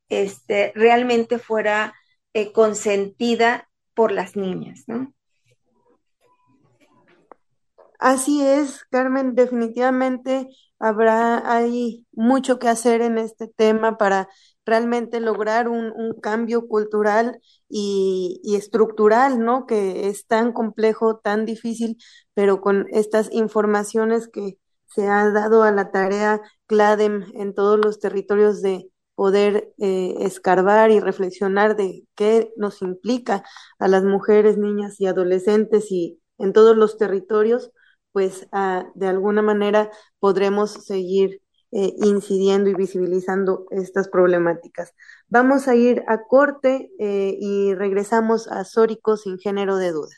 este, 0.09 0.73
realmente 0.75 1.39
fuera 1.39 1.95
eh, 2.35 2.53
consentida 2.53 3.69
por 3.95 4.11
las 4.12 4.37
niñas, 4.37 4.85
¿no? 4.89 5.15
Así 8.01 8.45
es, 8.45 8.85
Carmen, 8.91 9.35
definitivamente 9.35 10.49
habrá, 10.79 11.51
hay 11.51 12.07
mucho 12.12 12.59
que 12.59 12.69
hacer 12.69 13.01
en 13.01 13.17
este 13.17 13.49
tema 13.49 13.97
para 13.97 14.29
realmente 14.65 15.21
lograr 15.21 15.69
un, 15.69 15.93
cambio 16.23 16.69
cultural 16.69 17.41
y, 17.69 18.41
estructural, 18.57 19.41
¿no? 19.45 19.67
Que 19.67 20.09
es 20.09 20.27
tan 20.27 20.53
complejo, 20.53 21.19
tan 21.19 21.45
difícil, 21.45 21.99
pero 22.35 22.61
con 22.61 22.87
estas 22.91 23.31
informaciones 23.33 24.29
que 24.29 24.59
se 24.87 25.09
ha 25.09 25.31
dado 25.31 25.62
a 25.65 25.73
la 25.73 25.91
tarea 25.91 26.41
CLADEM 26.67 27.25
en 27.35 27.55
todos 27.55 27.79
los 27.85 28.01
territorios 28.01 28.62
de 28.62 28.91
poder 29.15 29.73
eh, 29.79 30.15
escarbar 30.21 30.91
y 30.91 31.01
reflexionar 31.01 31.77
de 31.77 32.05
qué 32.15 32.53
nos 32.57 32.83
implica 32.83 33.45
a 33.79 33.89
las 33.89 34.05
mujeres, 34.05 34.59
niñas 34.59 35.01
y 35.01 35.07
adolescentes 35.07 35.91
y 35.91 36.21
en 36.39 36.53
todos 36.53 36.77
los 36.77 36.97
territorios, 36.99 37.71
pues 38.12 38.49
ah, 38.53 38.87
de 38.95 39.09
alguna 39.09 39.43
manera 39.43 39.91
podremos 40.19 40.73
seguir 40.73 41.43
eh, 41.77 41.93
incidiendo 42.05 42.70
y 42.70 42.75
visibilizando 42.75 43.66
estas 43.70 44.09
problemáticas. 44.09 44.95
Vamos 45.29 45.66
a 45.66 45.75
ir 45.75 46.05
a 46.07 46.22
corte 46.22 46.93
eh, 47.01 47.37
y 47.41 47.75
regresamos 47.75 48.47
a 48.47 48.64
Sórico 48.64 49.16
sin 49.16 49.39
género 49.39 49.77
de 49.77 49.91
dudas. 49.91 50.14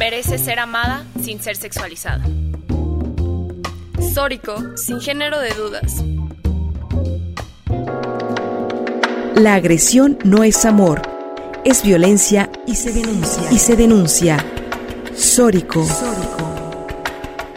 Merece 0.00 0.38
ser 0.38 0.58
amada 0.58 1.06
sin 1.22 1.40
ser 1.40 1.54
sexualizada. 1.54 2.24
Sórico 4.12 4.76
sin 4.76 5.00
género 5.00 5.38
de 5.38 5.50
dudas. 5.50 6.02
La 9.36 9.54
agresión 9.54 10.18
no 10.24 10.42
es 10.42 10.64
amor, 10.64 11.02
es 11.64 11.84
violencia 11.84 12.50
y 12.66 12.74
se 12.74 12.92
denuncia. 12.92 13.52
Y 13.52 13.58
se 13.58 13.76
denuncia. 13.76 14.44
Sórico. 15.14 15.86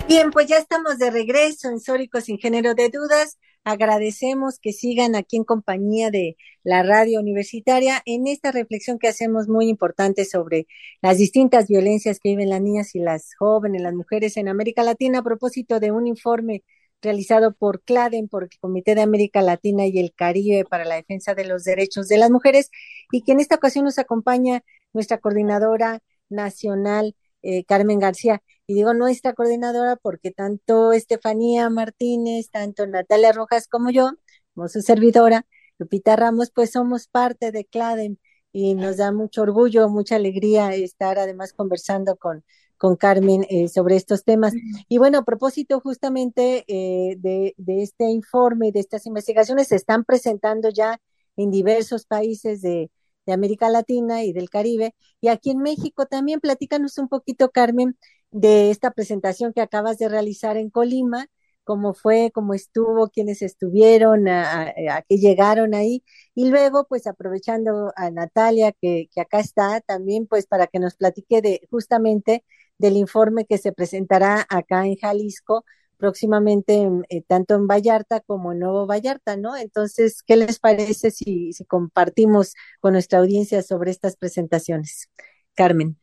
Bien, 0.07 0.29
pues 0.29 0.45
ya 0.45 0.57
estamos 0.57 0.99
de 0.99 1.09
regreso 1.09 1.67
en 1.67 1.79
Sórico 1.79 2.21
sin 2.21 2.37
género 2.37 2.75
de 2.75 2.89
dudas. 2.89 3.39
Agradecemos 3.63 4.59
que 4.59 4.71
sigan 4.71 5.15
aquí 5.15 5.35
en 5.35 5.43
compañía 5.43 6.11
de 6.11 6.37
la 6.63 6.83
radio 6.83 7.19
universitaria 7.19 8.03
en 8.05 8.27
esta 8.27 8.51
reflexión 8.51 8.99
que 8.99 9.07
hacemos 9.07 9.47
muy 9.47 9.67
importante 9.67 10.23
sobre 10.23 10.67
las 11.01 11.17
distintas 11.17 11.67
violencias 11.67 12.19
que 12.19 12.29
viven 12.29 12.51
las 12.51 12.61
niñas 12.61 12.93
y 12.93 12.99
las 12.99 13.33
jóvenes, 13.33 13.81
las 13.81 13.95
mujeres 13.95 14.37
en 14.37 14.47
América 14.47 14.83
Latina 14.83 15.19
a 15.19 15.23
propósito 15.23 15.79
de 15.79 15.91
un 15.91 16.05
informe 16.05 16.63
realizado 17.01 17.55
por 17.55 17.81
CLADEN, 17.81 18.27
por 18.27 18.43
el 18.43 18.49
Comité 18.59 18.93
de 18.93 19.01
América 19.01 19.41
Latina 19.41 19.87
y 19.87 19.97
el 19.97 20.13
Caribe 20.13 20.65
para 20.65 20.85
la 20.85 20.95
Defensa 20.95 21.33
de 21.33 21.45
los 21.45 21.63
Derechos 21.63 22.07
de 22.07 22.17
las 22.19 22.29
Mujeres, 22.29 22.69
y 23.11 23.21
que 23.23 23.31
en 23.31 23.39
esta 23.39 23.55
ocasión 23.55 23.85
nos 23.85 23.97
acompaña 23.97 24.63
nuestra 24.93 25.17
coordinadora 25.17 26.01
nacional, 26.29 27.15
eh, 27.41 27.63
Carmen 27.65 27.99
García. 27.99 28.43
Y 28.67 28.73
digo 28.73 28.93
nuestra 28.93 29.33
coordinadora 29.33 29.95
porque 29.95 30.31
tanto 30.31 30.91
Estefanía 30.91 31.69
Martínez, 31.69 32.49
tanto 32.49 32.87
Natalia 32.87 33.31
Rojas 33.31 33.67
como 33.67 33.91
yo, 33.91 34.11
como 34.53 34.67
su 34.69 34.81
servidora, 34.81 35.45
Lupita 35.77 36.15
Ramos, 36.15 36.51
pues 36.51 36.71
somos 36.71 37.07
parte 37.07 37.51
de 37.51 37.65
CLADEM 37.65 38.17
y 38.51 38.73
nos 38.73 38.97
da 38.97 39.11
mucho 39.11 39.41
orgullo, 39.43 39.89
mucha 39.89 40.15
alegría 40.15 40.73
estar 40.73 41.19
además 41.19 41.53
conversando 41.53 42.15
con, 42.15 42.43
con 42.77 42.95
Carmen 42.95 43.45
eh, 43.49 43.67
sobre 43.67 43.97
estos 43.97 44.23
temas. 44.23 44.53
Y 44.87 44.97
bueno, 44.97 45.19
a 45.19 45.25
propósito 45.25 45.79
justamente 45.81 46.63
eh, 46.67 47.17
de, 47.19 47.53
de, 47.57 47.83
este 47.83 48.05
informe, 48.05 48.71
de 48.71 48.79
estas 48.79 49.05
investigaciones, 49.05 49.67
se 49.67 49.75
están 49.75 50.05
presentando 50.05 50.69
ya 50.69 50.99
en 51.35 51.51
diversos 51.51 52.05
países 52.05 52.61
de, 52.61 52.89
de 53.25 53.33
América 53.33 53.69
Latina 53.69 54.23
y 54.23 54.33
del 54.33 54.49
Caribe. 54.49 54.95
Y 55.21 55.27
aquí 55.27 55.51
en 55.51 55.59
México 55.59 56.05
también, 56.05 56.39
platícanos 56.39 56.97
un 56.97 57.09
poquito, 57.09 57.51
Carmen, 57.51 57.97
de 58.35 58.69
esta 58.69 58.91
presentación 58.91 59.53
que 59.53 59.61
acabas 59.61 59.97
de 59.97 60.09
realizar 60.09 60.57
en 60.57 60.69
Colima, 60.69 61.27
cómo 61.63 61.93
fue, 61.93 62.31
cómo 62.33 62.53
estuvo, 62.53 63.07
quiénes 63.09 63.41
estuvieron, 63.41 64.27
a, 64.27 64.73
qué 65.07 65.17
llegaron 65.17 65.73
ahí. 65.73 66.03
Y 66.35 66.49
luego, 66.49 66.85
pues 66.87 67.07
aprovechando 67.07 67.93
a 67.95 68.11
Natalia, 68.11 68.73
que, 68.73 69.09
que, 69.13 69.21
acá 69.21 69.39
está 69.39 69.79
también, 69.81 70.27
pues 70.27 70.47
para 70.47 70.67
que 70.67 70.79
nos 70.79 70.95
platique 70.95 71.41
de 71.41 71.61
justamente 71.71 72.43
del 72.77 72.97
informe 72.97 73.45
que 73.45 73.57
se 73.57 73.71
presentará 73.71 74.45
acá 74.49 74.85
en 74.85 74.97
Jalisco 74.97 75.63
próximamente 75.97 76.89
eh, 77.09 77.21
tanto 77.25 77.55
en 77.55 77.67
Vallarta 77.67 78.19
como 78.19 78.51
en 78.51 78.59
Nuevo 78.59 78.85
Vallarta, 78.85 79.37
¿no? 79.37 79.55
Entonces, 79.55 80.23
¿qué 80.23 80.35
les 80.35 80.59
parece 80.59 81.09
si, 81.09 81.53
si 81.53 81.63
compartimos 81.63 82.53
con 82.81 82.93
nuestra 82.93 83.19
audiencia 83.19 83.61
sobre 83.63 83.91
estas 83.91 84.17
presentaciones? 84.17 85.09
Carmen. 85.55 85.97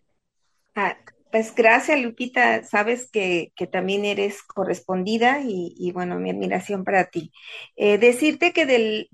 Ah, 0.75 0.97
Pues 1.33 1.55
gracias, 1.55 1.99
Lupita. 1.99 2.63
Sabes 2.63 3.11
que, 3.11 3.53
también 3.73 4.05
eres 4.05 4.43
correspondida 4.43 5.41
y, 5.43 5.91
bueno, 5.93 6.19
mi 6.19 6.29
admiración 6.31 6.85
para 6.85 7.07
ti. 7.07 7.33
Eh, 7.77 7.97
decirte 7.97 8.53
que 8.53 8.67
del, 8.67 9.09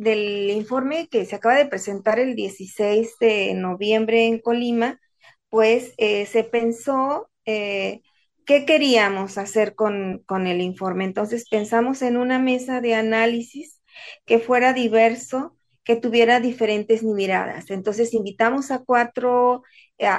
informe 0.50 1.08
que 1.08 1.24
se 1.26 1.36
acaba 1.36 1.54
de 1.54 1.66
presentar 1.66 2.18
el 2.18 2.34
16 2.34 3.18
de 3.20 3.54
noviembre 3.54 4.26
en 4.26 4.40
Colima, 4.40 5.00
pues 5.48 5.94
eh, 5.96 6.26
se 6.26 6.42
pensó 6.42 7.30
eh, 7.46 8.02
qué 8.44 8.66
queríamos 8.66 9.38
hacer 9.38 9.76
con, 9.76 10.24
con 10.26 10.48
el 10.48 10.60
informe. 10.60 11.04
Entonces 11.04 11.48
pensamos 11.48 12.02
en 12.02 12.16
una 12.16 12.40
mesa 12.40 12.80
de 12.80 12.94
análisis 12.96 13.80
que 14.26 14.40
fuera 14.40 14.72
diverso, 14.72 15.56
que 15.84 15.94
tuviera 15.94 16.40
diferentes 16.40 17.04
miradas. 17.04 17.70
Entonces 17.70 18.12
invitamos 18.12 18.72
a 18.72 18.80
cuatro 18.80 19.62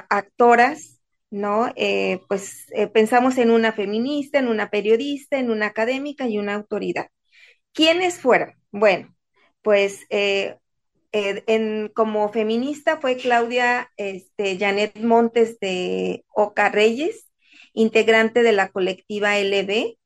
actoras 0.09 0.98
¿no? 1.31 1.71
Eh, 1.75 2.21
pues 2.27 2.65
eh, 2.73 2.87
pensamos 2.87 3.37
en 3.37 3.51
una 3.51 3.73
feminista, 3.73 4.39
en 4.39 4.47
una 4.47 4.69
periodista, 4.69 5.39
en 5.39 5.51
una 5.51 5.67
académica 5.67 6.27
y 6.27 6.37
una 6.39 6.55
autoridad. 6.55 7.07
¿Quiénes 7.73 8.19
fueron? 8.19 8.55
Bueno, 8.71 9.15
pues 9.61 10.05
eh, 10.09 10.57
en, 11.11 11.89
como 11.89 12.29
feminista 12.31 12.97
fue 12.99 13.17
Claudia 13.17 13.91
este, 13.97 14.57
Janet 14.59 14.97
Montes 14.99 15.59
de 15.59 16.25
Oca 16.29 16.69
Reyes, 16.69 17.27
integrante 17.73 18.43
de 18.43 18.51
la 18.53 18.69
colectiva 18.69 19.37
LB. 19.39 19.97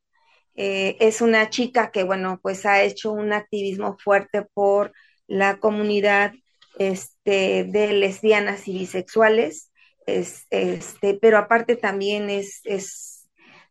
es 0.56 1.22
una 1.22 1.50
chica 1.50 1.92
que, 1.92 2.04
bueno, 2.04 2.40
pues 2.42 2.66
ha 2.66 2.84
hecho 2.84 3.12
un 3.12 3.34
activismo 3.34 3.98
fuerte 3.98 4.44
por 4.54 4.94
la 5.28 5.60
comunidad 5.60 6.34
este, 6.78 7.64
de 7.66 7.94
lesbianas 7.94 8.68
y 8.68 8.74
bisexuales 8.80 9.72
este, 10.06 11.20
pero 11.22 11.38
aparte 11.38 11.76
también 11.76 12.30
es, 12.30 12.62
es, 12.64 13.30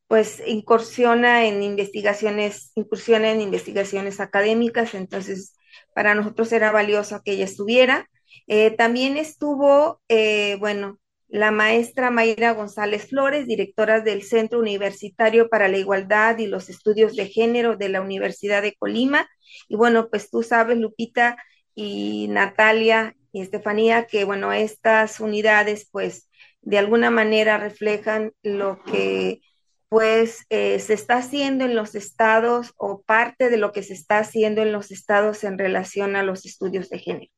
pues 0.08 0.42
incursiona 0.46 1.46
en 1.46 1.62
investigaciones, 1.62 2.72
incursiona 2.74 3.30
en 3.30 3.40
investigaciones 3.40 4.20
académicas, 4.20 4.94
entonces 4.94 5.56
para 5.94 6.14
nosotros 6.14 6.52
era 6.52 6.70
valioso 6.70 7.22
que 7.24 7.32
ella 7.32 7.44
estuviera. 7.44 8.08
Eh, 8.46 8.70
también 8.72 9.16
estuvo, 9.16 10.00
eh, 10.08 10.56
bueno, 10.58 10.98
la 11.28 11.50
maestra 11.50 12.10
Mayra 12.10 12.52
González 12.52 13.08
Flores, 13.08 13.46
directora 13.46 14.00
del 14.00 14.22
Centro 14.22 14.58
Universitario 14.60 15.48
para 15.48 15.68
la 15.68 15.78
Igualdad 15.78 16.38
y 16.38 16.46
los 16.46 16.68
Estudios 16.68 17.16
de 17.16 17.26
Género 17.26 17.76
de 17.76 17.88
la 17.88 18.02
Universidad 18.02 18.60
de 18.60 18.74
Colima. 18.74 19.26
Y 19.68 19.76
bueno, 19.76 20.10
pues 20.10 20.30
tú 20.30 20.42
sabes, 20.42 20.76
Lupita 20.76 21.38
y 21.74 22.28
Natalia, 22.28 23.16
y 23.32 23.40
Estefanía, 23.40 24.06
que 24.06 24.24
bueno, 24.24 24.52
estas 24.52 25.20
unidades 25.20 25.88
pues 25.90 26.28
de 26.60 26.78
alguna 26.78 27.10
manera 27.10 27.58
reflejan 27.58 28.32
lo 28.42 28.82
que 28.84 29.40
pues 29.88 30.46
eh, 30.48 30.78
se 30.78 30.94
está 30.94 31.18
haciendo 31.18 31.64
en 31.64 31.74
los 31.74 31.94
estados 31.94 32.72
o 32.78 33.02
parte 33.02 33.50
de 33.50 33.58
lo 33.58 33.72
que 33.72 33.82
se 33.82 33.92
está 33.92 34.18
haciendo 34.18 34.62
en 34.62 34.72
los 34.72 34.90
estados 34.90 35.44
en 35.44 35.58
relación 35.58 36.16
a 36.16 36.22
los 36.22 36.46
estudios 36.46 36.88
de 36.88 36.98
género. 36.98 37.30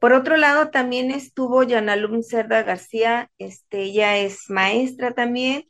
Por 0.00 0.12
otro 0.12 0.36
lado, 0.36 0.70
también 0.70 1.10
estuvo 1.10 1.64
Yanalum 1.64 2.22
Cerda 2.22 2.62
García, 2.62 3.30
este, 3.38 3.82
ella 3.82 4.16
es 4.18 4.48
maestra 4.48 5.12
también, 5.12 5.64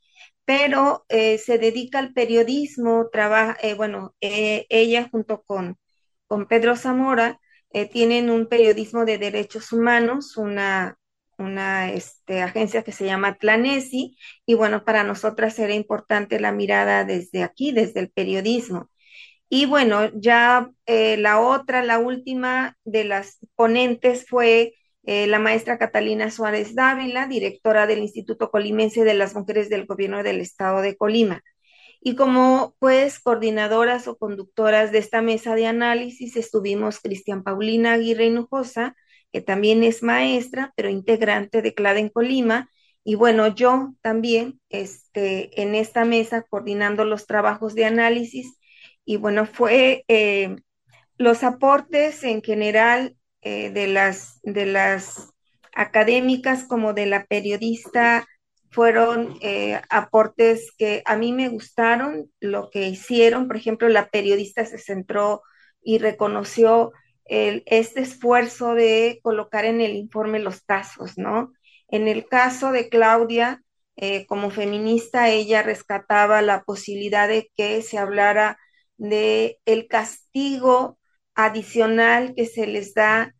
pero 0.44 1.06
eh, 1.08 1.38
se 1.38 1.56
dedica 1.56 1.98
al 1.98 2.12
periodismo, 2.12 3.08
trabaja, 3.10 3.56
eh, 3.62 3.72
bueno, 3.72 4.14
ella 4.20 5.08
junto 5.10 5.44
con, 5.44 5.78
con 6.26 6.46
Pedro 6.46 6.76
Zamora, 6.76 7.40
eh, 7.70 7.88
tienen 7.88 8.30
un 8.30 8.46
periodismo 8.46 9.04
de 9.04 9.18
derechos 9.18 9.72
humanos, 9.72 10.36
una, 10.36 10.98
este, 11.92 12.42
agencia 12.42 12.82
que 12.82 12.92
se 12.92 13.04
llama 13.06 13.36
Tlanesi, 13.38 14.16
y 14.46 14.54
bueno, 14.54 14.84
para 14.84 15.04
nosotras 15.04 15.58
era 15.58 15.74
importante 15.74 16.40
la 16.40 16.52
mirada 16.52 17.04
desde 17.04 17.42
aquí, 17.42 17.72
desde 17.72 18.00
el 18.00 18.10
periodismo. 18.10 18.90
Y 19.48 19.66
bueno, 19.66 20.10
ya 20.14 20.70
eh, 20.86 21.16
la 21.18 21.40
otra, 21.40 21.82
la 21.82 21.98
última 21.98 22.76
de 22.84 23.04
las 23.04 23.38
ponentes 23.54 24.26
fue 24.28 24.74
eh, 25.04 25.26
la 25.28 25.38
maestra 25.38 25.78
Catalina 25.78 26.30
Suárez 26.32 26.74
Dávila, 26.74 27.26
directora 27.28 27.86
del 27.86 28.00
Instituto 28.00 28.50
Colimense 28.50 29.04
de 29.04 29.14
las 29.14 29.34
Mujeres 29.36 29.68
del 29.68 29.86
Gobierno 29.86 30.22
del 30.24 30.40
Estado 30.40 30.82
de 30.82 30.96
Colima. 30.96 31.42
Y 32.06 32.14
como 32.14 32.76
pues 32.78 33.18
coordinadoras 33.18 34.06
o 34.06 34.16
conductoras 34.16 34.92
de 34.92 34.98
esta 34.98 35.22
mesa 35.22 35.56
de 35.56 35.66
análisis 35.66 36.36
estuvimos 36.36 37.00
Cristian 37.00 37.42
Paulina 37.42 37.94
Aguirre 37.94 38.26
Hinojosa, 38.26 38.94
que 39.32 39.40
también 39.40 39.82
es 39.82 40.04
maestra, 40.04 40.72
pero 40.76 40.88
integrante 40.88 41.62
de 41.62 41.74
CLAD 41.74 41.96
en 41.96 42.08
Colima, 42.10 42.70
y 43.02 43.16
bueno, 43.16 43.48
yo 43.48 43.92
también 44.02 44.60
este, 44.68 45.60
en 45.60 45.74
esta 45.74 46.04
mesa 46.04 46.42
coordinando 46.48 47.04
los 47.04 47.26
trabajos 47.26 47.74
de 47.74 47.86
análisis, 47.86 48.56
y 49.04 49.16
bueno, 49.16 49.44
fue 49.44 50.04
eh, 50.06 50.54
los 51.18 51.42
aportes 51.42 52.22
en 52.22 52.40
general 52.40 53.16
eh, 53.42 53.70
de, 53.70 53.88
las, 53.88 54.38
de 54.44 54.66
las 54.66 55.32
académicas 55.74 56.62
como 56.62 56.92
de 56.92 57.06
la 57.06 57.24
periodista 57.24 58.28
fueron 58.76 59.38
eh, 59.40 59.80
aportes 59.88 60.70
que 60.76 61.02
a 61.06 61.16
mí 61.16 61.32
me 61.32 61.48
gustaron, 61.48 62.30
lo 62.40 62.68
que 62.68 62.86
hicieron. 62.88 63.46
Por 63.46 63.56
ejemplo, 63.56 63.88
la 63.88 64.10
periodista 64.10 64.66
se 64.66 64.76
centró 64.76 65.40
y 65.82 65.96
reconoció 65.96 66.92
este 67.24 68.02
esfuerzo 68.02 68.74
de 68.74 69.18
colocar 69.22 69.64
en 69.64 69.80
el 69.80 69.96
informe 69.96 70.40
los 70.40 70.60
casos, 70.60 71.16
¿no? 71.16 71.54
En 71.88 72.06
el 72.06 72.28
caso 72.28 72.70
de 72.70 72.90
Claudia, 72.90 73.62
eh, 73.96 74.26
como 74.26 74.50
feminista, 74.50 75.30
ella 75.30 75.62
rescataba 75.62 76.42
la 76.42 76.62
posibilidad 76.62 77.28
de 77.28 77.50
que 77.56 77.80
se 77.80 77.96
hablara 77.96 78.58
de 78.98 79.58
el 79.64 79.88
castigo 79.88 80.98
adicional 81.34 82.34
que 82.36 82.44
se 82.44 82.66
les 82.66 82.92
da 82.92 83.34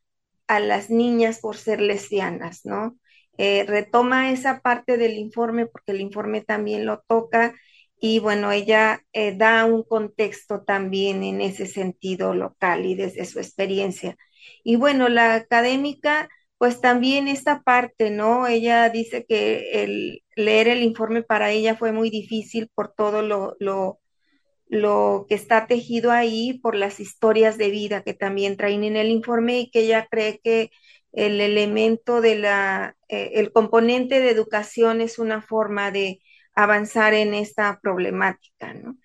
a 0.47 0.61
las 0.61 0.89
niñas 0.89 1.41
por 1.41 1.59
ser 1.59 1.83
lesbianas, 1.83 2.63
¿no? 2.65 2.97
Eh, 3.39 3.65
retoma 3.67 4.31
esa 4.33 4.61
parte 4.61 4.97
del 4.97 5.15
informe 5.19 5.67
porque 5.67 5.93
el 5.93 6.01
informe 6.01 6.41
también 6.43 6.87
lo 6.87 7.03
toca 7.07 7.55
y 8.01 8.19
bueno, 8.21 8.53
ella 8.53 9.01
eh, 9.13 9.35
da 9.37 9.65
un 9.65 9.83
contexto 9.83 10.63
también 10.65 11.23
en 11.23 11.41
ese 11.41 11.67
sentido 11.67 12.35
local 12.35 12.85
y 12.87 12.95
desde 12.95 13.25
su 13.25 13.39
experiencia. 13.39 14.17
Y 14.65 14.77
bueno, 14.77 15.09
la 15.09 15.35
académica, 15.35 16.29
pues 16.59 16.81
también 16.81 17.29
esta 17.29 17.63
parte, 17.63 18.11
¿no? 18.11 18.47
Ella 18.47 18.89
dice 18.91 19.25
que 19.27 19.83
el 19.85 20.23
leer 20.37 20.69
el 20.69 20.83
informe 20.83 21.23
para 21.23 21.51
ella 21.53 21.77
fue 21.77 21.93
muy 21.93 22.11
difícil 22.11 22.71
por 22.75 22.93
todo 22.95 23.23
lo, 23.23 23.57
lo, 23.61 23.99
lo 24.69 25.27
que 25.29 25.35
está 25.37 25.67
tejido 25.67 26.11
ahí, 26.13 26.59
por 26.61 26.75
las 26.77 27.01
historias 27.01 27.59
de 27.59 27.71
vida 27.71 28.03
que 28.03 28.15
también 28.15 28.57
traen 28.57 28.85
en 28.85 28.97
el 28.97 29.09
informe 29.11 29.61
y 29.61 29.71
que 29.71 29.81
ella 29.81 30.07
cree 30.11 30.41
que 30.43 30.71
el 31.17 31.41
elemento 31.41 32.21
de 32.21 32.37
la, 32.37 32.97
eh, 33.09 33.33
el 33.35 33.51
componente 33.53 34.21
de 34.21 34.31
educación 34.31 35.01
es 35.01 35.19
una 35.19 35.41
forma 35.43 35.91
de 35.91 36.21
avanzar 36.55 37.15
en 37.15 37.35
esta 37.35 37.81
problemática, 37.83 38.75
¿no? 38.75 38.99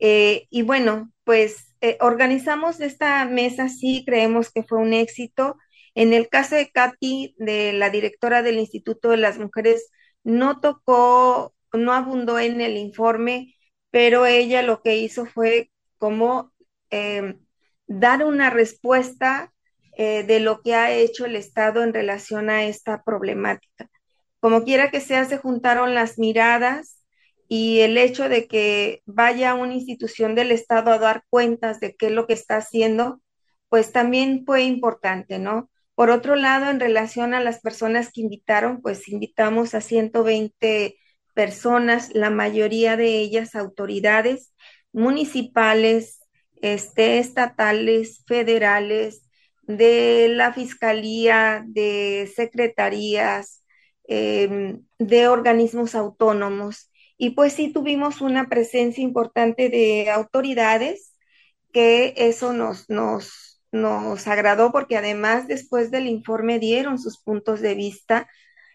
Eh, 0.00 0.46
y 0.50 0.62
bueno, 0.62 1.12
pues 1.24 1.74
eh, 1.82 1.98
organizamos 2.00 2.80
esta 2.80 3.24
mesa, 3.26 3.68
sí, 3.68 4.02
creemos 4.06 4.50
que 4.50 4.62
fue 4.64 4.78
un 4.78 4.94
éxito. 4.94 5.56
En 5.94 6.14
el 6.14 6.28
caso 6.28 6.56
de 6.56 6.70
Katy, 6.70 7.36
de 7.38 7.74
la 7.74 7.90
directora 7.90 8.42
del 8.42 8.58
Instituto 8.58 9.10
de 9.10 9.18
las 9.18 9.38
Mujeres, 9.38 9.90
no 10.24 10.60
tocó, 10.60 11.54
no 11.72 11.92
abundó 11.92 12.38
en 12.38 12.62
el 12.62 12.78
informe, 12.78 13.54
pero 13.90 14.24
ella 14.26 14.62
lo 14.62 14.82
que 14.82 14.96
hizo 14.96 15.26
fue 15.26 15.70
como 15.98 16.52
dar 17.86 18.24
una 18.24 18.50
respuesta 18.50 19.52
eh, 19.96 20.22
de 20.24 20.40
lo 20.40 20.62
que 20.62 20.74
ha 20.74 20.92
hecho 20.92 21.26
el 21.26 21.36
Estado 21.36 21.82
en 21.82 21.92
relación 21.92 22.50
a 22.50 22.64
esta 22.64 23.02
problemática. 23.02 23.90
Como 24.40 24.64
quiera 24.64 24.90
que 24.90 25.00
sea, 25.00 25.24
se 25.24 25.38
juntaron 25.38 25.94
las 25.94 26.18
miradas 26.18 26.98
y 27.48 27.80
el 27.80 27.98
hecho 27.98 28.28
de 28.28 28.46
que 28.48 29.02
vaya 29.06 29.54
una 29.54 29.74
institución 29.74 30.34
del 30.34 30.50
Estado 30.50 30.90
a 30.90 30.98
dar 30.98 31.24
cuentas 31.28 31.80
de 31.80 31.94
qué 31.94 32.06
es 32.06 32.12
lo 32.12 32.26
que 32.26 32.32
está 32.32 32.56
haciendo, 32.56 33.20
pues 33.68 33.92
también 33.92 34.44
fue 34.46 34.62
importante, 34.64 35.38
¿no? 35.38 35.70
Por 35.94 36.10
otro 36.10 36.36
lado, 36.36 36.70
en 36.70 36.80
relación 36.80 37.34
a 37.34 37.40
las 37.40 37.60
personas 37.60 38.10
que 38.12 38.22
invitaron, 38.22 38.80
pues 38.80 39.08
invitamos 39.08 39.74
a 39.74 39.80
120 39.80 40.96
personas, 41.34 42.14
la 42.14 42.30
mayoría 42.30 42.96
de 42.96 43.18
ellas 43.18 43.54
autoridades 43.54 44.52
municipales, 44.92 46.20
este, 46.60 47.18
estatales, 47.18 48.24
federales, 48.26 49.22
de 49.62 50.28
la 50.28 50.52
Fiscalía, 50.52 51.64
de 51.66 52.30
secretarías, 52.34 53.64
em, 54.04 54.84
de 54.98 55.28
organismos 55.28 55.94
autónomos. 55.94 56.90
Y 57.16 57.30
pues 57.30 57.54
sí 57.54 57.72
tuvimos 57.72 58.20
una 58.20 58.48
presencia 58.48 59.02
importante 59.02 59.68
de 59.68 60.10
autoridades, 60.10 61.14
que 61.72 62.14
eso 62.16 62.52
nos, 62.52 62.90
nos, 62.90 63.62
nos 63.72 64.26
agradó 64.28 64.72
porque 64.72 64.96
además 64.96 65.48
después 65.48 65.90
del 65.90 66.06
informe 66.08 66.58
dieron 66.58 66.98
sus 66.98 67.18
puntos 67.22 67.60
de 67.60 67.74
vista 67.74 68.28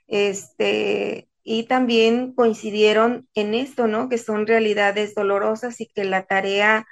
este, 0.08 1.30
y 1.44 1.64
también 1.64 2.34
coincidieron 2.34 3.28
en 3.36 3.54
esto, 3.54 3.88
¿no? 3.88 4.10
Que 4.10 4.18
son 4.18 4.48
realidades 4.48 5.16
dolorosas 5.16 5.80
y 5.82 5.88
que 5.88 6.06
la 6.06 6.26
tarea 6.26 6.88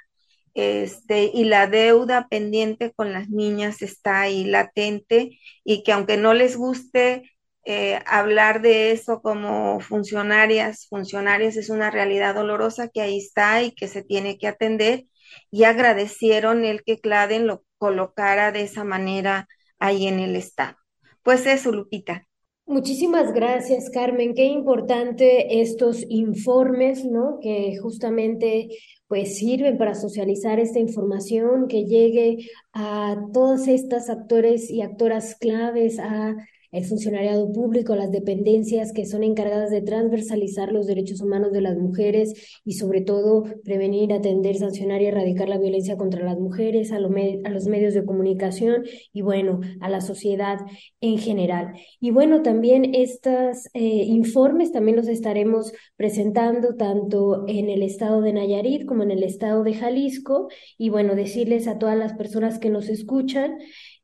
este, 0.56 1.30
y 1.34 1.44
la 1.44 1.66
deuda 1.66 2.28
pendiente 2.28 2.92
con 2.94 3.12
las 3.12 3.28
niñas 3.28 3.82
está 3.82 4.22
ahí 4.22 4.44
latente 4.44 5.38
y 5.64 5.82
que 5.82 5.92
aunque 5.92 6.16
no 6.16 6.32
les 6.32 6.56
guste 6.56 7.30
eh, 7.66 8.00
hablar 8.06 8.62
de 8.62 8.92
eso 8.92 9.20
como 9.20 9.80
funcionarias, 9.80 10.86
funcionarios 10.88 11.56
es 11.56 11.68
una 11.68 11.90
realidad 11.90 12.34
dolorosa 12.34 12.88
que 12.88 13.02
ahí 13.02 13.18
está 13.18 13.62
y 13.62 13.72
que 13.72 13.86
se 13.86 14.02
tiene 14.02 14.38
que 14.38 14.48
atender 14.48 15.04
y 15.50 15.64
agradecieron 15.64 16.64
el 16.64 16.82
que 16.84 17.00
Claden 17.00 17.46
lo 17.46 17.64
colocara 17.78 18.50
de 18.50 18.62
esa 18.62 18.84
manera 18.84 19.48
ahí 19.78 20.06
en 20.06 20.20
el 20.20 20.36
Estado. 20.36 20.76
Pues 21.22 21.46
eso, 21.46 21.70
Lupita. 21.72 22.26
Muchísimas 22.68 23.32
gracias, 23.32 23.90
Carmen. 23.90 24.34
Qué 24.34 24.44
importante 24.46 25.60
estos 25.60 26.04
informes, 26.08 27.04
¿no? 27.04 27.38
Que 27.40 27.76
justamente 27.80 28.68
pues 29.06 29.38
sirven 29.38 29.78
para 29.78 29.94
socializar 29.94 30.58
esta 30.58 30.80
información, 30.80 31.68
que 31.68 31.84
llegue 31.84 32.38
a 32.72 33.16
todas 33.32 33.68
estas 33.68 34.10
actores 34.10 34.68
y 34.68 34.82
actoras 34.82 35.36
claves, 35.36 36.00
a 36.00 36.34
el 36.76 36.84
funcionariado 36.84 37.50
público, 37.52 37.96
las 37.96 38.10
dependencias 38.10 38.92
que 38.92 39.06
son 39.06 39.24
encargadas 39.24 39.70
de 39.70 39.80
transversalizar 39.80 40.72
los 40.72 40.86
derechos 40.86 41.22
humanos 41.22 41.50
de 41.52 41.62
las 41.62 41.78
mujeres 41.78 42.60
y 42.66 42.74
sobre 42.74 43.00
todo 43.00 43.44
prevenir, 43.64 44.12
atender, 44.12 44.56
sancionar 44.56 45.00
y 45.00 45.06
erradicar 45.06 45.48
la 45.48 45.56
violencia 45.56 45.96
contra 45.96 46.22
las 46.22 46.38
mujeres, 46.38 46.92
a, 46.92 47.00
los 47.00 47.66
medios 47.66 47.94
de 47.94 48.04
comunicación 48.04 48.84
y 49.10 49.22
bueno, 49.22 49.60
a 49.80 49.88
la 49.88 50.02
sociedad 50.02 50.58
en 51.00 51.16
general. 51.16 51.72
Y 51.98 52.10
bueno, 52.10 52.42
también 52.42 52.94
estos 52.94 53.68
eh, 53.72 53.80
informes 53.80 54.70
también 54.70 54.98
los 54.98 55.08
estaremos 55.08 55.72
presentando 55.96 56.74
tanto 56.74 57.44
en 57.48 57.70
el 57.70 57.82
estado 57.82 58.20
de 58.20 58.34
Nayarit 58.34 58.84
como 58.84 59.02
en 59.02 59.12
el 59.12 59.22
estado 59.22 59.64
de 59.64 59.72
Jalisco 59.72 60.48
y 60.76 60.90
bueno, 60.90 61.14
decirles 61.14 61.68
a 61.68 61.78
todas 61.78 61.96
las 61.96 62.12
personas 62.12 62.58
que 62.58 62.68
nos 62.68 62.90
escuchan 62.90 63.56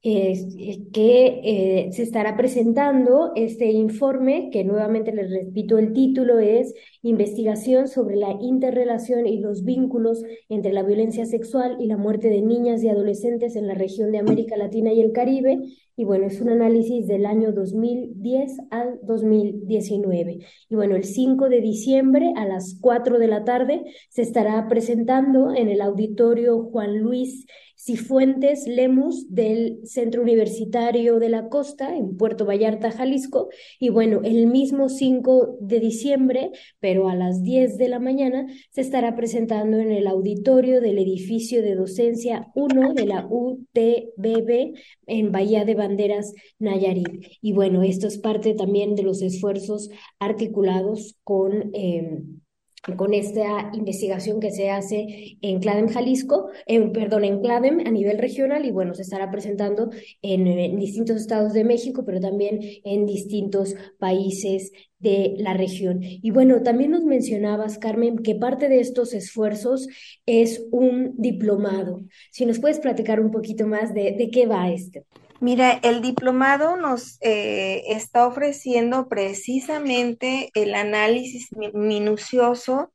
que 0.02 1.40
eh, 1.44 1.92
se 1.92 2.02
estará 2.02 2.36
presentando 2.36 3.30
este 3.36 3.70
informe, 3.70 4.50
que 4.50 4.64
nuevamente 4.64 5.12
les 5.12 5.30
repito, 5.30 5.78
el 5.78 5.92
título 5.92 6.40
es 6.40 6.74
Investigación 7.02 7.86
sobre 7.86 8.16
la 8.16 8.36
interrelación 8.40 9.28
y 9.28 9.38
los 9.38 9.64
vínculos 9.64 10.24
entre 10.48 10.72
la 10.72 10.82
violencia 10.82 11.24
sexual 11.24 11.76
y 11.78 11.86
la 11.86 11.96
muerte 11.96 12.30
de 12.30 12.42
niñas 12.42 12.82
y 12.82 12.88
adolescentes 12.88 13.54
en 13.54 13.68
la 13.68 13.74
región 13.74 14.10
de 14.10 14.18
América 14.18 14.56
Latina 14.56 14.92
y 14.92 15.00
el 15.00 15.12
Caribe. 15.12 15.60
Y 15.96 16.04
bueno, 16.04 16.26
es 16.26 16.40
un 16.40 16.48
análisis 16.48 17.06
del 17.06 17.26
año 17.26 17.52
2010 17.52 18.58
al 18.70 18.98
2019. 19.02 20.38
Y 20.68 20.74
bueno, 20.74 20.96
el 20.96 21.04
5 21.04 21.48
de 21.48 21.60
diciembre 21.60 22.32
a 22.36 22.46
las 22.46 22.78
4 22.80 23.18
de 23.18 23.28
la 23.28 23.44
tarde 23.44 23.82
se 24.08 24.22
estará 24.22 24.68
presentando 24.68 25.54
en 25.54 25.68
el 25.68 25.80
auditorio 25.80 26.62
Juan 26.64 26.98
Luis 26.98 27.46
Cifuentes 27.84 28.68
Lemus 28.68 29.34
del 29.34 29.80
Centro 29.84 30.22
Universitario 30.22 31.18
de 31.18 31.28
la 31.28 31.48
Costa 31.48 31.96
en 31.96 32.16
Puerto 32.16 32.46
Vallarta, 32.46 32.92
Jalisco. 32.92 33.48
Y 33.80 33.88
bueno, 33.88 34.20
el 34.22 34.46
mismo 34.46 34.88
5 34.88 35.58
de 35.60 35.80
diciembre, 35.80 36.52
pero 36.78 37.08
a 37.08 37.16
las 37.16 37.42
10 37.42 37.78
de 37.78 37.88
la 37.88 37.98
mañana, 37.98 38.46
se 38.70 38.82
estará 38.82 39.16
presentando 39.16 39.78
en 39.78 39.90
el 39.90 40.06
auditorio 40.06 40.80
del 40.80 40.98
edificio 40.98 41.60
de 41.60 41.74
docencia 41.74 42.52
1 42.54 42.94
de 42.94 43.06
la 43.06 43.26
UTBB 43.28 44.74
en 45.08 45.32
Bahía 45.32 45.64
de 45.64 45.74
Banderas, 45.82 46.32
Nayarit. 46.58 47.38
Y 47.40 47.52
bueno, 47.52 47.82
esto 47.82 48.06
es 48.06 48.18
parte 48.18 48.54
también 48.54 48.94
de 48.94 49.02
los 49.02 49.22
esfuerzos 49.22 49.90
articulados 50.18 51.16
con... 51.24 51.70
Eh, 51.74 52.22
con 52.96 53.14
esta 53.14 53.70
investigación 53.74 54.40
que 54.40 54.50
se 54.50 54.70
hace 54.70 55.38
en 55.40 55.60
CLADEM 55.60 55.88
Jalisco, 55.88 56.48
en, 56.66 56.92
perdón, 56.92 57.24
en 57.24 57.40
CLADEM 57.40 57.86
a 57.86 57.90
nivel 57.90 58.18
regional 58.18 58.66
y 58.66 58.72
bueno, 58.72 58.94
se 58.94 59.02
estará 59.02 59.30
presentando 59.30 59.90
en, 60.20 60.48
en, 60.48 60.76
distintos 60.78 61.16
estados 61.16 61.52
de 61.52 61.64
México, 61.64 62.04
pero 62.04 62.18
también 62.18 62.58
en 62.84 63.06
distintos 63.06 63.76
países 63.98 64.72
de 64.98 65.34
la 65.38 65.54
región. 65.54 66.00
Y 66.02 66.30
bueno, 66.32 66.62
también 66.62 66.90
nos 66.90 67.04
mencionabas, 67.04 67.78
Carmen, 67.78 68.18
que 68.18 68.34
parte 68.34 68.68
de 68.68 68.80
estos 68.80 69.14
esfuerzos 69.14 69.86
es 70.26 70.66
un 70.72 71.14
diplomado. 71.16 72.02
Si 72.32 72.46
nos 72.46 72.58
puedes 72.58 72.80
platicar 72.80 73.20
un 73.20 73.30
poquito 73.30 73.66
más 73.66 73.94
de, 73.94 74.12
de 74.12 74.30
qué 74.30 74.46
va 74.46 74.70
este. 74.70 75.04
Mira, 75.42 75.72
el 75.82 76.02
diplomado 76.02 76.76
nos 76.76 77.18
eh, 77.20 77.82
está 77.88 78.28
ofreciendo 78.28 79.08
precisamente 79.08 80.50
el 80.54 80.72
análisis 80.72 81.48
minucioso 81.74 82.92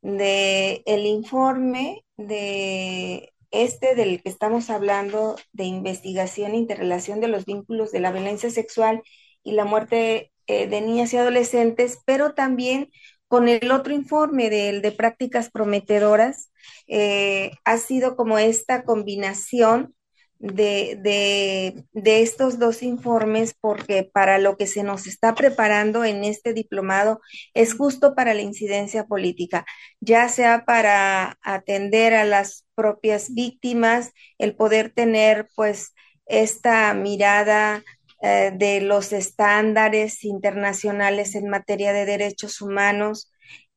de 0.00 0.82
el 0.86 1.04
informe 1.04 2.02
de 2.16 3.34
este 3.50 3.94
del 3.94 4.22
que 4.22 4.30
estamos 4.30 4.70
hablando 4.70 5.36
de 5.52 5.64
investigación 5.64 6.52
e 6.52 6.56
interrelación 6.56 7.20
de 7.20 7.28
los 7.28 7.44
vínculos 7.44 7.92
de 7.92 8.00
la 8.00 8.12
violencia 8.12 8.48
sexual 8.48 9.02
y 9.42 9.52
la 9.52 9.66
muerte 9.66 10.32
eh, 10.46 10.68
de 10.68 10.80
niñas 10.80 11.12
y 11.12 11.18
adolescentes, 11.18 11.98
pero 12.06 12.32
también 12.32 12.90
con 13.28 13.46
el 13.46 13.70
otro 13.72 13.92
informe 13.92 14.48
del 14.48 14.80
de 14.80 14.92
prácticas 14.92 15.50
prometedoras, 15.50 16.50
eh, 16.86 17.50
ha 17.66 17.76
sido 17.76 18.16
como 18.16 18.38
esta 18.38 18.84
combinación 18.84 19.94
de, 20.40 21.84
de, 21.92 22.22
estos 22.22 22.58
dos 22.58 22.82
informes 22.82 23.54
porque 23.60 24.04
para 24.04 24.38
lo 24.38 24.56
que 24.56 24.66
se 24.66 24.82
nos 24.82 25.06
está 25.06 25.34
preparando 25.34 26.02
en 26.04 26.24
este 26.24 26.54
diplomado 26.54 27.20
es 27.52 27.74
justo 27.74 28.14
para 28.14 28.32
la 28.32 28.40
incidencia 28.40 29.04
política, 29.04 29.66
ya 30.00 30.28
sea 30.30 30.64
para 30.64 31.38
atender 31.42 32.14
a 32.14 32.24
las 32.24 32.64
propias 32.74 33.34
víctimas, 33.34 34.12
el 34.38 34.56
poder 34.56 34.90
tener 34.90 35.46
pues 35.54 35.92
esta 36.24 36.94
mirada 36.94 37.84
eh, 38.22 38.52
de 38.54 38.80
los 38.80 39.12
estándares 39.12 40.24
internacionales 40.24 41.34
en 41.34 41.50
materia 41.50 41.92
de 41.92 42.06
derechos 42.06 42.62
humanos, 42.62 43.30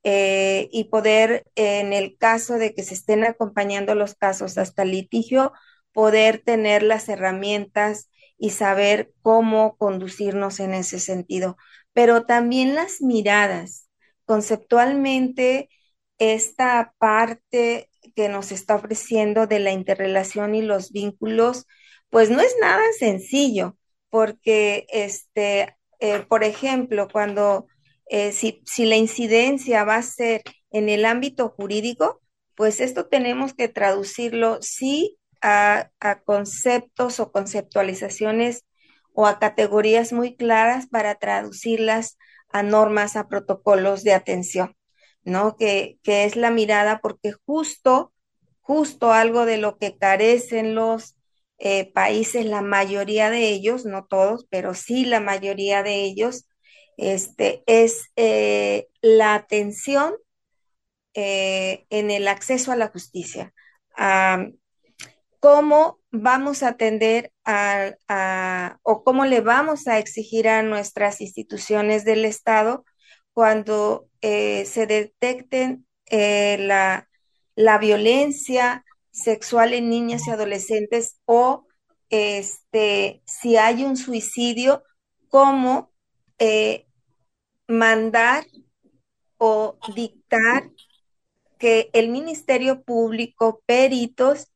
eh, 0.06 0.68
y 0.74 0.86
poder, 0.86 1.46
en 1.56 1.94
el 1.94 2.18
caso 2.18 2.56
de 2.58 2.74
que 2.74 2.84
se 2.84 2.94
estén 2.94 3.24
acompañando 3.24 3.96
los 3.96 4.16
casos 4.16 4.58
hasta 4.58 4.84
litigio, 4.84 5.54
poder 5.94 6.40
tener 6.44 6.84
las 6.84 7.08
herramientas 7.10 8.10
y 8.38 8.50
saber 8.50 9.14
cómo 9.22 9.78
conducirnos 9.78 10.60
en 10.60 10.74
ese 10.74 11.00
sentido. 11.00 11.58
Pero 11.94 12.26
también 12.26 12.76
las 12.76 13.02
miradas. 13.02 13.88
Conceptualmente, 14.26 15.70
esta 16.18 16.94
parte 16.98 17.90
que 18.16 18.30
nos 18.30 18.52
está 18.52 18.76
ofreciendo 18.76 19.48
de 19.48 19.60
la 19.60 19.72
interrelación 19.72 20.56
y 20.56 20.62
los 20.62 20.92
vínculos, 20.92 21.66
pues 22.10 22.30
no 22.30 22.42
es 22.42 22.56
nada 22.62 22.84
sencillo, 22.98 23.78
porque, 24.10 24.86
este, 24.90 25.78
eh, 26.00 26.26
por 26.28 26.44
ejemplo, 26.44 27.08
cuando 27.12 27.68
eh, 28.08 28.32
si, 28.32 28.62
si 28.66 28.86
la 28.86 28.98
incidencia 28.98 29.84
va 29.86 29.96
a 29.96 30.04
ser 30.04 30.44
en 30.72 30.90
el 30.90 31.06
ámbito 31.06 31.50
jurídico, 31.50 32.22
pues 32.56 32.80
esto 32.82 33.08
tenemos 33.08 33.54
que 33.54 33.70
traducirlo 33.70 34.62
sí 34.62 35.18
a, 35.44 35.92
conceptos 36.26 37.20
o 37.20 37.32
conceptualizaciones 37.32 38.66
o 39.14 39.28
a 39.28 39.40
categorías 39.40 40.14
muy 40.14 40.36
claras 40.36 40.88
para 40.88 41.16
traducirlas 41.16 42.18
a 42.50 42.64
normas, 42.64 43.16
a 43.16 43.28
protocolos 43.28 44.04
de 44.04 44.14
atención, 44.14 44.76
¿no? 45.24 45.58
Que, 45.58 46.00
que, 46.04 46.24
es 46.24 46.36
la 46.36 46.50
mirada, 46.50 47.00
porque 47.02 47.34
justo, 47.46 48.14
justo 48.62 49.12
algo 49.12 49.46
de 49.46 49.58
lo 49.58 49.78
que 49.78 49.98
carecen 49.98 50.76
los 50.76 51.16
eh, 51.60 51.92
países, 51.94 52.46
la 52.46 52.62
mayoría 52.62 53.30
de 53.30 53.50
ellos, 53.50 53.86
no 53.86 54.06
todos, 54.06 54.48
pero 54.50 54.74
sí 54.74 55.06
la 55.06 55.20
mayoría 55.20 55.84
de 55.84 56.04
ellos, 56.04 56.48
este, 56.98 57.64
es 57.68 58.10
eh, 58.16 58.88
la 59.02 59.36
atención 59.36 60.16
eh, 61.14 61.86
en 61.90 62.12
el 62.12 62.28
acceso 62.28 62.72
a 62.72 62.76
la 62.76 62.88
justicia 62.88 63.54
cómo 65.44 66.00
vamos 66.10 66.64
a 66.64 66.70
atender 66.70 67.34
a, 67.44 68.78
o 68.82 69.04
cómo 69.04 69.26
le 69.26 69.42
vamos 69.42 69.90
a 69.90 70.00
exigir 70.00 70.48
a 70.48 70.64
nuestras 70.64 71.20
instituciones 71.20 72.06
del 72.06 72.24
Estado 72.24 72.86
cuando 73.34 74.08
eh, 74.22 74.64
se 74.64 74.88
detecten 74.88 75.86
eh, 76.06 76.56
la, 76.60 77.10
la, 77.58 77.78
violencia 77.78 78.86
sexual 79.12 79.74
en 79.74 79.90
niñas 79.90 80.28
y 80.28 80.32
adolescentes 80.32 81.20
o 81.26 81.68
este, 82.10 83.22
si 83.26 83.58
hay 83.58 83.84
un 83.84 83.98
suicidio, 83.98 84.82
cómo 85.28 85.92
eh, 86.40 86.88
mandar 87.68 88.46
o 89.38 89.78
dictar 89.94 90.72
que 91.60 91.90
el 91.92 92.08
Ministerio 92.08 92.82
Público, 92.82 93.62
peritos, 93.66 94.53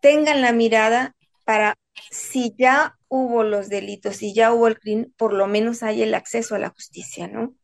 tengan 0.00 0.42
la 0.42 0.52
mirada 0.52 1.14
para 1.44 1.74
si 2.10 2.54
ya 2.58 2.96
hubo 3.08 3.42
los 3.42 3.68
delitos, 3.68 4.16
si 4.16 4.34
ya 4.34 4.52
hubo 4.52 4.68
el 4.68 4.78
crimen, 4.78 5.12
por 5.16 5.32
lo 5.32 5.46
menos 5.46 5.82
hay 5.82 6.02
el 6.02 6.14
acceso 6.14 6.54
a 6.54 6.58
la 6.58 6.70
justicia, 6.70 7.28
¿no? 7.28 7.54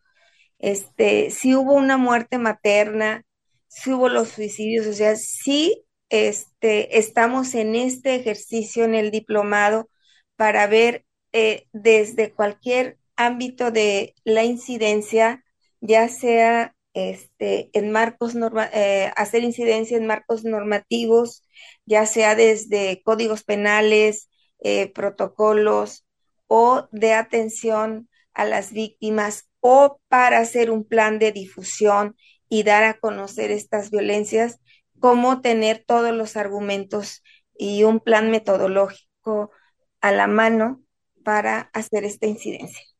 este, 0.59 1.31
si 1.31 1.55
hubo 1.55 1.75
una 1.75 1.97
muerte 1.97 2.39
materna, 2.39 3.25
si 3.69 3.93
hubo 3.93 4.09
los 4.09 4.29
suicidios, 4.29 4.87
o 4.87 4.93
sea, 4.93 5.17
sí 5.17 5.85
este, 6.09 6.99
estamos 6.99 7.55
en 7.55 7.75
este 7.75 8.15
ejercicio 8.15 8.85
en 8.85 8.95
el 8.95 9.11
diplomado 9.11 9.89
para 10.37 10.67
ver 10.67 11.05
eh, 11.33 11.67
desde 11.73 12.33
cualquier 12.33 12.99
ámbito 13.17 13.71
de 13.71 14.15
la 14.25 14.45
incidencia, 14.45 15.45
ya 15.81 16.09
sea 16.09 16.75
este, 16.95 17.71
en 17.73 17.91
marcos 17.91 18.35
norma, 18.35 18.71
eh, 18.73 19.11
hacer 19.17 19.45
incidencia 19.45 19.97
en 19.97 20.07
marcos 20.07 20.45
normativos, 20.45 21.43
ya 21.87 22.07
sea 22.07 22.35
desde 22.35 23.03
códigos 23.05 23.45
penales, 23.45 24.29
eh, 24.61 24.93
protocolos 24.93 26.07
o 26.47 26.89
de 26.93 27.15
atención 27.15 28.09
a 28.35 28.45
las 28.45 28.73
víctimas 28.73 29.49
o 29.61 30.01
para 30.09 30.39
hacer 30.39 30.71
un 30.71 30.85
plan 30.85 31.19
de 31.19 31.33
difusión 31.33 32.17
y 32.49 32.63
dar 32.63 32.85
a 32.85 32.99
conocer 32.99 33.51
estas 33.51 33.91
violencias, 33.91 34.61
cómo 35.01 35.41
tener 35.41 35.85
todos 35.87 36.13
los 36.13 36.37
argumentos 36.37 37.23
y 37.59 37.85
un 37.85 38.01
plan 38.01 38.31
metodológico 38.31 39.51
a 40.01 40.13
la 40.13 40.27
mano 40.27 40.83
para 41.25 41.71
hacer 41.73 42.05
esta 42.05 42.27
incidencia. 42.27 42.96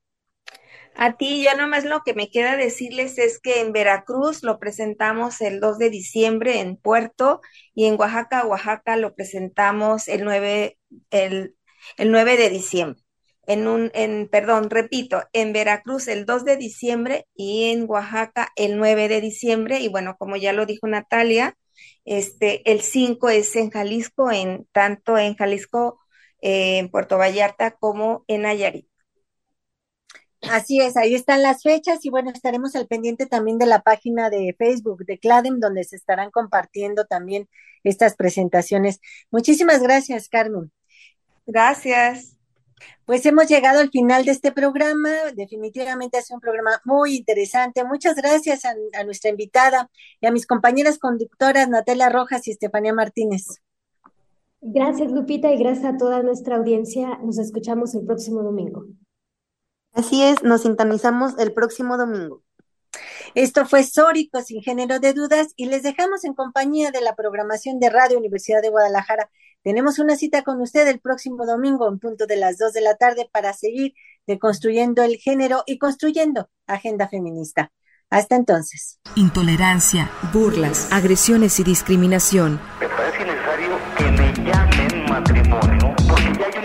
A 0.97 1.17
ti 1.17 1.43
ya 1.43 1.55
nomás 1.55 1.83
lo 1.83 2.01
que 2.05 2.13
me 2.13 2.29
queda 2.29 2.55
decirles 2.55 3.17
es 3.17 3.39
que 3.39 3.59
en 3.59 3.73
Veracruz 3.73 4.43
lo 4.43 4.59
presentamos 4.59 5.41
el 5.41 5.59
2 5.59 5.77
de 5.77 5.89
diciembre 5.89 6.59
en 6.61 6.77
Puerto 6.77 7.41
y 7.73 7.85
en 7.85 7.99
Oaxaca, 7.99 8.45
Oaxaca 8.45 8.95
lo 8.95 9.13
presentamos 9.13 10.07
el 10.07 10.23
9, 10.23 10.77
el, 11.11 11.55
el 11.97 12.11
9 12.11 12.37
de 12.37 12.49
diciembre. 12.49 13.01
En 13.47 13.67
un, 13.67 13.91
en, 13.93 14.29
perdón, 14.29 14.69
repito, 14.69 15.21
en 15.33 15.53
Veracruz 15.53 16.07
el 16.07 16.25
2 16.25 16.45
de 16.45 16.57
diciembre 16.57 17.27
y 17.35 17.71
en 17.71 17.85
Oaxaca 17.89 18.51
el 18.55 18.77
9 18.77 19.07
de 19.09 19.21
diciembre. 19.21 19.79
Y 19.81 19.89
bueno, 19.89 20.15
como 20.17 20.37
ya 20.37 20.53
lo 20.53 20.65
dijo 20.65 20.87
Natalia, 20.87 21.57
este, 22.05 22.69
el 22.71 22.81
5 22.81 23.29
es 23.29 23.55
en 23.57 23.69
Jalisco, 23.69 24.31
en 24.31 24.65
tanto 24.71 25.17
en 25.17 25.35
Jalisco, 25.35 25.99
eh, 26.41 26.77
en 26.79 26.89
Puerto 26.89 27.17
Vallarta 27.17 27.71
como 27.71 28.23
en 28.27 28.43
Nayarit. 28.43 28.87
Así 30.51 30.79
es, 30.79 30.95
ahí 30.95 31.15
están 31.15 31.41
las 31.41 31.63
fechas 31.63 32.05
y 32.05 32.09
bueno, 32.09 32.29
estaremos 32.29 32.75
al 32.75 32.87
pendiente 32.87 33.25
también 33.25 33.57
de 33.57 33.65
la 33.65 33.81
página 33.81 34.29
de 34.29 34.55
Facebook 34.57 35.05
de 35.05 35.17
CLADEM, 35.17 35.59
donde 35.59 35.83
se 35.83 35.95
estarán 35.95 36.31
compartiendo 36.31 37.05
también 37.05 37.47
estas 37.83 38.15
presentaciones. 38.15 38.99
Muchísimas 39.31 39.81
gracias, 39.81 40.29
Carmen. 40.29 40.71
Gracias. 41.45 42.37
Pues 43.05 43.25
hemos 43.25 43.47
llegado 43.47 43.79
al 43.79 43.89
final 43.89 44.25
de 44.25 44.31
este 44.31 44.51
programa. 44.51 45.09
Definitivamente 45.35 46.17
ha 46.17 46.21
sido 46.21 46.37
un 46.37 46.41
programa 46.41 46.81
muy 46.83 47.15
interesante. 47.15 47.83
Muchas 47.83 48.15
gracias 48.15 48.65
a, 48.65 48.73
a 48.99 49.03
nuestra 49.03 49.29
invitada 49.29 49.89
y 50.19 50.27
a 50.27 50.31
mis 50.31 50.45
compañeras 50.45 50.97
conductoras 50.97 51.69
Natalia 51.69 52.09
Rojas 52.09 52.47
y 52.47 52.51
Estefanía 52.51 52.93
Martínez. 52.93 53.45
Gracias, 54.61 55.11
Lupita, 55.11 55.51
y 55.51 55.57
gracias 55.57 55.85
a 55.85 55.97
toda 55.97 56.23
nuestra 56.23 56.55
audiencia. 56.55 57.19
Nos 57.23 57.37
escuchamos 57.37 57.93
el 57.93 58.05
próximo 58.05 58.41
domingo. 58.41 58.85
Así 59.95 60.21
es, 60.23 60.43
nos 60.43 60.63
sintonizamos 60.63 61.33
el 61.39 61.53
próximo 61.53 61.97
domingo. 61.97 62.43
Esto 63.33 63.65
fue 63.65 63.83
Sórico, 63.83 64.41
sin 64.41 64.61
género 64.61 64.99
de 64.99 65.13
dudas, 65.13 65.53
y 65.55 65.67
les 65.67 65.83
dejamos 65.83 66.25
en 66.25 66.33
compañía 66.33 66.91
de 66.91 67.01
la 67.01 67.15
programación 67.15 67.79
de 67.79 67.89
Radio 67.89 68.17
Universidad 68.17 68.61
de 68.61 68.69
Guadalajara. 68.69 69.29
Tenemos 69.63 69.97
una 69.97 70.15
cita 70.15 70.43
con 70.43 70.61
usted 70.61 70.87
el 70.87 70.99
próximo 70.99 71.45
domingo 71.45 71.87
en 71.89 71.99
punto 71.99 72.27
de 72.27 72.35
las 72.35 72.57
dos 72.57 72.73
de 72.73 72.81
la 72.81 72.95
tarde 72.95 73.29
para 73.31 73.53
seguir 73.53 73.93
deconstruyendo 74.27 75.01
el 75.01 75.15
género 75.17 75.63
y 75.65 75.77
construyendo 75.77 76.49
agenda 76.67 77.07
feminista. 77.07 77.71
Hasta 78.09 78.35
entonces. 78.35 78.99
Intolerancia, 79.15 80.11
burlas, 80.31 80.91
agresiones 80.91 81.59
y 81.59 81.63
discriminación. 81.63 82.59
Me 82.79 82.87
parece 82.89 83.25
necesario 83.25 83.77
que 83.97 84.03
me 84.11 84.33
llamen 84.33 85.05
matrimonio 85.09 85.95
porque 86.07 86.39
ya 86.39 86.45
hay 86.45 86.64